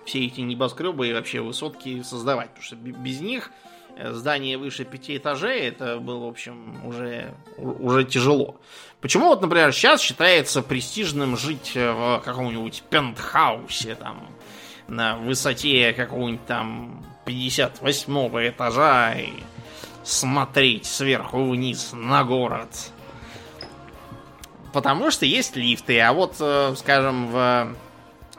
все 0.05 0.25
эти 0.25 0.41
небоскребы 0.41 1.09
и 1.09 1.13
вообще 1.13 1.41
высотки 1.41 2.01
создавать. 2.03 2.49
Потому 2.49 2.63
что 2.63 2.75
без 2.75 3.21
них 3.21 3.51
э, 3.95 4.11
здание 4.11 4.57
выше 4.57 4.83
пяти 4.83 5.17
этажей, 5.17 5.61
это 5.61 5.97
было, 5.97 6.25
в 6.25 6.29
общем, 6.29 6.85
уже, 6.85 7.33
уже 7.57 8.03
тяжело. 8.03 8.59
Почему 8.99 9.27
вот, 9.27 9.41
например, 9.41 9.71
сейчас 9.73 10.01
считается 10.01 10.61
престижным 10.61 11.37
жить 11.37 11.71
э, 11.75 11.91
в 11.91 12.21
каком-нибудь 12.25 12.83
пентхаусе, 12.89 13.95
там, 13.95 14.27
на 14.87 15.17
высоте 15.17 15.93
какого-нибудь 15.93 16.45
там 16.45 17.05
58 17.25 18.13
этажа 18.49 19.13
и 19.13 19.31
смотреть 20.03 20.85
сверху 20.85 21.49
вниз 21.49 21.91
на 21.93 22.23
город. 22.23 22.69
Потому 24.73 25.11
что 25.11 25.25
есть 25.25 25.55
лифты, 25.55 25.99
а 25.99 26.13
вот, 26.13 26.35
э, 26.39 26.73
скажем, 26.77 27.27
в 27.31 27.75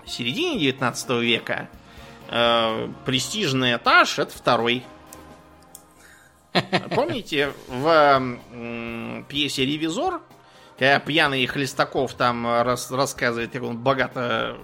середине 0.07 0.59
19 0.59 1.11
века 1.21 1.69
э, 2.29 2.89
престижный 3.05 3.77
этаж 3.77 4.19
это 4.19 4.33
второй. 4.33 4.83
Помните, 6.95 7.53
в 7.69 7.87
м, 7.89 9.25
пьесе 9.29 9.65
Ревизор, 9.67 10.21
когда 10.79 10.99
пьяный 10.99 11.47
Хлестаков 11.47 12.15
там 12.15 12.47
рас, 12.47 12.91
рассказывает, 12.91 13.53
как 13.53 13.63
он 13.63 13.79
богато 13.79 14.57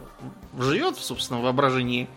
живет 0.59 0.97
в 0.97 1.05
собственном 1.05 1.43
воображении, 1.43 2.09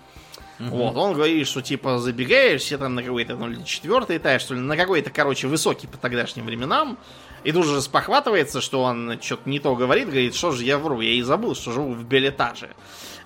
вот, 0.69 0.95
он 0.95 1.13
говорит, 1.13 1.47
что 1.47 1.61
типа 1.61 1.97
забегаешь 1.99 2.61
все 2.61 2.77
там 2.77 2.95
на 2.95 3.03
какой-то 3.03 3.35
ну, 3.35 3.63
четвертый 3.63 4.17
этаж, 4.17 4.41
что 4.41 4.53
ли, 4.53 4.59
на 4.59 4.77
какой-то, 4.77 5.09
короче, 5.09 5.47
высокий 5.47 5.87
по 5.87 5.97
тогдашним 5.97 6.45
временам, 6.45 6.97
и 7.43 7.51
тут 7.51 7.65
же 7.65 7.81
спохватывается, 7.81 8.61
что 8.61 8.83
он 8.83 9.19
что-то 9.21 9.49
не 9.49 9.59
то 9.59 9.75
говорит, 9.75 10.07
говорит, 10.07 10.35
что 10.35 10.51
же 10.51 10.63
я 10.63 10.77
вру, 10.77 11.01
я 11.01 11.11
и 11.11 11.21
забыл, 11.21 11.55
что 11.55 11.71
живу 11.71 11.93
в 11.93 12.03
белетаже. 12.03 12.69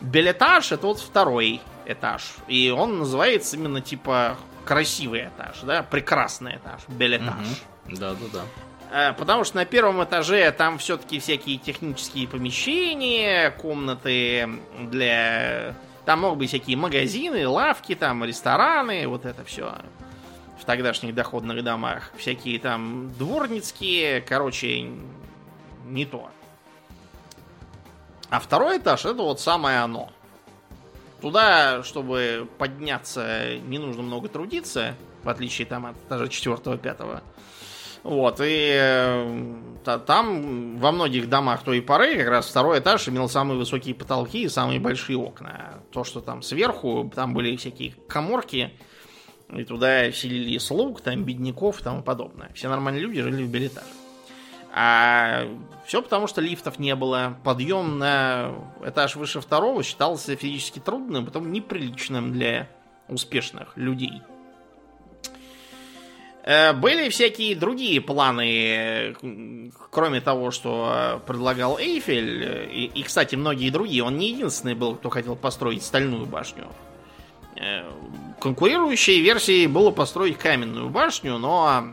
Белетаж 0.02 0.72
это 0.72 0.88
вот 0.88 1.00
второй 1.00 1.62
этаж, 1.86 2.36
и 2.48 2.70
он 2.76 3.00
называется 3.00 3.56
именно 3.56 3.82
типа 3.82 4.38
красивый 4.66 5.28
этаж, 5.28 5.58
да, 5.64 5.84
прекрасный 5.84 6.58
этаж, 6.58 6.82
белетаж. 6.88 7.46
Да, 7.88 8.12
да, 8.12 8.26
да. 8.34 8.42
Э, 8.92 9.14
Потому 9.14 9.44
что 9.44 9.58
на 9.58 9.66
первом 9.66 10.04
этаже 10.04 10.52
там 10.52 10.78
все-таки 10.78 11.20
всякие 11.20 11.58
технические 11.58 12.28
помещения, 12.28 13.52
комнаты 13.52 14.50
для... 14.80 15.76
Там 16.06 16.22
могут 16.22 16.40
быть 16.40 16.50
всякие 16.50 16.78
магазины, 16.78 17.48
лавки, 17.48 17.96
там 17.96 18.24
рестораны, 18.24 19.08
вот 19.08 19.26
это 19.26 19.44
все 19.44 19.74
в 20.60 20.66
тогдашних 20.66 21.14
доходных 21.14 21.64
домах. 21.64 22.12
Всякие 22.18 22.60
там 22.60 23.12
дворницкие, 23.18 24.22
короче, 24.22 24.90
не 25.86 26.06
то. 26.06 26.30
А 28.30 28.40
второй 28.40 28.78
этаж 28.78 29.06
это 29.06 29.22
вот 29.22 29.40
самое 29.40 29.80
оно. 29.80 30.12
Туда, 31.22 31.84
чтобы 31.84 32.48
подняться, 32.58 33.58
не 33.60 33.80
нужно 33.80 34.02
много 34.02 34.30
трудиться, 34.30 34.96
в 35.24 35.30
отличие 35.30 35.66
там 35.66 35.88
от 35.88 35.96
даже 36.10 36.28
четвертого, 36.28 36.78
пятого. 36.78 37.22
Вот, 38.06 38.40
и 38.40 38.70
э, 38.72 39.56
та- 39.84 39.98
там 39.98 40.78
во 40.78 40.92
многих 40.92 41.28
домах 41.28 41.64
той 41.64 41.82
поры 41.82 42.16
как 42.16 42.28
раз 42.28 42.48
второй 42.48 42.78
этаж 42.78 43.10
имел 43.10 43.28
самые 43.28 43.58
высокие 43.58 43.96
потолки 43.96 44.44
и 44.44 44.48
самые 44.48 44.80
большие 44.80 45.18
окна. 45.18 45.82
То, 45.92 46.04
что 46.04 46.22
там 46.22 46.44
сверху, 46.44 47.12
там 47.16 47.34
были 47.34 47.56
всякие 47.56 47.96
коморки, 48.08 48.74
и 49.50 49.64
туда 49.64 50.12
селили 50.12 50.60
слуг, 50.60 51.02
там 51.02 51.24
бедняков 51.24 51.82
и 51.82 51.84
тому 51.84 52.04
подобное. 52.04 52.52
Все 52.54 52.70
нормальные 52.70 53.02
люди 53.02 53.24
жили 53.24 53.42
в 53.42 53.50
билетаже. 53.50 53.88
А 54.72 55.48
все 55.88 56.04
потому, 56.04 56.28
что 56.28 56.42
лифтов 56.42 56.78
не 56.78 56.94
было. 56.94 57.40
Подъем 57.44 57.98
на 57.98 58.54
этаж 58.86 59.16
выше 59.16 59.42
второго 59.42 59.82
считался 59.82 60.36
физически 60.36 60.78
трудным, 60.78 61.26
потом 61.26 61.52
неприличным 61.52 62.34
для 62.34 62.70
успешных 63.08 63.76
людей. 63.76 64.22
Э, 66.46 66.74
Были 66.74 67.10
всякие 67.10 67.56
другие 67.56 68.00
планы, 68.00 69.16
кроме 69.90 70.22
того, 70.22 70.52
что 70.52 70.94
э, 70.94 71.20
предлагал 71.26 71.80
Эйфель, 71.80 72.70
и, 72.72 72.86
и, 72.94 73.04
кстати, 73.04 73.36
многие 73.36 73.72
другие. 73.72 74.04
Он 74.04 74.18
не 74.18 74.30
единственный 74.30 74.76
был, 74.76 74.96
кто 74.96 75.10
хотел 75.10 75.36
построить 75.36 75.84
стальную 75.84 76.28
башню. 76.28 76.68
Э, 77.56 77.90
Конкурирующей 78.40 79.22
версией 79.22 79.66
было 79.66 79.90
построить 79.90 80.38
каменную 80.38 80.90
башню, 80.90 81.40
но 81.40 81.86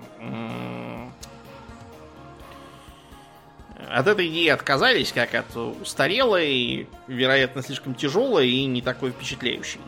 от 3.89 4.07
этой 4.07 4.29
идеи 4.29 4.49
отказались, 4.49 5.13
как 5.13 5.35
от 5.35 5.57
устарелой, 5.57 6.89
вероятно, 7.07 7.63
слишком 7.63 7.95
тяжелой 7.95 8.51
и 8.51 8.67
не 8.67 8.83
такой 8.83 9.13
впечатляющей, 9.13 9.81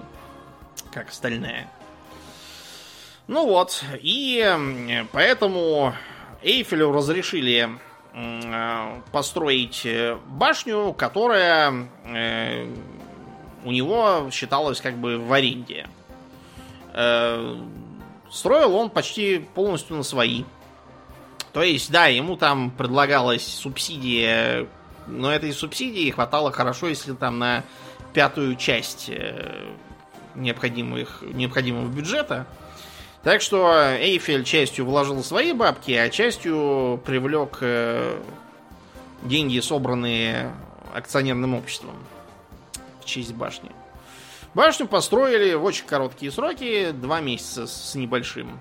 как 0.91 1.13
стальная. 1.13 1.69
Ну 3.27 3.47
вот, 3.47 3.83
и 4.03 5.05
поэтому 5.13 5.95
Эйфелю 6.43 6.93
разрешили 6.93 7.71
э, 8.13 9.01
построить 9.13 9.87
э, 9.87 10.19
башню, 10.27 10.93
которая 10.93 11.89
э, 12.05 12.69
у 13.65 13.73
него 13.73 14.29
считалась 14.31 14.83
как 14.83 14.99
бы 14.99 15.19
в 15.19 15.33
аренде. 15.33 15.89
Строил 18.31 18.77
он 18.77 18.91
почти 18.91 19.39
полностью 19.39 19.97
на 19.97 20.03
свои. 20.03 20.45
То 21.53 21.63
есть, 21.63 21.91
да, 21.91 22.07
ему 22.07 22.37
там 22.37 22.71
предлагалась 22.71 23.47
субсидия, 23.47 24.69
но 25.07 25.33
этой 25.33 25.53
субсидии 25.53 26.11
хватало 26.11 26.53
хорошо, 26.53 26.89
если 26.89 27.15
там 27.15 27.39
на 27.39 27.65
пятую 28.13 28.55
часть 28.57 29.11
необходимых, 30.37 31.23
необходимого 31.23 31.89
бюджета. 31.89 32.47
Так 33.25 33.41
что 33.41 33.73
Эйфель 33.99 34.45
частью 34.45 34.85
вложил 34.85 35.25
свои 35.25 35.53
бабки, 35.53 35.93
а 35.93 36.11
частью 36.11 37.01
привлек 37.07 37.57
э, 37.63 38.21
деньги, 39.23 39.61
собранные 39.61 40.55
акционерным 40.95 41.55
обществом 41.55 41.95
в 43.01 43.07
честь 43.07 43.33
башни. 43.33 43.71
Башню 44.53 44.87
построили 44.87 45.55
в 45.55 45.65
очень 45.65 45.87
короткие 45.87 46.31
сроки, 46.31 46.91
два 46.91 47.21
месяца 47.21 47.67
с 47.67 47.95
небольшим. 47.95 48.61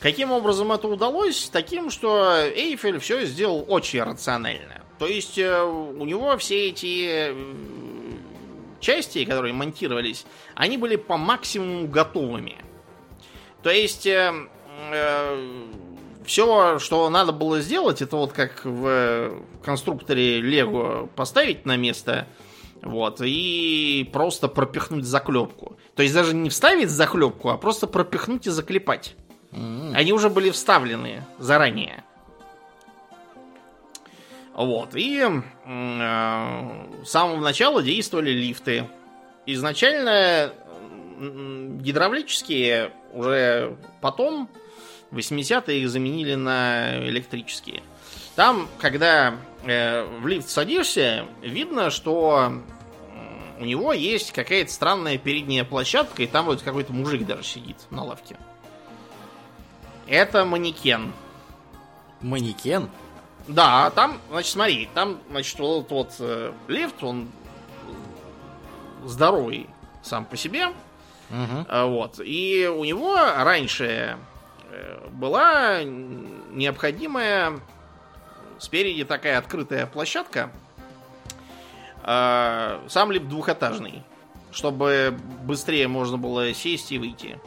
Каким 0.00 0.32
образом 0.32 0.72
это 0.72 0.88
удалось? 0.88 1.50
Таким, 1.52 1.90
что 1.90 2.40
Эйфель 2.42 3.00
все 3.00 3.26
сделал 3.26 3.66
очень 3.68 4.02
рационально. 4.02 4.80
То 4.98 5.06
есть 5.06 5.36
э, 5.36 5.62
у 5.62 6.06
него 6.06 6.38
все 6.38 6.68
эти 6.68 7.06
э, 7.06 7.34
части, 8.80 9.26
которые 9.26 9.52
монтировались, 9.52 10.24
они 10.54 10.78
были 10.78 10.96
по 10.96 11.18
максимуму 11.18 11.86
готовыми. 11.86 12.56
То 13.62 13.70
есть 13.70 14.08
все, 16.24 16.78
что 16.78 17.10
надо 17.10 17.32
было 17.32 17.60
сделать, 17.60 18.02
это 18.02 18.16
вот 18.16 18.32
как 18.32 18.64
в 18.64 19.42
конструкторе 19.64 20.40
Лего 20.40 21.08
поставить 21.16 21.66
на 21.66 21.76
место, 21.76 22.26
вот, 22.82 23.20
и 23.20 24.08
просто 24.12 24.48
пропихнуть 24.48 25.04
заклепку. 25.04 25.76
То 25.96 26.02
есть 26.02 26.14
даже 26.14 26.34
не 26.34 26.48
вставить 26.50 26.90
заклепку, 26.90 27.48
а 27.48 27.56
просто 27.56 27.86
пропихнуть 27.86 28.46
и 28.46 28.50
заклепать. 28.50 29.16
Они 29.50 30.12
уже 30.12 30.28
были 30.28 30.50
вставлены 30.50 31.24
заранее. 31.38 32.04
Вот. 34.54 34.94
И 34.94 35.24
э, 35.24 35.42
с 37.04 37.08
самого 37.08 37.40
начала 37.40 37.82
действовали 37.82 38.30
лифты. 38.30 38.88
Изначально 39.46 40.52
гидравлические, 41.18 42.92
уже 43.18 43.76
потом, 44.00 44.48
в 45.10 45.18
80-е 45.18 45.82
их 45.82 45.90
заменили 45.90 46.34
на 46.34 46.98
электрические. 47.06 47.82
Там, 48.36 48.68
когда 48.78 49.36
э, 49.64 50.04
в 50.20 50.26
лифт 50.26 50.48
садишься, 50.48 51.26
видно, 51.42 51.90
что 51.90 52.52
у 53.58 53.64
него 53.64 53.92
есть 53.92 54.32
какая-то 54.32 54.72
странная 54.72 55.18
передняя 55.18 55.64
площадка, 55.64 56.22
и 56.22 56.26
там 56.26 56.46
вот 56.46 56.62
какой-то 56.62 56.92
мужик 56.92 57.26
даже 57.26 57.42
сидит 57.42 57.76
на 57.90 58.04
лавке. 58.04 58.36
Это 60.06 60.44
манекен. 60.44 61.12
Манекен? 62.20 62.88
Да, 63.46 63.90
там, 63.90 64.20
значит, 64.30 64.52
смотри, 64.52 64.88
там, 64.94 65.20
значит, 65.30 65.58
вот 65.58 65.90
вот 65.90 66.14
э, 66.20 66.52
лифт, 66.68 67.02
он 67.02 67.28
здоровый 69.04 69.68
сам 70.02 70.24
по 70.24 70.36
себе. 70.36 70.68
А, 71.30 71.86
Вот. 71.86 72.20
И 72.24 72.66
у 72.66 72.84
него 72.84 73.14
раньше 73.16 74.16
э, 74.70 75.08
была 75.10 75.82
необходимая 75.82 77.60
спереди 78.58 79.04
такая 79.04 79.38
открытая 79.38 79.86
площадка. 79.86 80.50
А, 82.02 82.82
Сам 82.88 83.12
лифт 83.12 83.28
двухэтажный, 83.28 84.02
чтобы 84.52 85.16
быстрее 85.44 85.88
можно 85.88 86.16
было 86.18 86.52
сесть 86.54 86.90
и 86.92 86.98
выйти. 86.98 87.38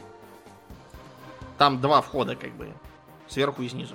Там 1.58 1.80
два 1.80 2.00
входа, 2.00 2.34
как 2.36 2.52
бы, 2.52 2.68
сверху 3.28 3.62
и 3.62 3.68
снизу. 3.68 3.94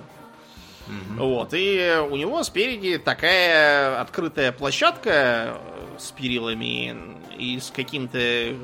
Вот, 1.16 1.50
и 1.52 2.02
у 2.10 2.16
него 2.16 2.42
спереди 2.42 2.96
такая 2.96 4.00
открытая 4.00 4.52
площадка 4.52 5.10
э, 5.10 5.56
с 5.98 6.10
перилами 6.12 6.96
и 7.36 7.60
с 7.60 7.70
каким-то, 7.70 8.18
э, 8.18 8.54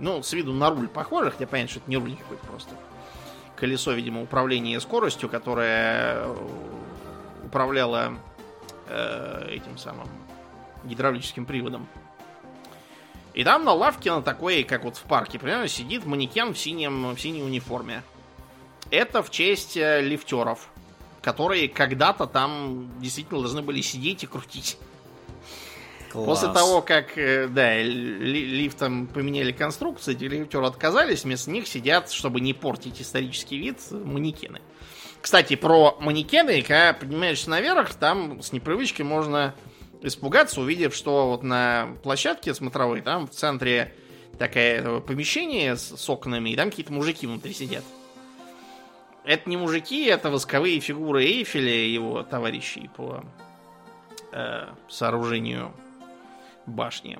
ну, 0.00 0.22
с 0.22 0.32
виду 0.32 0.52
на 0.52 0.70
руль 0.70 0.88
похоже, 0.88 1.30
хотя 1.30 1.46
понятно, 1.46 1.70
что 1.70 1.80
это 1.80 1.90
не 1.90 1.96
руль 1.96 2.16
какой-то 2.16 2.44
просто. 2.46 2.74
Колесо, 3.56 3.92
видимо, 3.92 4.22
управления 4.22 4.80
скоростью, 4.80 5.28
которое 5.28 6.16
э, 6.16 6.36
управляло 7.44 8.14
э, 8.88 9.48
этим 9.50 9.76
самым 9.76 10.08
гидравлическим 10.84 11.44
приводом. 11.44 11.86
И 13.34 13.44
там 13.44 13.64
на 13.64 13.72
лавке, 13.72 14.10
на 14.10 14.22
такой, 14.22 14.64
как 14.64 14.84
вот 14.84 14.96
в 14.96 15.02
парке, 15.02 15.38
примерно 15.38 15.68
сидит 15.68 16.04
манекен 16.04 16.52
в, 16.52 16.58
синем, 16.58 17.14
в 17.14 17.20
синей 17.20 17.42
униформе. 17.42 18.02
Это 18.90 19.22
в 19.22 19.30
честь 19.30 19.76
э, 19.76 20.00
лифтеров, 20.00 20.68
которые 21.22 21.68
когда-то 21.68 22.26
там 22.26 22.90
действительно 23.00 23.40
должны 23.40 23.62
были 23.62 23.82
сидеть 23.82 24.24
и 24.24 24.26
крутить. 24.26 24.78
Класс. 26.10 26.26
После 26.26 26.52
того, 26.52 26.82
как, 26.82 27.16
э, 27.16 27.46
да, 27.46 27.80
ли- 27.80 28.44
лифтом 28.46 29.06
поменяли 29.06 29.52
конструкцию, 29.52 30.16
эти 30.16 30.24
лифтеры 30.24 30.66
отказались, 30.66 31.22
вместо 31.22 31.50
них 31.50 31.68
сидят, 31.68 32.10
чтобы 32.10 32.40
не 32.40 32.52
портить 32.52 33.00
исторический 33.00 33.58
вид, 33.58 33.78
манекены. 33.90 34.60
Кстати, 35.20 35.54
про 35.54 35.96
манекены, 36.00 36.62
когда 36.62 36.94
поднимаешься 36.94 37.50
наверх, 37.50 37.94
там 37.94 38.42
с 38.42 38.52
непривычки 38.52 39.02
можно 39.02 39.54
испугаться, 40.02 40.60
увидев, 40.60 40.94
что 40.94 41.28
вот 41.28 41.42
на 41.42 41.90
площадке 42.02 42.54
смотровой, 42.54 43.02
там 43.02 43.28
в 43.28 43.30
центре 43.30 43.94
такое 44.38 45.00
помещение 45.00 45.76
с, 45.76 45.96
с 45.96 46.10
окнами, 46.10 46.50
и 46.50 46.56
там 46.56 46.70
какие-то 46.70 46.92
мужики 46.92 47.26
внутри 47.26 47.52
сидят. 47.52 47.84
Это 49.24 49.48
не 49.48 49.56
мужики, 49.56 50.06
это 50.06 50.30
восковые 50.30 50.80
фигуры 50.80 51.24
Эйфеля 51.24 51.72
и 51.72 51.92
его 51.92 52.22
товарищей 52.22 52.90
по 52.96 53.22
э, 54.32 54.66
сооружению 54.88 55.72
башни. 56.66 57.18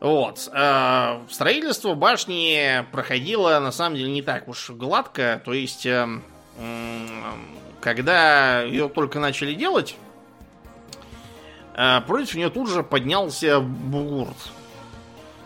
Вот. 0.00 0.48
э, 0.52 1.20
строительство 1.30 1.94
башни 1.94 2.84
проходило 2.92 3.58
на 3.60 3.72
самом 3.72 3.96
деле 3.96 4.10
не 4.10 4.22
так 4.22 4.46
уж 4.46 4.70
гладко. 4.70 5.40
То 5.44 5.52
есть, 5.52 5.86
э, 5.86 6.06
м, 6.58 7.34
когда 7.80 8.60
ее 8.62 8.88
только 8.88 9.20
начали 9.20 9.54
делать, 9.54 9.96
э, 11.74 12.00
против 12.06 12.34
нее 12.34 12.50
тут 12.50 12.68
же 12.68 12.82
поднялся 12.82 13.60
бугурт. 13.60 14.36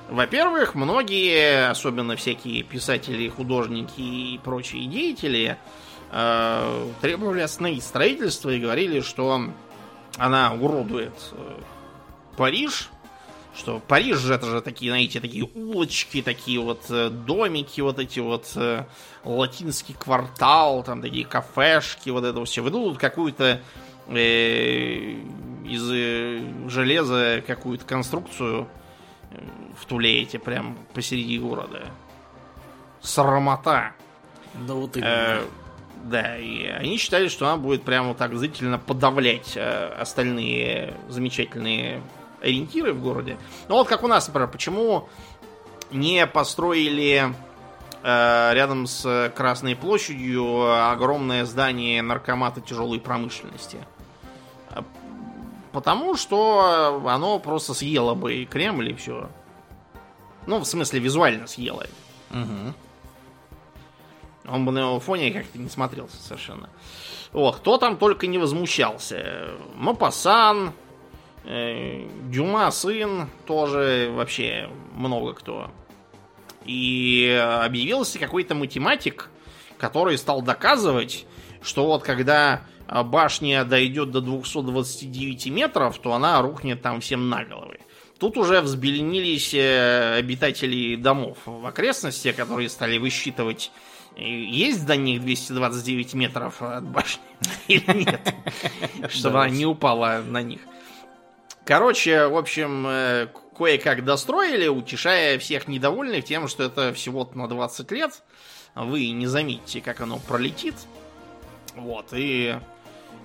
Во-первых, 0.09 0.74
многие, 0.74 1.70
особенно 1.70 2.16
всякие 2.16 2.64
писатели, 2.64 3.28
художники 3.28 4.01
и 4.01 4.41
прочие 4.43 4.86
деятели, 4.86 5.57
э, 6.11 6.88
требовали 7.01 7.41
остановить 7.41 7.84
строительство 7.84 8.51
и 8.51 8.59
говорили, 8.59 9.01
что 9.01 9.41
она 10.18 10.53
уродует 10.55 11.14
э, 11.32 11.55
Париж, 12.41 12.88
что 13.55 13.82
Париж 13.86 14.16
же 14.16 14.32
это 14.32 14.47
же 14.47 14.62
такие, 14.62 14.91
знаете, 14.91 15.20
такие 15.20 15.45
улочки, 15.45 16.22
такие 16.22 16.59
вот 16.59 16.86
э, 16.88 17.11
домики, 17.11 17.82
вот 17.82 17.99
эти 17.99 18.18
вот 18.18 18.51
э, 18.57 18.86
латинский 19.24 19.95
квартал, 19.95 20.82
там 20.82 21.03
такие 21.03 21.26
кафешки, 21.26 22.09
вот 22.09 22.24
это 22.24 22.43
все. 22.47 22.62
Вы 22.62 22.70
тут 22.70 22.97
какую-то 22.97 23.61
э, 24.09 25.16
из 25.66 25.91
э, 25.93 26.43
железа 26.68 27.45
какую-то 27.47 27.84
конструкцию 27.84 28.66
э, 29.32 29.36
втулеете 29.78 30.38
прям 30.38 30.78
посреди 30.95 31.38
города. 31.38 31.91
Срамота. 33.03 33.93
Да 34.66 34.72
вот 34.72 34.97
Э, 34.97 35.01
именно. 35.01 36.11
да, 36.11 36.38
и 36.38 36.64
они 36.68 36.97
считали, 36.97 37.28
что 37.28 37.47
она 37.49 37.59
будет 37.59 37.82
прямо 37.82 38.14
так 38.14 38.34
зрительно 38.34 38.78
подавлять 38.78 39.53
э, 39.57 39.88
остальные 40.01 40.95
замечательные 41.11 42.01
ориентиры 42.41 42.93
в 42.93 43.03
городе. 43.03 43.38
Ну 43.68 43.76
вот 43.76 43.88
как 43.88 44.03
у 44.03 44.09
нас, 44.09 44.26
например, 44.26 44.49
почему 44.49 45.09
не 45.91 46.26
построили 46.26 47.34
э, 48.03 48.51
рядом 48.55 48.86
с 48.86 49.32
Красной 49.36 49.76
площадью 49.76 50.91
огромное 50.91 51.45
здание 51.45 52.03
наркомата 52.03 52.61
тяжелой 52.61 53.01
промышленности? 53.01 53.78
Потому 55.72 56.16
что 56.16 57.01
оно 57.07 57.38
просто 57.38 57.74
съело 57.74 58.14
бы 58.14 58.34
и 58.34 58.45
Кремль, 58.45 58.91
и 58.91 58.95
все. 58.95 59.30
Ну, 60.47 60.59
в 60.59 60.64
смысле, 60.64 60.99
визуально 60.99 61.47
съело. 61.47 61.86
Мгм. 62.30 62.74
Он 64.49 64.64
бы 64.64 64.72
на 64.72 64.80
его 64.80 64.99
фоне 64.99 65.30
как-то 65.30 65.59
не 65.59 65.68
смотрелся 65.68 66.16
совершенно. 66.16 66.70
Вот, 67.32 67.57
кто 67.57 67.78
там 67.78 67.97
только 67.97 68.26
не 68.26 68.38
возмущался. 68.38 69.51
Мапасан, 69.76 70.72
Дюма 71.45 72.70
сын, 72.70 73.28
тоже 73.47 74.11
вообще 74.12 74.68
много 74.95 75.32
кто. 75.32 75.70
И 76.64 77.26
объявился 77.64 78.18
какой-то 78.18 78.55
математик, 78.55 79.30
который 79.78 80.18
стал 80.18 80.43
доказывать, 80.43 81.26
что 81.62 81.86
вот 81.86 82.03
когда 82.03 82.62
а, 82.86 83.05
башня 83.05 83.64
дойдет 83.64 84.11
до 84.11 84.20
229 84.20 85.47
метров, 85.47 85.99
то 85.99 86.12
она 86.12 86.43
рухнет 86.43 86.82
там 86.82 87.01
всем 87.01 87.28
на 87.28 87.45
головы. 87.45 87.78
Тут 88.18 88.36
уже 88.36 88.61
взбеленились 88.61 89.55
э, 89.55 90.16
обитатели 90.18 90.97
домов 90.97 91.38
в 91.47 91.64
окрестности, 91.64 92.32
которые 92.32 92.68
стали 92.68 92.99
высчитывать, 92.99 93.70
э, 94.16 94.22
есть 94.22 94.84
до 94.84 94.97
них 94.97 95.22
229 95.22 96.14
метров 96.14 96.61
от 96.61 96.84
башни 96.84 97.22
или 97.68 98.05
нет, 98.05 98.34
чтобы 99.09 99.38
она 99.38 99.49
не 99.49 99.64
упала 99.64 100.22
на 100.26 100.43
них. 100.43 100.61
Короче, 101.65 102.27
в 102.27 102.37
общем, 102.37 102.87
э, 102.87 103.29
кое-как 103.57 104.05
достроили, 104.05 104.67
утешая 104.67 105.39
всех 105.39 105.69
недовольных 105.69 106.25
тем, 106.25 106.49
что 106.49 106.65
это 106.65 106.93
всего-то 106.95 107.37
на 107.39 107.49
20 107.49 107.91
лет. 107.93 108.23
Вы 108.75 109.11
не 109.11 109.27
заметите, 109.27 109.81
как 109.81 110.01
оно 110.01 110.19
пролетит. 110.19 110.75
Вот, 111.77 112.09
и 112.13 112.59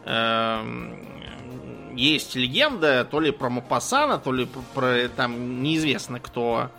эм, 0.06 1.96
есть 1.96 2.36
легенда 2.36 3.06
то 3.10 3.20
ли 3.20 3.32
про 3.32 3.50
Мапасана, 3.50 4.20
то 4.20 4.32
ли 4.32 4.46
про, 4.46 4.62
про- 4.74 5.08
там 5.10 5.64
неизвестно 5.64 6.20
кто, 6.20 6.70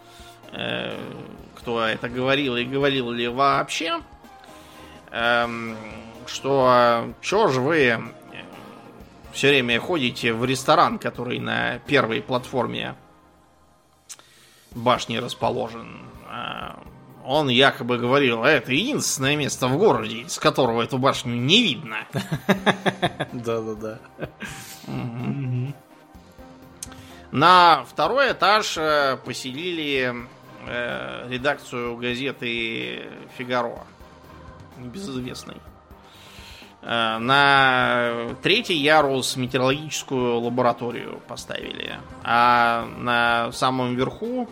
э, 0.52 0.96
кто 1.56 1.80
это 1.82 2.08
говорил 2.08 2.56
и 2.56 2.64
говорил 2.64 3.10
ли 3.10 3.26
вообще, 3.26 4.00
эм, 5.10 5.76
что 6.26 7.12
чё 7.20 7.48
же 7.48 7.60
вы 7.60 7.98
все 9.36 9.48
время 9.48 9.78
ходите 9.78 10.32
в 10.32 10.46
ресторан, 10.46 10.98
который 10.98 11.38
на 11.38 11.78
первой 11.80 12.22
платформе 12.22 12.96
башни 14.74 15.18
расположен. 15.18 16.00
А, 16.26 16.82
Он 17.22 17.48
якобы 17.48 17.98
говорил, 17.98 18.44
«А 18.44 18.48
это 18.48 18.72
единственное 18.72 19.36
место 19.36 19.68
в 19.68 19.76
городе, 19.76 20.26
с 20.26 20.38
которого 20.38 20.80
эту 20.80 20.96
башню 20.96 21.34
не 21.34 21.62
видно. 21.62 21.98
Да-да-да. 23.32 23.98
На 27.30 27.84
второй 27.84 28.32
этаж 28.32 28.78
э, 28.78 29.18
поселили 29.22 30.14
э, 30.66 31.28
редакцию 31.28 31.98
газеты 31.98 33.10
«Фигаро», 33.36 33.84
небезызвестной. 34.78 35.56
Э, 36.86 37.18
На 37.18 38.28
третий 38.42 38.76
ярус 38.76 39.36
метеорологическую 39.36 40.38
лабораторию 40.40 41.20
поставили. 41.26 41.98
А 42.22 42.86
на 42.98 43.50
самом 43.52 43.96
верху 43.96 44.48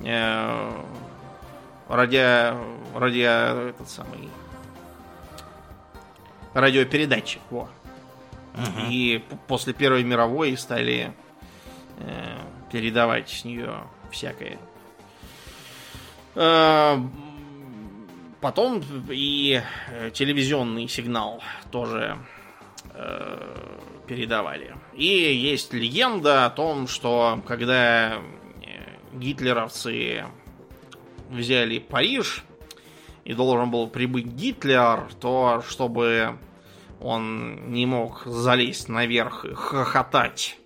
э, 0.00 0.70
радио, 1.88 2.56
радио, 2.94 3.68
этот 3.70 3.88
самый 3.88 4.28
радиопередатчик. 6.54 7.42
Во. 7.50 7.68
И 8.88 9.22
п- 9.28 9.36
после 9.48 9.72
Первой 9.74 10.02
мировой 10.04 10.56
стали 10.56 11.12
э, 11.98 12.36
передавать 12.72 13.28
с 13.28 13.44
нее 13.44 13.82
всякое. 14.10 14.56
Э, 16.36 16.96
Потом 18.46 18.80
и 19.10 19.60
э, 19.90 20.10
телевизионный 20.12 20.86
сигнал 20.86 21.42
тоже 21.72 22.16
э, 22.94 23.56
передавали. 24.06 24.76
И 24.94 25.04
есть 25.04 25.72
легенда 25.72 26.46
о 26.46 26.50
том, 26.50 26.86
что 26.86 27.42
когда 27.44 28.12
э, 28.14 28.20
гитлеровцы 29.14 30.26
взяли 31.28 31.80
Париж 31.80 32.44
и 33.24 33.34
должен 33.34 33.72
был 33.72 33.88
прибыть 33.88 34.26
Гитлер, 34.26 35.08
то 35.20 35.64
чтобы 35.68 36.38
он 37.00 37.72
не 37.72 37.84
мог 37.84 38.22
залезть 38.26 38.88
наверх 38.88 39.44
и 39.44 39.54
хохотать 39.54 40.56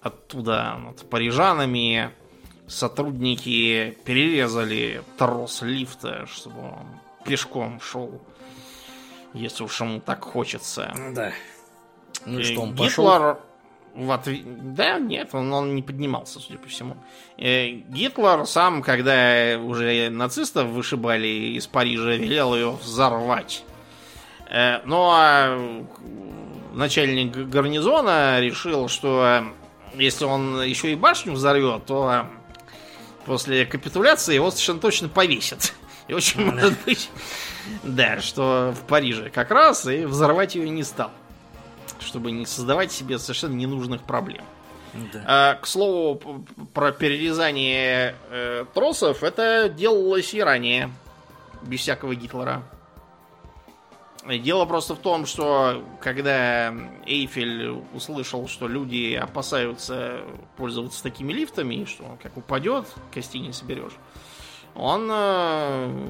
оттуда 0.00 0.78
над 0.78 1.10
парижанами, 1.10 2.12
сотрудники 2.70 3.98
перерезали 4.04 5.02
трос 5.18 5.62
лифта, 5.62 6.26
чтобы 6.26 6.60
он 6.60 6.86
пешком 7.24 7.80
шел, 7.80 8.20
если 9.34 9.64
уж 9.64 9.80
ему 9.80 10.00
так 10.00 10.24
хочется. 10.24 10.92
Да. 11.14 11.32
Ну 12.26 12.38
и 12.38 12.42
Э, 12.42 12.44
что, 12.44 12.60
он 12.62 12.76
пошел? 12.76 13.04
Гитлер 13.04 13.36
в 13.94 14.10
отве- 14.12 14.42
Да, 14.44 14.98
нет, 14.98 15.30
он, 15.34 15.52
он 15.52 15.74
не 15.74 15.82
поднимался, 15.82 16.38
судя 16.38 16.58
по 16.58 16.68
всему. 16.68 16.96
Э, 17.38 17.68
Гитлер 17.70 18.46
сам, 18.46 18.82
когда 18.82 19.58
уже 19.58 20.08
нацистов 20.10 20.68
вышибали 20.68 21.26
из 21.56 21.66
Парижа, 21.66 22.10
велел 22.14 22.54
ее 22.54 22.70
взорвать. 22.70 23.64
Э, 24.48 24.80
Ну 24.84 25.08
а 25.12 25.84
начальник 26.72 27.32
гарнизона 27.48 28.38
решил, 28.40 28.88
что 28.88 29.44
если 29.94 30.24
он 30.24 30.62
еще 30.62 30.92
и 30.92 30.94
башню 30.94 31.32
взорвет, 31.32 31.84
то 31.86 32.26
после 33.30 33.64
капитуляции 33.64 34.34
его 34.34 34.50
совершенно 34.50 34.80
точно 34.80 35.08
повесят. 35.08 35.72
И 36.08 36.12
очень 36.12 36.44
может 36.44 36.74
быть, 36.84 37.08
да, 37.84 38.20
что 38.20 38.74
в 38.76 38.84
Париже 38.88 39.30
как 39.30 39.52
раз 39.52 39.86
и 39.86 40.04
взорвать 40.04 40.56
ее 40.56 40.68
не 40.68 40.82
стал. 40.82 41.12
Чтобы 42.00 42.32
не 42.32 42.44
создавать 42.44 42.90
себе 42.90 43.20
совершенно 43.20 43.54
ненужных 43.54 44.02
проблем. 44.02 44.44
Да. 45.12 45.22
А, 45.26 45.54
к 45.54 45.68
слову, 45.68 46.44
про 46.74 46.90
перерезание 46.90 48.16
э, 48.30 48.64
тросов, 48.74 49.22
это 49.22 49.68
делалось 49.68 50.34
и 50.34 50.42
ранее, 50.42 50.90
без 51.62 51.78
всякого 51.78 52.16
Гитлера. 52.16 52.64
Дело 54.26 54.66
просто 54.66 54.94
в 54.94 54.98
том, 54.98 55.24
что 55.24 55.82
когда 56.00 56.74
Эйфель 57.06 57.82
услышал, 57.94 58.48
что 58.48 58.68
люди 58.68 59.14
опасаются 59.14 60.20
пользоваться 60.56 61.02
такими 61.02 61.32
лифтами, 61.32 61.86
что 61.86 62.04
он 62.04 62.18
как 62.18 62.36
упадет, 62.36 62.86
кости 63.14 63.38
не 63.38 63.52
соберешь, 63.52 63.94
он, 64.74 65.08
э, 65.10 66.08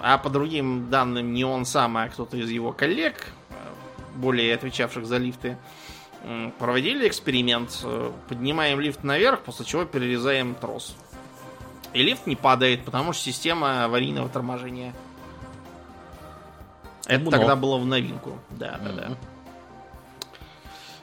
а 0.00 0.18
по 0.18 0.30
другим 0.30 0.88
данным, 0.88 1.34
не 1.34 1.44
он 1.44 1.66
сам, 1.66 1.98
а 1.98 2.08
кто-то 2.08 2.38
из 2.38 2.48
его 2.48 2.72
коллег, 2.72 3.26
более 4.14 4.54
отвечавших 4.54 5.06
за 5.06 5.18
лифты, 5.18 5.56
проводили 6.58 7.08
эксперимент. 7.08 7.80
Э, 7.82 8.12
поднимаем 8.28 8.80
лифт 8.80 9.04
наверх, 9.04 9.40
после 9.40 9.64
чего 9.64 9.84
перерезаем 9.84 10.54
трос. 10.54 10.94
И 11.92 12.02
лифт 12.02 12.26
не 12.26 12.36
падает, 12.36 12.84
потому 12.84 13.12
что 13.12 13.24
система 13.24 13.84
аварийного 13.84 14.28
торможения. 14.28 14.94
Это 17.10 17.20
Много. 17.20 17.38
тогда 17.38 17.56
было 17.56 17.76
в 17.76 17.86
новинку. 17.86 18.38
Да, 18.50 18.78
да, 18.82 18.92
да. 18.92 19.16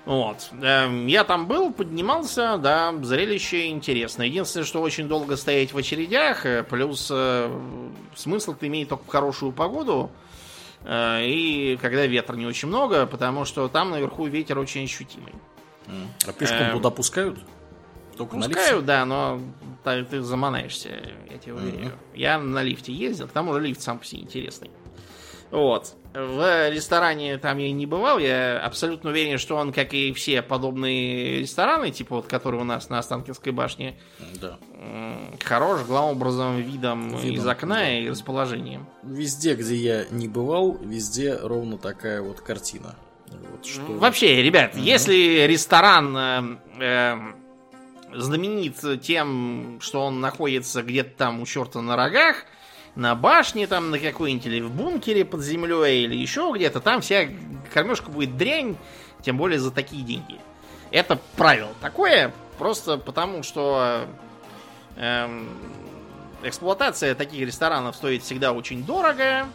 Вот. 0.05 0.49
Эм, 0.61 1.07
я 1.07 1.25
там 1.25 1.47
был, 1.47 1.73
поднимался, 1.73 2.57
да, 2.57 2.93
зрелище 3.01 3.67
интересное. 3.67 4.27
Единственное, 4.27 4.65
что 4.65 4.81
очень 4.81 5.09
долго 5.09 5.35
стоять 5.35 5.73
в 5.73 5.77
очередях, 5.77 6.45
э, 6.45 6.63
плюс 6.63 7.09
э, 7.11 7.51
смысл 8.15 8.53
это 8.53 8.67
имеет 8.67 8.87
только 8.87 9.03
в 9.03 9.07
хорошую 9.07 9.51
погоду. 9.51 10.09
Э, 10.85 11.25
и 11.25 11.77
когда 11.81 12.05
ветра 12.05 12.37
не 12.37 12.45
очень 12.45 12.69
много, 12.69 13.05
потому 13.05 13.43
что 13.43 13.67
там 13.67 13.89
наверху 13.89 14.25
ветер 14.27 14.57
очень 14.57 14.85
ощутимый. 14.85 15.33
А 16.25 16.31
пешком 16.31 16.67
э, 16.67 16.71
туда 16.71 16.89
пускают? 16.89 17.39
Только 18.15 18.37
пускают, 18.37 18.85
да, 18.85 19.03
но 19.03 19.41
ты, 19.83 20.05
ты 20.05 20.21
заманаешься, 20.21 20.89
я 21.29 21.37
тебе 21.37 21.53
уверяю. 21.53 21.91
Я 22.15 22.39
на 22.39 22.63
лифте 22.63 22.93
ездил, 22.93 23.27
к 23.27 23.31
тому 23.31 23.53
же 23.53 23.59
лифт 23.59 23.81
сам 23.81 23.99
по 23.99 24.05
себе 24.05 24.21
интересный. 24.21 24.71
Вот. 25.51 25.95
В 26.13 26.69
ресторане 26.71 27.37
там 27.37 27.59
я 27.59 27.71
не 27.71 27.85
бывал, 27.85 28.17
я 28.17 28.59
абсолютно 28.59 29.11
уверен, 29.11 29.37
что 29.37 29.55
он, 29.55 29.71
как 29.71 29.93
и 29.93 30.11
все 30.13 30.41
подобные 30.41 31.41
рестораны, 31.41 31.91
типа 31.91 32.17
вот, 32.17 32.27
которые 32.27 32.61
у 32.61 32.63
нас 32.63 32.89
на 32.89 32.97
Останкинской 32.97 33.51
башне, 33.51 33.99
да. 34.41 34.57
хорош 35.43 35.83
главным 35.83 36.17
образом 36.17 36.57
видом, 36.57 37.09
видом 37.17 37.35
из 37.35 37.45
окна 37.45 37.75
да. 37.75 37.99
и 37.99 38.09
расположением. 38.09 38.87
Везде, 39.03 39.53
где 39.53 39.75
я 39.75 40.05
не 40.09 40.27
бывал, 40.27 40.77
везде 40.81 41.37
ровно 41.37 41.77
такая 41.77 42.21
вот 42.23 42.41
картина. 42.41 42.95
Вот, 43.51 43.65
что... 43.65 43.81
Вообще, 43.83 44.41
ребят, 44.41 44.73
угу. 44.73 44.81
если 44.81 45.45
ресторан 45.45 46.17
э, 46.17 46.57
э, 46.79 47.17
знаменит 48.15 49.01
тем, 49.03 49.77
что 49.81 50.01
он 50.01 50.19
находится 50.19 50.81
где-то 50.81 51.11
там 51.15 51.41
у 51.41 51.45
черта 51.45 51.81
на 51.81 51.95
рогах, 51.95 52.45
на 52.97 53.13
башне, 53.13 53.67
там, 53.67 53.91
на 53.91 53.99
какой-нибудь 53.99 54.47
или 54.47 54.59
в 54.59 54.71
бункере 54.71 55.23
под 55.23 55.41
землей, 55.43 56.03
или 56.03 56.15
еще 56.15 56.51
где-то, 56.53 56.81
там 56.81 57.01
вся 57.01 57.27
кормежка 57.71 58.09
будет 58.09 58.37
дрянь, 58.37 58.75
тем 59.21 59.37
более 59.37 59.59
за 59.59 59.71
такие 59.71 60.01
деньги. 60.01 60.39
Это 60.89 61.19
правило 61.35 61.73
такое, 61.79 62.33
просто 62.57 62.97
потому 62.97 63.43
что 63.43 64.07
эм, 64.95 65.47
эксплуатация 66.41 67.13
таких 67.13 67.45
ресторанов 67.45 67.95
стоит 67.95 68.23
всегда 68.23 68.51
очень 68.51 68.83
дорого. 68.83 69.47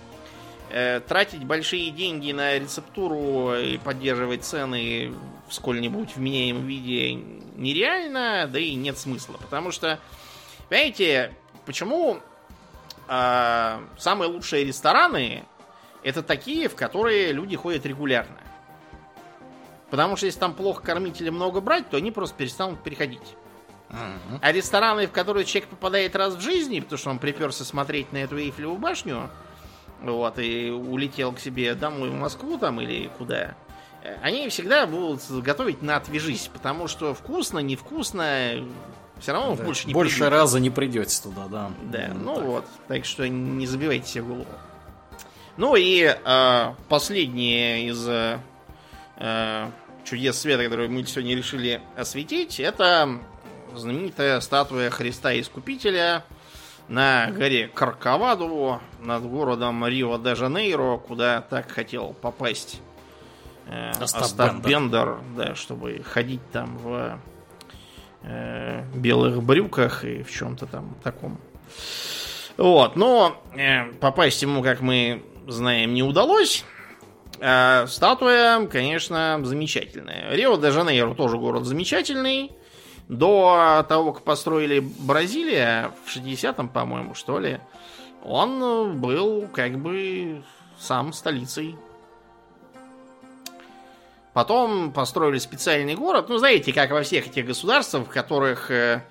Э, 0.70 1.00
тратить 1.00 1.44
большие 1.44 1.90
деньги 1.90 2.30
на 2.30 2.58
рецептуру 2.58 3.56
и 3.56 3.76
поддерживать 3.78 4.44
цены 4.44 5.12
в 5.48 5.52
сколь-нибудь 5.52 6.14
вменяемом 6.14 6.64
виде 6.64 7.14
нереально, 7.56 8.48
да 8.50 8.60
и 8.60 8.74
нет 8.74 8.96
смысла. 8.98 9.36
Потому 9.42 9.72
что, 9.72 9.98
понимаете, 10.68 11.34
почему 11.66 12.20
э, 13.12 13.80
самые 13.98 14.30
лучшие 14.30 14.64
рестораны 14.64 15.44
это 16.02 16.22
такие, 16.22 16.68
в 16.68 16.74
которые 16.74 17.32
люди 17.32 17.56
ходят 17.56 17.86
регулярно. 17.86 18.38
Потому 19.90 20.16
что 20.16 20.26
если 20.26 20.40
там 20.40 20.54
плохо 20.54 20.82
кормить 20.82 21.20
или 21.20 21.30
много 21.30 21.60
брать, 21.60 21.90
то 21.90 21.98
они 21.98 22.10
просто 22.10 22.36
перестанут 22.36 22.82
переходить. 22.82 23.36
Uh-huh. 23.90 24.38
А 24.40 24.52
рестораны, 24.52 25.06
в 25.06 25.12
которые 25.12 25.44
человек 25.44 25.68
попадает 25.68 26.16
раз 26.16 26.34
в 26.34 26.40
жизни, 26.40 26.80
потому 26.80 26.98
что 26.98 27.10
он 27.10 27.18
приперся 27.18 27.64
смотреть 27.64 28.10
на 28.10 28.18
эту 28.18 28.38
Эйфелеву 28.38 28.78
башню, 28.78 29.28
вот, 30.00 30.38
и 30.38 30.70
улетел 30.70 31.32
к 31.32 31.38
себе 31.38 31.74
домой 31.74 32.08
в 32.08 32.14
Москву 32.14 32.56
там 32.56 32.80
или 32.80 33.10
куда, 33.18 33.54
они 34.22 34.48
всегда 34.48 34.86
будут 34.86 35.20
готовить 35.30 35.82
на 35.82 35.96
отвяжись, 35.96 36.48
потому 36.52 36.88
что 36.88 37.14
вкусно, 37.14 37.58
невкусно, 37.60 38.66
все 39.22 39.32
равно 39.32 39.54
да. 39.54 39.64
больше 39.64 39.86
не 39.86 39.94
Больше 39.94 40.16
придете. 40.16 40.34
раза 40.34 40.60
не 40.60 40.70
придете 40.70 41.22
туда, 41.22 41.46
да. 41.46 41.70
Да, 41.84 42.10
ну, 42.12 42.20
ну 42.24 42.34
так. 42.34 42.44
вот. 42.44 42.64
Так 42.88 43.04
что 43.04 43.28
не 43.28 43.66
забивайте 43.66 44.06
себе 44.06 44.24
голову. 44.24 44.46
Ну 45.56 45.76
и 45.76 46.02
э, 46.02 46.74
последнее 46.88 47.88
из 47.88 48.06
э, 48.08 49.70
чудес 50.04 50.38
света, 50.38 50.64
которые 50.64 50.88
мы 50.88 51.04
сегодня 51.04 51.36
решили 51.36 51.80
осветить, 51.96 52.58
это 52.58 53.20
знаменитая 53.74 54.40
статуя 54.40 54.90
Христа 54.90 55.38
Искупителя 55.38 56.24
на 56.88 57.30
горе 57.30 57.68
Карковаду 57.68 58.80
над 59.00 59.22
городом 59.24 59.86
Рио-де-Жанейро, 59.86 60.98
куда 60.98 61.42
так 61.42 61.70
хотел 61.70 62.14
попасть 62.14 62.80
э, 63.68 63.92
Остап. 64.00 64.56
Бендер, 64.66 65.20
да, 65.36 65.54
чтобы 65.54 66.02
ходить 66.02 66.42
там 66.50 66.76
в 66.78 67.18
э, 68.24 68.84
белых 68.94 69.42
брюках 69.42 70.04
и 70.04 70.22
в 70.22 70.30
чем-то 70.30 70.66
там 70.66 70.94
таком. 71.02 71.38
Вот, 72.56 72.96
но 72.96 73.42
э, 73.56 73.92
попасть 73.92 74.42
ему, 74.42 74.62
как 74.62 74.80
мы 74.80 75.22
знаем, 75.46 75.94
не 75.94 76.02
удалось. 76.02 76.64
А 77.40 77.86
статуя, 77.88 78.64
конечно, 78.66 79.40
замечательная. 79.42 80.30
Рио-де-Жанейро 80.30 81.14
тоже 81.14 81.38
город 81.38 81.64
замечательный. 81.64 82.52
До 83.08 83.84
того, 83.88 84.12
как 84.12 84.22
построили 84.22 84.78
Бразилия, 84.80 85.90
в 86.04 86.16
60-м, 86.16 86.68
по-моему, 86.68 87.14
что 87.14 87.40
ли, 87.40 87.58
он 88.24 89.00
был 89.00 89.48
как 89.52 89.76
бы 89.78 90.44
сам 90.78 91.12
столицей 91.12 91.76
Потом 94.32 94.92
построили 94.92 95.38
специальный 95.38 95.94
город. 95.94 96.28
Ну, 96.28 96.38
знаете, 96.38 96.72
как 96.72 96.90
во 96.90 97.02
всех 97.02 97.26
этих 97.26 97.46
государствах, 97.46 98.06
в 98.06 98.10
которых, 98.10 98.70
э, 98.70 99.04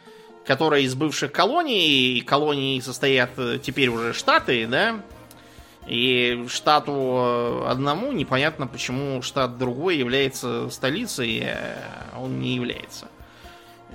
которые 0.46 0.86
из 0.86 0.96
бывших 0.96 1.32
колоний, 1.32 2.18
и 2.18 2.22
колонии 2.22 2.80
состоят 2.80 3.30
э, 3.38 3.60
теперь 3.62 3.90
уже 3.90 4.14
штаты, 4.14 4.66
да, 4.66 5.00
и 5.86 6.46
штату 6.48 6.94
э, 6.94 7.66
одному 7.68 8.12
непонятно, 8.12 8.66
почему 8.66 9.22
штат 9.22 9.60
другой 9.60 9.98
является 9.98 10.72
столицей, 10.72 11.46
а 11.46 12.20
он 12.20 12.40
не 12.40 12.56
является. 12.56 13.08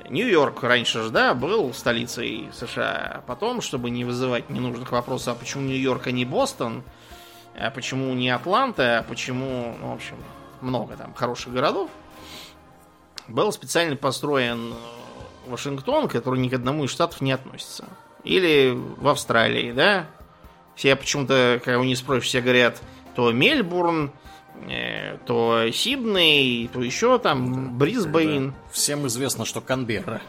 Нью-Йорк 0.08 0.62
раньше 0.62 1.02
же, 1.02 1.10
да, 1.10 1.34
был 1.34 1.74
столицей 1.74 2.48
США. 2.52 3.24
Потом, 3.26 3.60
чтобы 3.60 3.90
не 3.90 4.04
вызывать 4.04 4.48
ненужных 4.48 4.92
вопросов, 4.92 5.36
а 5.36 5.40
почему 5.40 5.64
Нью-Йорк, 5.64 6.06
а 6.06 6.12
не 6.12 6.24
Бостон, 6.24 6.84
а 7.58 7.72
почему 7.72 8.14
не 8.14 8.30
Атланта, 8.30 9.00
а 9.00 9.02
почему, 9.02 9.76
ну, 9.80 9.90
в 9.90 9.94
общем, 9.94 10.16
много 10.62 10.96
там 10.96 11.14
хороших 11.14 11.52
городов, 11.52 11.90
был 13.28 13.52
специально 13.52 13.96
построен 13.96 14.72
э, 14.72 15.50
Вашингтон, 15.50 16.08
который 16.08 16.40
ни 16.40 16.48
к 16.48 16.54
одному 16.54 16.84
из 16.84 16.90
штатов 16.90 17.20
не 17.20 17.32
относится. 17.32 17.84
Или 18.24 18.72
в 18.74 19.08
Австралии, 19.08 19.72
да? 19.72 20.06
Все 20.74 20.94
почему-то, 20.96 21.60
когда 21.64 21.78
у 21.78 21.84
них 21.84 21.96
спросишь, 21.96 22.28
все 22.28 22.40
говорят, 22.40 22.80
то 23.14 23.32
Мельбурн, 23.32 24.12
э, 24.68 25.18
то 25.26 25.70
Сидней, 25.72 26.68
то 26.72 26.82
еще 26.82 27.18
там 27.18 27.78
Брисбейн. 27.78 28.50
Да. 28.50 28.56
Всем 28.72 29.06
известно, 29.06 29.44
что 29.44 29.60
Канберра. 29.60 30.20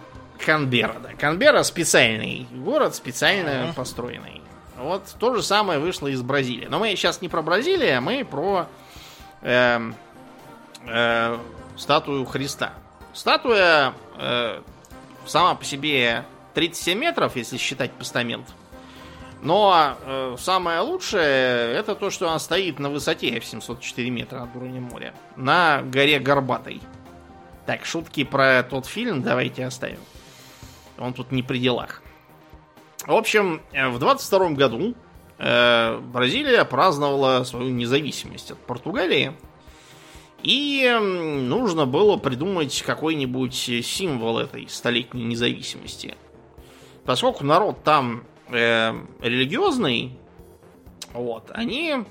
Канберра, 0.44 1.00
да. 1.02 1.10
Канберра 1.14 1.64
специальный 1.64 2.48
город, 2.52 2.96
специально 2.96 3.50
uh-huh. 3.50 3.74
построенный. 3.76 4.42
Вот 4.78 5.04
то 5.20 5.36
же 5.36 5.42
самое 5.42 5.80
вышло 5.80 6.08
из 6.08 6.22
Бразилии. 6.22 6.68
Но 6.70 6.80
мы 6.80 6.90
сейчас 6.96 7.22
не 7.22 7.30
про 7.30 7.42
Бразилию, 7.42 7.98
а 7.98 8.02
мы 8.02 8.24
про 8.24 8.68
э, 9.42 9.80
э, 10.88 11.38
статую 11.76 12.26
Христа. 12.26 12.74
Статуя 13.14 13.94
э, 14.18 14.62
сама 15.26 15.56
по 15.56 15.64
себе 15.64 16.26
37 16.54 16.98
метров, 16.98 17.36
если 17.36 17.58
считать 17.58 17.92
постамент. 17.92 18.48
Но 19.42 19.96
э, 20.02 20.36
самое 20.40 20.80
лучшее 20.80 21.74
это 21.74 21.96
то, 21.96 22.10
что 22.10 22.28
она 22.28 22.40
стоит 22.40 22.80
на 22.80 22.90
высоте 22.90 23.40
в 23.40 23.46
704 23.46 24.10
метра 24.10 24.40
над 24.40 24.56
уровнем 24.56 24.84
моря. 24.84 25.14
На 25.36 25.82
горе 25.84 26.20
Горбатой. 26.20 26.82
Так, 27.66 27.86
шутки 27.86 28.24
про 28.24 28.64
тот 28.64 28.86
фильм 28.86 29.22
давайте 29.22 29.66
оставим. 29.66 30.00
Он 30.98 31.14
тут 31.14 31.32
не 31.32 31.44
при 31.44 31.60
делах. 31.60 32.02
В 33.06 33.14
общем, 33.14 33.62
э, 33.72 33.90
в 33.90 34.00
22 34.00 34.50
году 34.50 34.96
э, 35.38 36.00
Бразилия 36.00 36.66
праздновала 36.66 37.44
свою 37.44 37.70
независимость 37.70 38.52
от 38.52 38.58
Португалии. 38.58 39.34
И 40.44 40.88
нужно 41.02 41.86
было 41.86 42.18
придумать 42.18 42.82
какой-нибудь 42.84 43.56
символ 43.84 44.40
этой 44.40 44.70
столетней 44.70 45.24
независимости. 45.24 46.16
Поскольку 47.06 47.44
народ 47.44 47.84
там 47.84 48.24
э, 48.50 48.94
религиозный, 49.22 50.18
вот, 51.14 51.50
они 51.54 52.06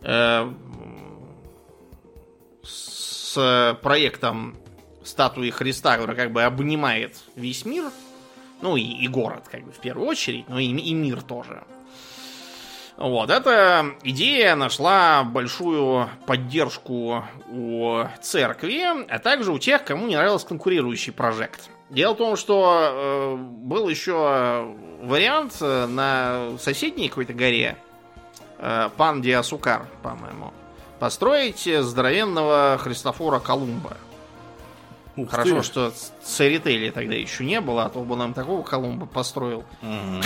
э, 0.00 0.52
с 2.62 3.78
проектом 3.82 4.56
статуи 5.04 5.50
Христа, 5.50 5.96
который 5.96 6.16
как 6.16 6.32
бы 6.32 6.42
обнимает 6.42 7.22
весь 7.36 7.64
мир, 7.64 7.90
ну 8.60 8.76
и, 8.76 8.82
и 8.82 9.08
город, 9.08 9.44
как 9.50 9.64
бы 9.64 9.72
в 9.72 9.78
первую 9.78 10.08
очередь, 10.08 10.48
но 10.48 10.58
и, 10.58 10.66
и 10.66 10.94
мир 10.94 11.22
тоже. 11.22 11.64
Вот, 13.02 13.30
эта 13.30 13.96
идея 14.04 14.54
нашла 14.54 15.24
большую 15.24 16.08
поддержку 16.24 17.24
у 17.50 18.04
церкви, 18.20 18.80
а 19.08 19.18
также 19.18 19.50
у 19.50 19.58
тех, 19.58 19.84
кому 19.84 20.06
не 20.06 20.14
нравился 20.14 20.46
конкурирующий 20.46 21.12
проект. 21.12 21.68
Дело 21.90 22.14
в 22.14 22.18
том, 22.18 22.36
что 22.36 22.78
э, 22.80 23.36
был 23.36 23.88
еще 23.88 24.72
вариант 25.02 25.56
э, 25.60 25.86
на 25.86 26.56
соседней 26.60 27.08
какой-то 27.08 27.34
горе, 27.34 27.76
э, 28.58 28.88
Пан 28.96 29.20
Диасукар, 29.20 29.88
по-моему, 30.04 30.52
построить 31.00 31.64
здоровенного 31.64 32.78
Христофора 32.80 33.40
Колумба. 33.40 33.96
Ух 35.16 35.28
Хорошо, 35.28 35.56
ты. 35.56 35.62
что 35.64 35.92
Церетели 36.22 36.90
тогда 36.90 37.16
еще 37.16 37.44
не 37.44 37.60
было, 37.60 37.86
а 37.86 37.88
то 37.88 37.98
бы 38.04 38.14
нам 38.14 38.32
такого 38.32 38.62
Колумба 38.62 39.06
построил. 39.06 39.64
Угу. 39.82 40.22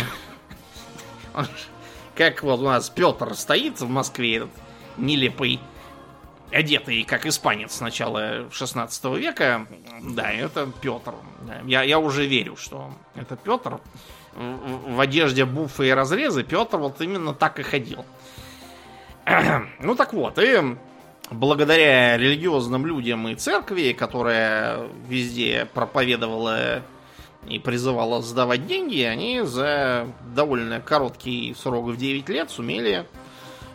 Как 2.16 2.42
вот 2.42 2.60
у 2.60 2.64
нас 2.64 2.88
Петр 2.88 3.34
стоит 3.34 3.80
в 3.80 3.88
Москве, 3.88 4.36
этот 4.36 4.50
нелепый, 4.96 5.60
одетый 6.50 7.02
как 7.04 7.26
испанец 7.26 7.80
начала 7.80 8.46
16 8.50 9.04
века. 9.16 9.66
Да, 10.02 10.32
это 10.32 10.70
Петр. 10.80 11.12
Я, 11.66 11.82
я 11.82 11.98
уже 11.98 12.26
верю, 12.26 12.56
что 12.56 12.90
это 13.14 13.36
Петр. 13.36 13.80
В, 14.34 14.94
в 14.94 15.00
одежде 15.00 15.44
буфы 15.44 15.88
и 15.88 15.90
разрезы 15.90 16.42
Петр 16.42 16.78
вот 16.78 17.00
именно 17.00 17.34
так 17.34 17.58
и 17.58 17.62
ходил. 17.62 18.04
Ну 19.80 19.94
так 19.94 20.12
вот, 20.12 20.38
и 20.38 20.76
благодаря 21.30 22.16
религиозным 22.16 22.86
людям 22.86 23.28
и 23.28 23.34
церкви, 23.34 23.92
которая 23.92 24.88
везде 25.08 25.68
проповедовала 25.74 26.82
и 27.48 27.58
призывала 27.58 28.22
сдавать 28.22 28.66
деньги, 28.66 29.02
они 29.02 29.42
за 29.42 30.08
довольно 30.34 30.80
короткий 30.80 31.54
срок 31.54 31.86
в 31.86 31.96
9 31.96 32.28
лет 32.28 32.50
сумели 32.50 33.06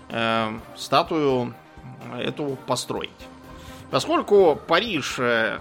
э, 0.10 0.60
статую 0.76 1.54
эту 2.18 2.58
построить. 2.68 3.10
Поскольку 3.90 4.60
Париж 4.68 5.18
э, 5.20 5.60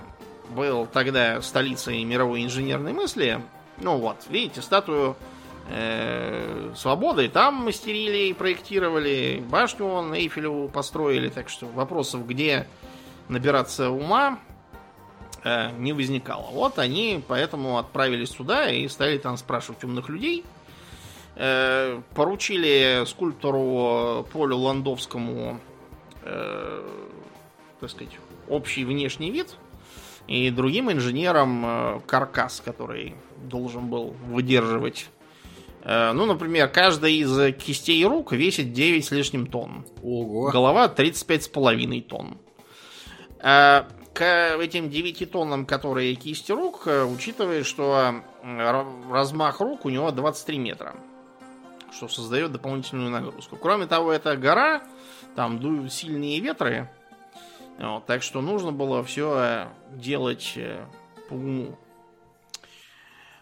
был 0.50 0.86
тогда 0.86 1.40
столицей 1.42 2.02
мировой 2.04 2.44
инженерной 2.44 2.92
мысли, 2.92 3.40
ну 3.78 3.98
вот, 3.98 4.16
видите, 4.28 4.62
статую 4.62 5.16
э, 5.68 6.72
свободы 6.76 7.28
там 7.28 7.54
мастерили 7.54 8.28
и 8.28 8.32
проектировали, 8.32 9.42
башню 9.48 10.14
Эйфелеву 10.14 10.68
построили, 10.68 11.28
так 11.28 11.48
что 11.48 11.66
вопросов, 11.66 12.26
где 12.26 12.66
набираться 13.28 13.90
ума, 13.90 14.38
э, 15.44 15.70
не 15.78 15.92
возникало. 15.92 16.50
Вот 16.52 16.78
они 16.78 17.22
поэтому 17.26 17.78
отправились 17.78 18.30
сюда 18.30 18.70
и 18.70 18.88
стали 18.88 19.18
там 19.18 19.36
спрашивать 19.36 19.82
умных 19.84 20.08
людей. 20.08 20.44
Э, 21.36 22.00
поручили 22.14 23.04
скульптору 23.06 24.26
Полю 24.32 24.56
Ландовскому, 24.56 25.60
э, 26.22 26.88
так 27.80 27.90
сказать, 27.90 28.18
общий 28.48 28.84
внешний 28.84 29.30
вид 29.30 29.56
и 30.26 30.50
другим 30.50 30.92
инженерам 30.92 31.64
э, 31.64 32.00
каркас, 32.06 32.60
который 32.64 33.14
должен 33.42 33.88
был 33.88 34.14
выдерживать 34.26 35.08
э, 35.82 36.12
ну, 36.12 36.26
например, 36.26 36.68
каждая 36.68 37.12
из 37.12 37.54
кистей 37.56 38.04
рук 38.04 38.32
весит 38.32 38.72
9 38.72 39.04
с 39.04 39.10
лишним 39.10 39.46
тонн. 39.46 39.86
Ого. 40.02 40.50
Голова 40.50 40.92
35,5 40.94 42.02
тонн. 42.02 42.38
Э, 44.14 44.56
к 44.56 44.60
этим 44.60 44.90
9 44.90 45.30
тоннам, 45.30 45.66
которые 45.66 46.14
кисти 46.14 46.52
рук, 46.52 46.82
э, 46.86 47.04
учитывая, 47.04 47.64
что 47.64 48.22
размах 48.42 49.60
рук 49.60 49.84
у 49.84 49.88
него 49.88 50.10
23 50.10 50.58
метра, 50.58 50.94
что 51.92 52.08
создает 52.08 52.52
дополнительную 52.52 53.10
нагрузку. 53.10 53.56
Кроме 53.56 53.86
того, 53.86 54.12
это 54.12 54.36
гора, 54.36 54.82
там 55.36 55.58
дуют 55.58 55.92
сильные 55.92 56.40
ветры, 56.40 56.90
вот, 57.78 58.06
так 58.06 58.22
что 58.22 58.40
нужно 58.40 58.72
было 58.72 59.02
все 59.04 59.34
э, 59.38 59.66
делать 59.92 60.52
э, 60.56 60.84
по 61.28 61.34
уму. 61.34 61.78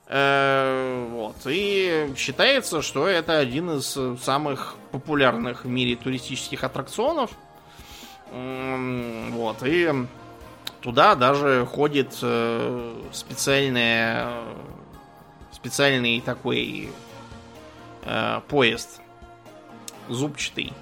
вот. 0.08 1.36
И 1.46 2.12
считается, 2.16 2.80
что 2.82 3.06
это 3.06 3.38
один 3.38 3.70
из 3.72 3.98
самых 4.22 4.76
популярных 4.90 5.64
в 5.64 5.68
мире 5.68 5.96
туристических 5.96 6.64
аттракционов. 6.64 7.30
Вот. 8.30 9.62
И 9.64 9.92
Туда 10.80 11.14
даже 11.16 11.66
ходит 11.66 12.16
э, 12.22 12.94
специальная, 13.12 14.42
специальный 15.50 16.20
такой 16.20 16.90
э, 18.04 18.40
поезд 18.48 19.00
зубчатый. 20.08 20.72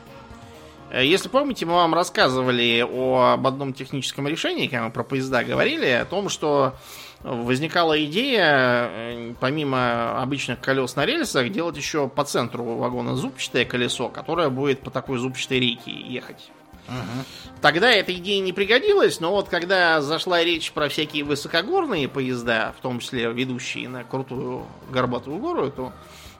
Э, 0.90 1.04
если 1.04 1.28
помните, 1.28 1.64
мы 1.64 1.74
вам 1.74 1.94
рассказывали 1.94 2.86
о, 2.88 3.32
об 3.32 3.46
одном 3.46 3.72
техническом 3.72 4.28
решении, 4.28 4.66
когда 4.66 4.84
мы 4.84 4.90
про 4.90 5.02
поезда 5.02 5.42
говорили, 5.44 5.88
о 5.88 6.04
том, 6.04 6.28
что 6.28 6.74
возникала 7.22 8.02
идея, 8.04 8.88
э, 8.90 9.34
помимо 9.40 10.20
обычных 10.20 10.60
колес 10.60 10.94
на 10.96 11.06
рельсах, 11.06 11.50
делать 11.50 11.76
еще 11.76 12.08
по 12.08 12.24
центру 12.24 12.64
вагона 12.64 13.16
зубчатое 13.16 13.64
колесо, 13.64 14.08
которое 14.08 14.50
будет 14.50 14.80
по 14.80 14.90
такой 14.90 15.18
зубчатой 15.18 15.60
рейке 15.60 15.90
ехать. 15.90 16.50
Угу. 16.88 17.24
Тогда 17.60 17.90
эта 17.90 18.14
идея 18.14 18.40
не 18.40 18.52
пригодилась, 18.52 19.18
но 19.20 19.30
вот 19.32 19.48
когда 19.48 20.00
зашла 20.00 20.42
речь 20.44 20.72
про 20.72 20.88
всякие 20.88 21.24
высокогорные 21.24 22.08
поезда, 22.08 22.74
в 22.78 22.82
том 22.82 23.00
числе 23.00 23.32
ведущие 23.32 23.88
на 23.88 24.04
крутую 24.04 24.66
горбатую 24.90 25.38
гору, 25.38 25.70
то 25.70 25.92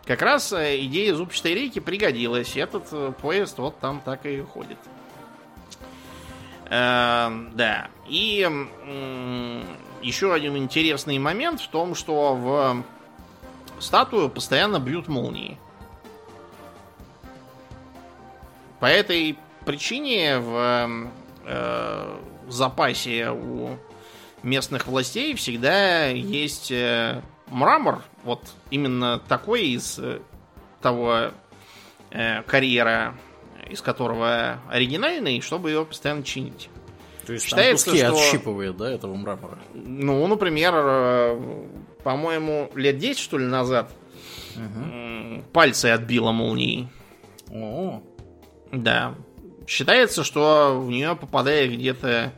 как 0.05 0.22
раз 0.22 0.53
э, 0.53 0.84
идея 0.84 1.14
зубчатой 1.14 1.55
рейки 1.55 1.80
пригодилась. 1.80 2.57
Этот 2.57 2.84
э, 2.92 3.12
поезд 3.20 3.59
вот 3.59 3.78
там 3.80 4.01
так 4.05 4.24
и 4.26 4.40
ходит. 4.40 4.78
Э, 6.66 7.29
да. 7.54 7.88
И 8.07 8.49
э, 8.49 9.62
еще 10.03 10.33
один 10.33 10.57
интересный 10.57 11.18
момент 11.18 11.61
в 11.61 11.68
том, 11.68 11.96
что 11.96 12.34
в 12.34 12.84
статую 13.80 14.29
постоянно 14.29 14.79
бьют 14.79 15.08
молнии. 15.08 15.58
По 18.79 18.87
этой 18.87 19.37
причине 19.67 20.38
в 20.38 21.11
э, 21.45 22.17
запасе 22.49 23.30
у 23.30 23.76
местных 24.43 24.87
властей 24.87 25.34
всегда 25.34 26.07
есть 26.07 26.71
э, 26.71 27.21
мрамор, 27.49 28.03
вот 28.25 28.43
именно 28.71 29.21
такой 29.29 29.67
из 29.68 29.99
э, 29.99 30.21
того 30.80 31.33
э, 32.11 32.43
карьера, 32.43 33.17
из 33.68 33.83
которого 33.83 34.61
оригинальный, 34.71 35.41
чтобы 35.41 35.72
его 35.72 35.84
постоянно 35.84 36.22
чинить. 36.22 36.71
То 37.26 37.33
есть 37.33 37.45
Считается, 37.45 37.87
там 37.87 37.97
что... 37.97 38.09
отщипывает, 38.13 38.76
да, 38.76 38.88
этого 38.88 39.14
мрамора? 39.17 39.59
Ну, 39.75 40.25
например, 40.29 40.72
э, 40.76 41.67
по-моему, 42.05 42.71
лет 42.76 42.99
10, 42.99 43.18
что 43.18 43.38
ли, 43.38 43.47
назад 43.47 43.91
угу. 44.55 45.43
пальцы 45.53 45.87
отбило 45.87 46.30
молнией. 46.30 46.88
О. 47.51 48.01
Да. 48.71 49.14
Считается, 49.67 50.22
что 50.22 50.80
в 50.80 50.91
нее 50.91 51.17
попадает 51.17 51.72
где-то 51.72 52.33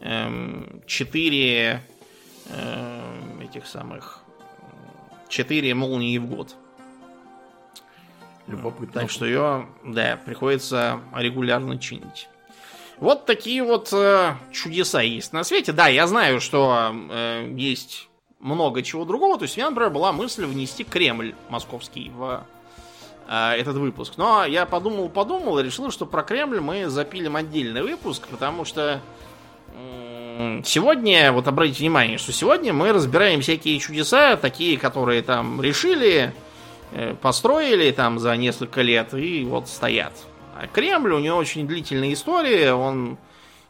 эм, 0.00 0.82
4 0.86 1.82
эм, 2.48 3.40
этих 3.40 3.66
самых 3.66 4.20
4 5.28 5.74
молнии 5.74 6.18
в 6.18 6.26
год. 6.26 6.56
Любопытно. 8.48 9.00
Так 9.00 9.10
что 9.10 9.24
ее, 9.24 9.68
да, 9.84 10.18
приходится 10.24 11.00
регулярно 11.14 11.78
чинить. 11.78 12.28
Вот 12.98 13.26
такие 13.26 13.62
вот 13.62 13.92
э, 13.92 14.34
чудеса 14.52 15.00
есть 15.00 15.32
на 15.32 15.44
свете. 15.44 15.72
Да, 15.72 15.88
я 15.88 16.06
знаю, 16.06 16.40
что 16.40 16.92
э, 17.10 17.52
есть 17.56 18.08
много 18.40 18.82
чего 18.82 19.04
другого. 19.04 19.38
То 19.38 19.44
есть 19.44 19.56
у 19.56 19.60
меня, 19.60 19.70
например, 19.70 19.90
была 19.90 20.12
мысль 20.12 20.44
внести 20.44 20.84
Кремль 20.84 21.34
московский 21.48 22.10
в 22.10 22.44
этот 23.28 23.76
выпуск. 23.76 24.14
Но 24.16 24.44
я 24.44 24.66
подумал, 24.66 25.08
подумал 25.08 25.58
и 25.58 25.62
решил, 25.62 25.90
что 25.90 26.06
про 26.06 26.22
Кремль 26.22 26.60
мы 26.60 26.88
запилим 26.88 27.36
отдельный 27.36 27.82
выпуск, 27.82 28.26
потому 28.28 28.64
что 28.64 29.00
сегодня, 30.64 31.32
вот 31.32 31.48
обратите 31.48 31.80
внимание, 31.80 32.18
что 32.18 32.32
сегодня 32.32 32.72
мы 32.72 32.92
разбираем 32.92 33.40
всякие 33.40 33.78
чудеса, 33.78 34.36
такие, 34.36 34.78
которые 34.78 35.22
там 35.22 35.60
решили 35.62 36.32
э, 36.92 37.14
построили 37.20 37.90
там 37.90 38.18
за 38.18 38.36
несколько 38.36 38.82
лет 38.82 39.14
и 39.14 39.44
вот 39.44 39.68
стоят. 39.68 40.12
А 40.56 40.66
Кремль, 40.66 41.12
у 41.12 41.18
него 41.18 41.36
очень 41.38 41.66
длительная 41.66 42.12
история, 42.12 42.74
он 42.74 43.18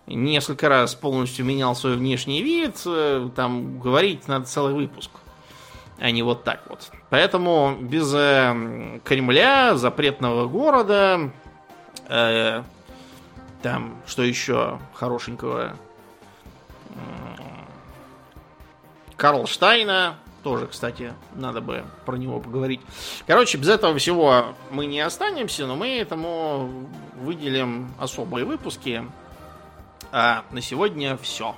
несколько 0.07 0.69
раз 0.69 0.95
полностью 0.95 1.45
менял 1.45 1.75
свой 1.75 1.97
внешний 1.97 2.43
вид, 2.43 2.77
э, 2.87 3.29
там 3.35 3.79
говорить 3.81 4.29
надо 4.29 4.47
целый 4.47 4.75
выпуск, 4.75 5.11
а 6.03 6.11
не 6.11 6.25
вот 6.25 6.43
так 6.43 6.63
вот. 6.69 6.91
Поэтому 7.11 7.77
без 7.81 8.13
э, 8.13 8.99
Кремля, 9.05 9.77
запретного 9.77 10.49
города, 10.49 11.31
э, 12.09 12.63
там, 13.63 14.03
что 14.09 14.25
еще 14.25 14.81
хорошенького, 14.95 15.77
Карлштайна, 19.17 20.17
тоже, 20.43 20.67
кстати, 20.67 21.13
надо 21.37 21.61
бы 21.61 21.85
про 22.05 22.17
него 22.17 22.41
поговорить. 22.41 22.81
Короче, 23.29 23.57
без 23.57 23.69
этого 23.69 23.97
всего 23.97 24.57
мы 24.73 24.87
не 24.87 24.99
останемся, 24.99 25.69
но 25.69 25.77
мы 25.77 25.99
этому 25.99 26.89
выделим 27.15 27.95
особые 28.01 28.45
выпуски. 28.45 29.07
А 30.11 30.43
на 30.51 30.61
сегодня 30.61 31.17
все. 31.17 31.55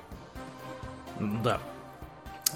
Да. 1.19 1.61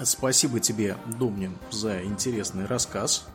Спасибо 0.03 0.61
тебе, 0.61 0.95
Домнин, 1.17 1.57
за 1.71 2.03
интересный 2.03 2.65
рассказ. 2.65 3.27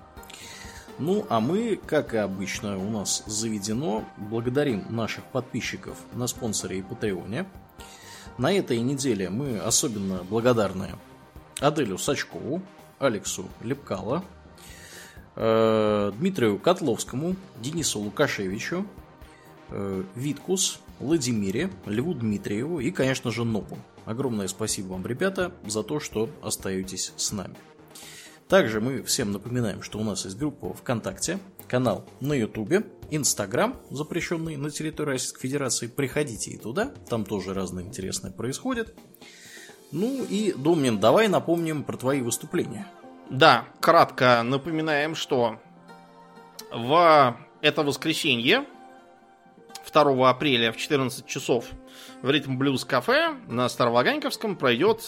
Ну, 0.99 1.27
а 1.29 1.41
мы, 1.41 1.79
как 1.85 2.15
и 2.15 2.17
обычно 2.17 2.79
у 2.79 2.89
нас 2.89 3.23
заведено, 3.27 4.05
благодарим 4.17 4.85
наших 4.89 5.25
подписчиков 5.25 5.99
на 6.15 6.27
спонсоре 6.27 6.79
и 6.79 6.83
Патреоне. 6.83 7.47
На 8.39 8.53
этой 8.53 8.81
неделе 8.81 9.29
мы 9.29 9.59
особенно 9.59 10.23
благодарны 10.25 10.93
Аделю 11.61 11.99
Сачкову, 11.99 12.63
Алексу 12.99 13.49
Лепкало, 13.61 14.25
э, 15.37 16.13
Дмитрию 16.17 16.59
Котловскому, 16.59 17.37
Денису 17.61 18.01
Лукашевичу, 18.01 18.87
э, 19.69 20.03
Виткус, 20.15 20.81
Владимире, 20.99 21.71
Льву 21.85 22.15
Дмитриеву 22.15 22.81
и, 22.81 22.91
конечно 22.91 23.31
же, 23.31 23.45
Нопу. 23.45 23.77
Огромное 24.05 24.49
спасибо 24.49 24.93
вам, 24.93 25.07
ребята, 25.07 25.53
за 25.67 25.83
то, 25.83 26.01
что 26.01 26.29
остаетесь 26.43 27.13
с 27.17 27.33
нами. 27.33 27.57
Также 28.49 28.81
мы 28.81 29.03
всем 29.03 29.33
напоминаем, 29.33 29.83
что 29.83 29.99
у 29.99 30.05
нас 30.05 30.25
есть 30.27 30.37
группа 30.37 30.75
ВКонтакте, 30.75 31.39
канал 31.67 32.05
на 32.21 32.35
Ютубе, 32.35 32.85
Инстаграм, 33.11 33.81
запрещенный 33.91 34.57
на 34.57 34.71
территории 34.71 35.13
Российской 35.13 35.41
Федерации. 35.41 35.87
Приходите 35.87 36.51
и 36.51 36.59
туда, 36.59 36.93
там 37.09 37.25
тоже 37.25 37.55
разное 37.55 37.85
интересное 37.85 38.31
происходит. 38.31 38.95
Ну 39.93 40.25
и, 40.25 40.53
Домнин, 40.53 40.99
давай 41.01 41.29
напомним 41.29 41.85
про 41.85 41.97
твои 41.97 42.21
выступления. 42.21 42.87
Да, 43.31 43.65
кратко 43.81 44.43
напоминаем, 44.43 45.15
что 45.15 45.59
в 46.71 47.37
это 47.63 47.83
воскресенье 47.83 48.67
2 49.91 50.29
апреля 50.29 50.73
в 50.73 50.77
14 50.77 51.27
часов 51.27 51.67
в 52.25 52.31
Ритм 52.31 52.57
Блюз 52.57 52.87
кафе 52.87 53.35
на 53.49 53.69
Староваганьковском 53.69 54.57
пройдет 54.57 55.07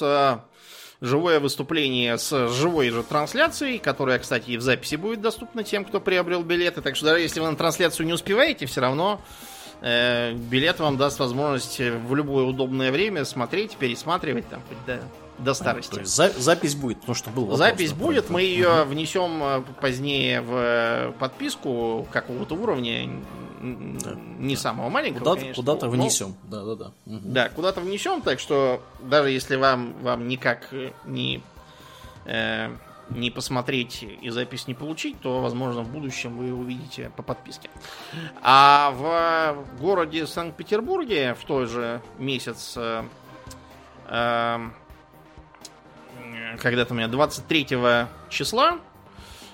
живое 1.00 1.40
выступление 1.40 2.18
с 2.18 2.48
живой 2.48 2.90
же 2.90 3.02
трансляцией, 3.02 3.78
которая, 3.78 4.18
кстати, 4.18 4.50
и 4.50 4.56
в 4.58 4.60
записи 4.60 4.96
будет 4.96 5.22
доступна 5.22 5.64
тем, 5.64 5.86
кто 5.86 5.98
приобрел 5.98 6.42
билеты. 6.42 6.82
Так 6.82 6.94
что 6.94 7.06
даже 7.06 7.20
если 7.20 7.40
вы 7.40 7.50
на 7.50 7.56
трансляцию 7.56 8.06
не 8.06 8.12
успеваете, 8.12 8.66
все 8.66 8.82
равно 8.82 9.22
э, 9.80 10.34
билет 10.34 10.78
вам 10.78 10.98
даст 10.98 11.18
возможность 11.18 11.78
в 11.80 12.14
любое 12.14 12.44
удобное 12.44 12.92
время 12.92 13.24
смотреть, 13.24 13.76
пересматривать 13.76 14.48
там 14.48 14.60
хоть 14.68 14.84
до 14.86 15.00
до 15.38 15.52
старости. 15.52 15.92
То 15.92 16.00
есть 16.00 16.14
за, 16.14 16.30
запись 16.30 16.74
будет, 16.74 17.00
потому 17.00 17.14
что 17.14 17.28
был 17.28 17.54
Запись 17.56 17.92
будет, 17.92 18.30
мы 18.30 18.40
ее 18.40 18.82
угу. 18.82 18.90
внесем 18.90 19.42
э, 19.42 19.62
позднее 19.80 20.40
в 20.40 21.14
подписку 21.18 22.06
какого-то 22.10 22.54
уровня, 22.54 23.10
не 23.60 24.54
да. 24.54 24.60
самого 24.60 24.88
маленького, 24.88 25.20
куда-то, 25.20 25.40
конечно. 25.40 25.62
Куда-то 25.62 25.88
внесем, 25.88 26.34
да, 26.44 26.64
да, 26.64 26.74
да. 26.74 26.86
Угу. 27.06 27.20
Да, 27.24 27.48
куда-то 27.48 27.80
внесем, 27.80 28.22
так 28.22 28.40
что 28.40 28.82
даже 29.00 29.30
если 29.30 29.56
вам, 29.56 29.94
вам 30.02 30.28
никак 30.28 30.72
не, 31.04 31.42
э, 32.24 32.70
не 33.10 33.30
посмотреть 33.30 34.02
и 34.02 34.30
запись 34.30 34.66
не 34.66 34.74
получить, 34.74 35.20
то, 35.20 35.40
возможно, 35.40 35.82
в 35.82 35.88
будущем 35.88 36.36
вы 36.36 36.52
увидите 36.52 37.10
по 37.16 37.22
подписке. 37.22 37.70
А 38.42 38.90
в 38.92 39.80
городе 39.80 40.26
Санкт-Петербурге 40.26 41.34
в 41.34 41.44
той 41.44 41.66
же 41.66 42.02
месяц 42.18 42.74
э, 42.76 43.04
э, 44.08 44.58
когда-то 46.58 46.94
у 46.94 46.96
меня 46.96 47.08
23 47.08 47.66
числа 48.28 48.78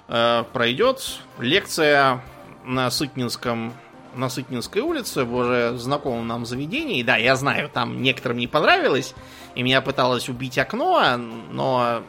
э, 0.09 0.45
пройдет 0.53 1.21
лекция 1.39 2.23
на 2.65 2.91
Сытнинском 2.91 3.73
на 4.15 4.29
Сытнинской 4.29 4.83
улице 4.83 5.25
в 5.25 5.35
уже 5.35 5.77
знакомом 5.77 6.27
нам 6.27 6.47
заведении. 6.47 7.03
Да, 7.03 7.17
я 7.17 7.37
знаю, 7.37 7.69
там 7.69 8.03
некоторым 8.03 8.39
не 8.39 8.47
понравилось, 8.47 9.15
и 9.55 9.63
меня 9.63 9.81
пыталось 9.81 10.29
убить 10.29 10.59
окно, 10.59 11.17
но 11.51 12.03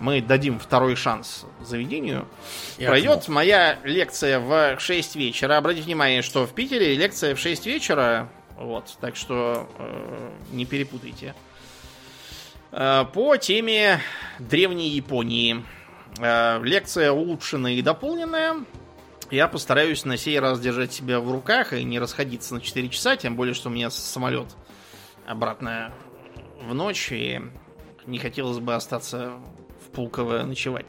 мы 0.00 0.20
дадим 0.20 0.58
второй 0.58 0.96
шанс 0.96 1.46
заведению. 1.62 2.26
И 2.78 2.86
Пройдет 2.86 3.22
окно. 3.22 3.34
моя 3.34 3.78
лекция 3.84 4.38
в 4.38 4.78
6 4.78 5.16
вечера. 5.16 5.56
Обратите 5.56 5.86
внимание, 5.86 6.22
что 6.22 6.46
в 6.46 6.52
Питере 6.52 6.94
лекция 6.94 7.34
в 7.34 7.38
6 7.38 7.66
вечера. 7.66 8.28
Вот, 8.56 8.96
так 9.00 9.16
что 9.16 9.68
э, 9.78 10.30
не 10.52 10.64
перепутайте. 10.64 11.34
Э, 12.72 13.04
по 13.12 13.36
теме 13.36 14.00
Древней 14.38 14.90
Японии. 14.90 15.64
Э, 16.18 16.60
лекция 16.62 17.10
улучшенная 17.12 17.72
и 17.72 17.82
дополненная. 17.82 18.56
Я 19.34 19.48
постараюсь 19.48 20.04
на 20.04 20.16
сей 20.16 20.38
раз 20.38 20.60
держать 20.60 20.92
себя 20.92 21.18
в 21.18 21.28
руках 21.28 21.72
и 21.72 21.82
не 21.82 21.98
расходиться 21.98 22.54
на 22.54 22.60
4 22.60 22.88
часа, 22.88 23.16
тем 23.16 23.34
более, 23.34 23.52
что 23.52 23.68
у 23.68 23.72
меня 23.72 23.90
самолет 23.90 24.46
обратно 25.26 25.92
в 26.62 26.72
ночь, 26.72 27.10
и 27.10 27.40
не 28.06 28.20
хотелось 28.20 28.60
бы 28.60 28.76
остаться 28.76 29.32
в 29.84 29.90
Пулково 29.90 30.44
ночевать. 30.44 30.86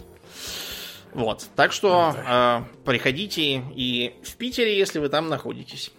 Вот, 1.11 1.47
так 1.55 1.71
что 1.71 2.13
э, 2.15 2.61
приходите 2.85 3.63
и 3.75 4.13
в 4.23 4.35
Питере, 4.35 4.77
если 4.77 4.99
вы 4.99 5.09
там 5.09 5.27
находитесь. 5.27 5.91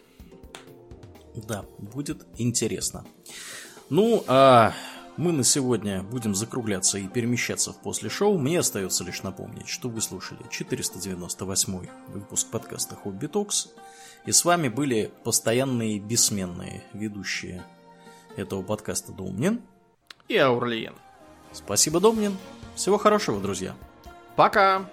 Да, 1.34 1.64
будет 1.78 2.26
интересно. 2.38 3.04
Ну, 3.90 4.22
а 4.28 4.72
мы 5.16 5.32
на 5.32 5.44
сегодня 5.44 6.02
будем 6.02 6.34
закругляться 6.34 6.98
и 6.98 7.08
перемещаться 7.08 7.72
в 7.72 7.78
после 7.78 8.08
шоу. 8.10 8.38
Мне 8.38 8.58
остается 8.58 9.04
лишь 9.04 9.22
напомнить, 9.22 9.68
что 9.68 9.88
вы 9.88 10.00
слушали 10.00 10.40
498 10.50 11.86
выпуск 12.08 12.48
подкаста 12.50 12.96
Хобби 12.96 13.26
Токс. 13.26 13.68
И 14.26 14.32
с 14.32 14.44
вами 14.44 14.68
были 14.68 15.12
постоянные 15.24 15.98
бессменные 16.00 16.84
ведущие 16.92 17.64
этого 18.36 18.62
подкаста 18.62 19.12
Домнин 19.12 19.62
и 20.28 20.36
Аурлиен. 20.36 20.94
Спасибо, 21.52 22.00
Домнин. 22.00 22.36
Всего 22.74 22.98
хорошего, 22.98 23.40
друзья. 23.40 23.74
Пока! 24.34 24.86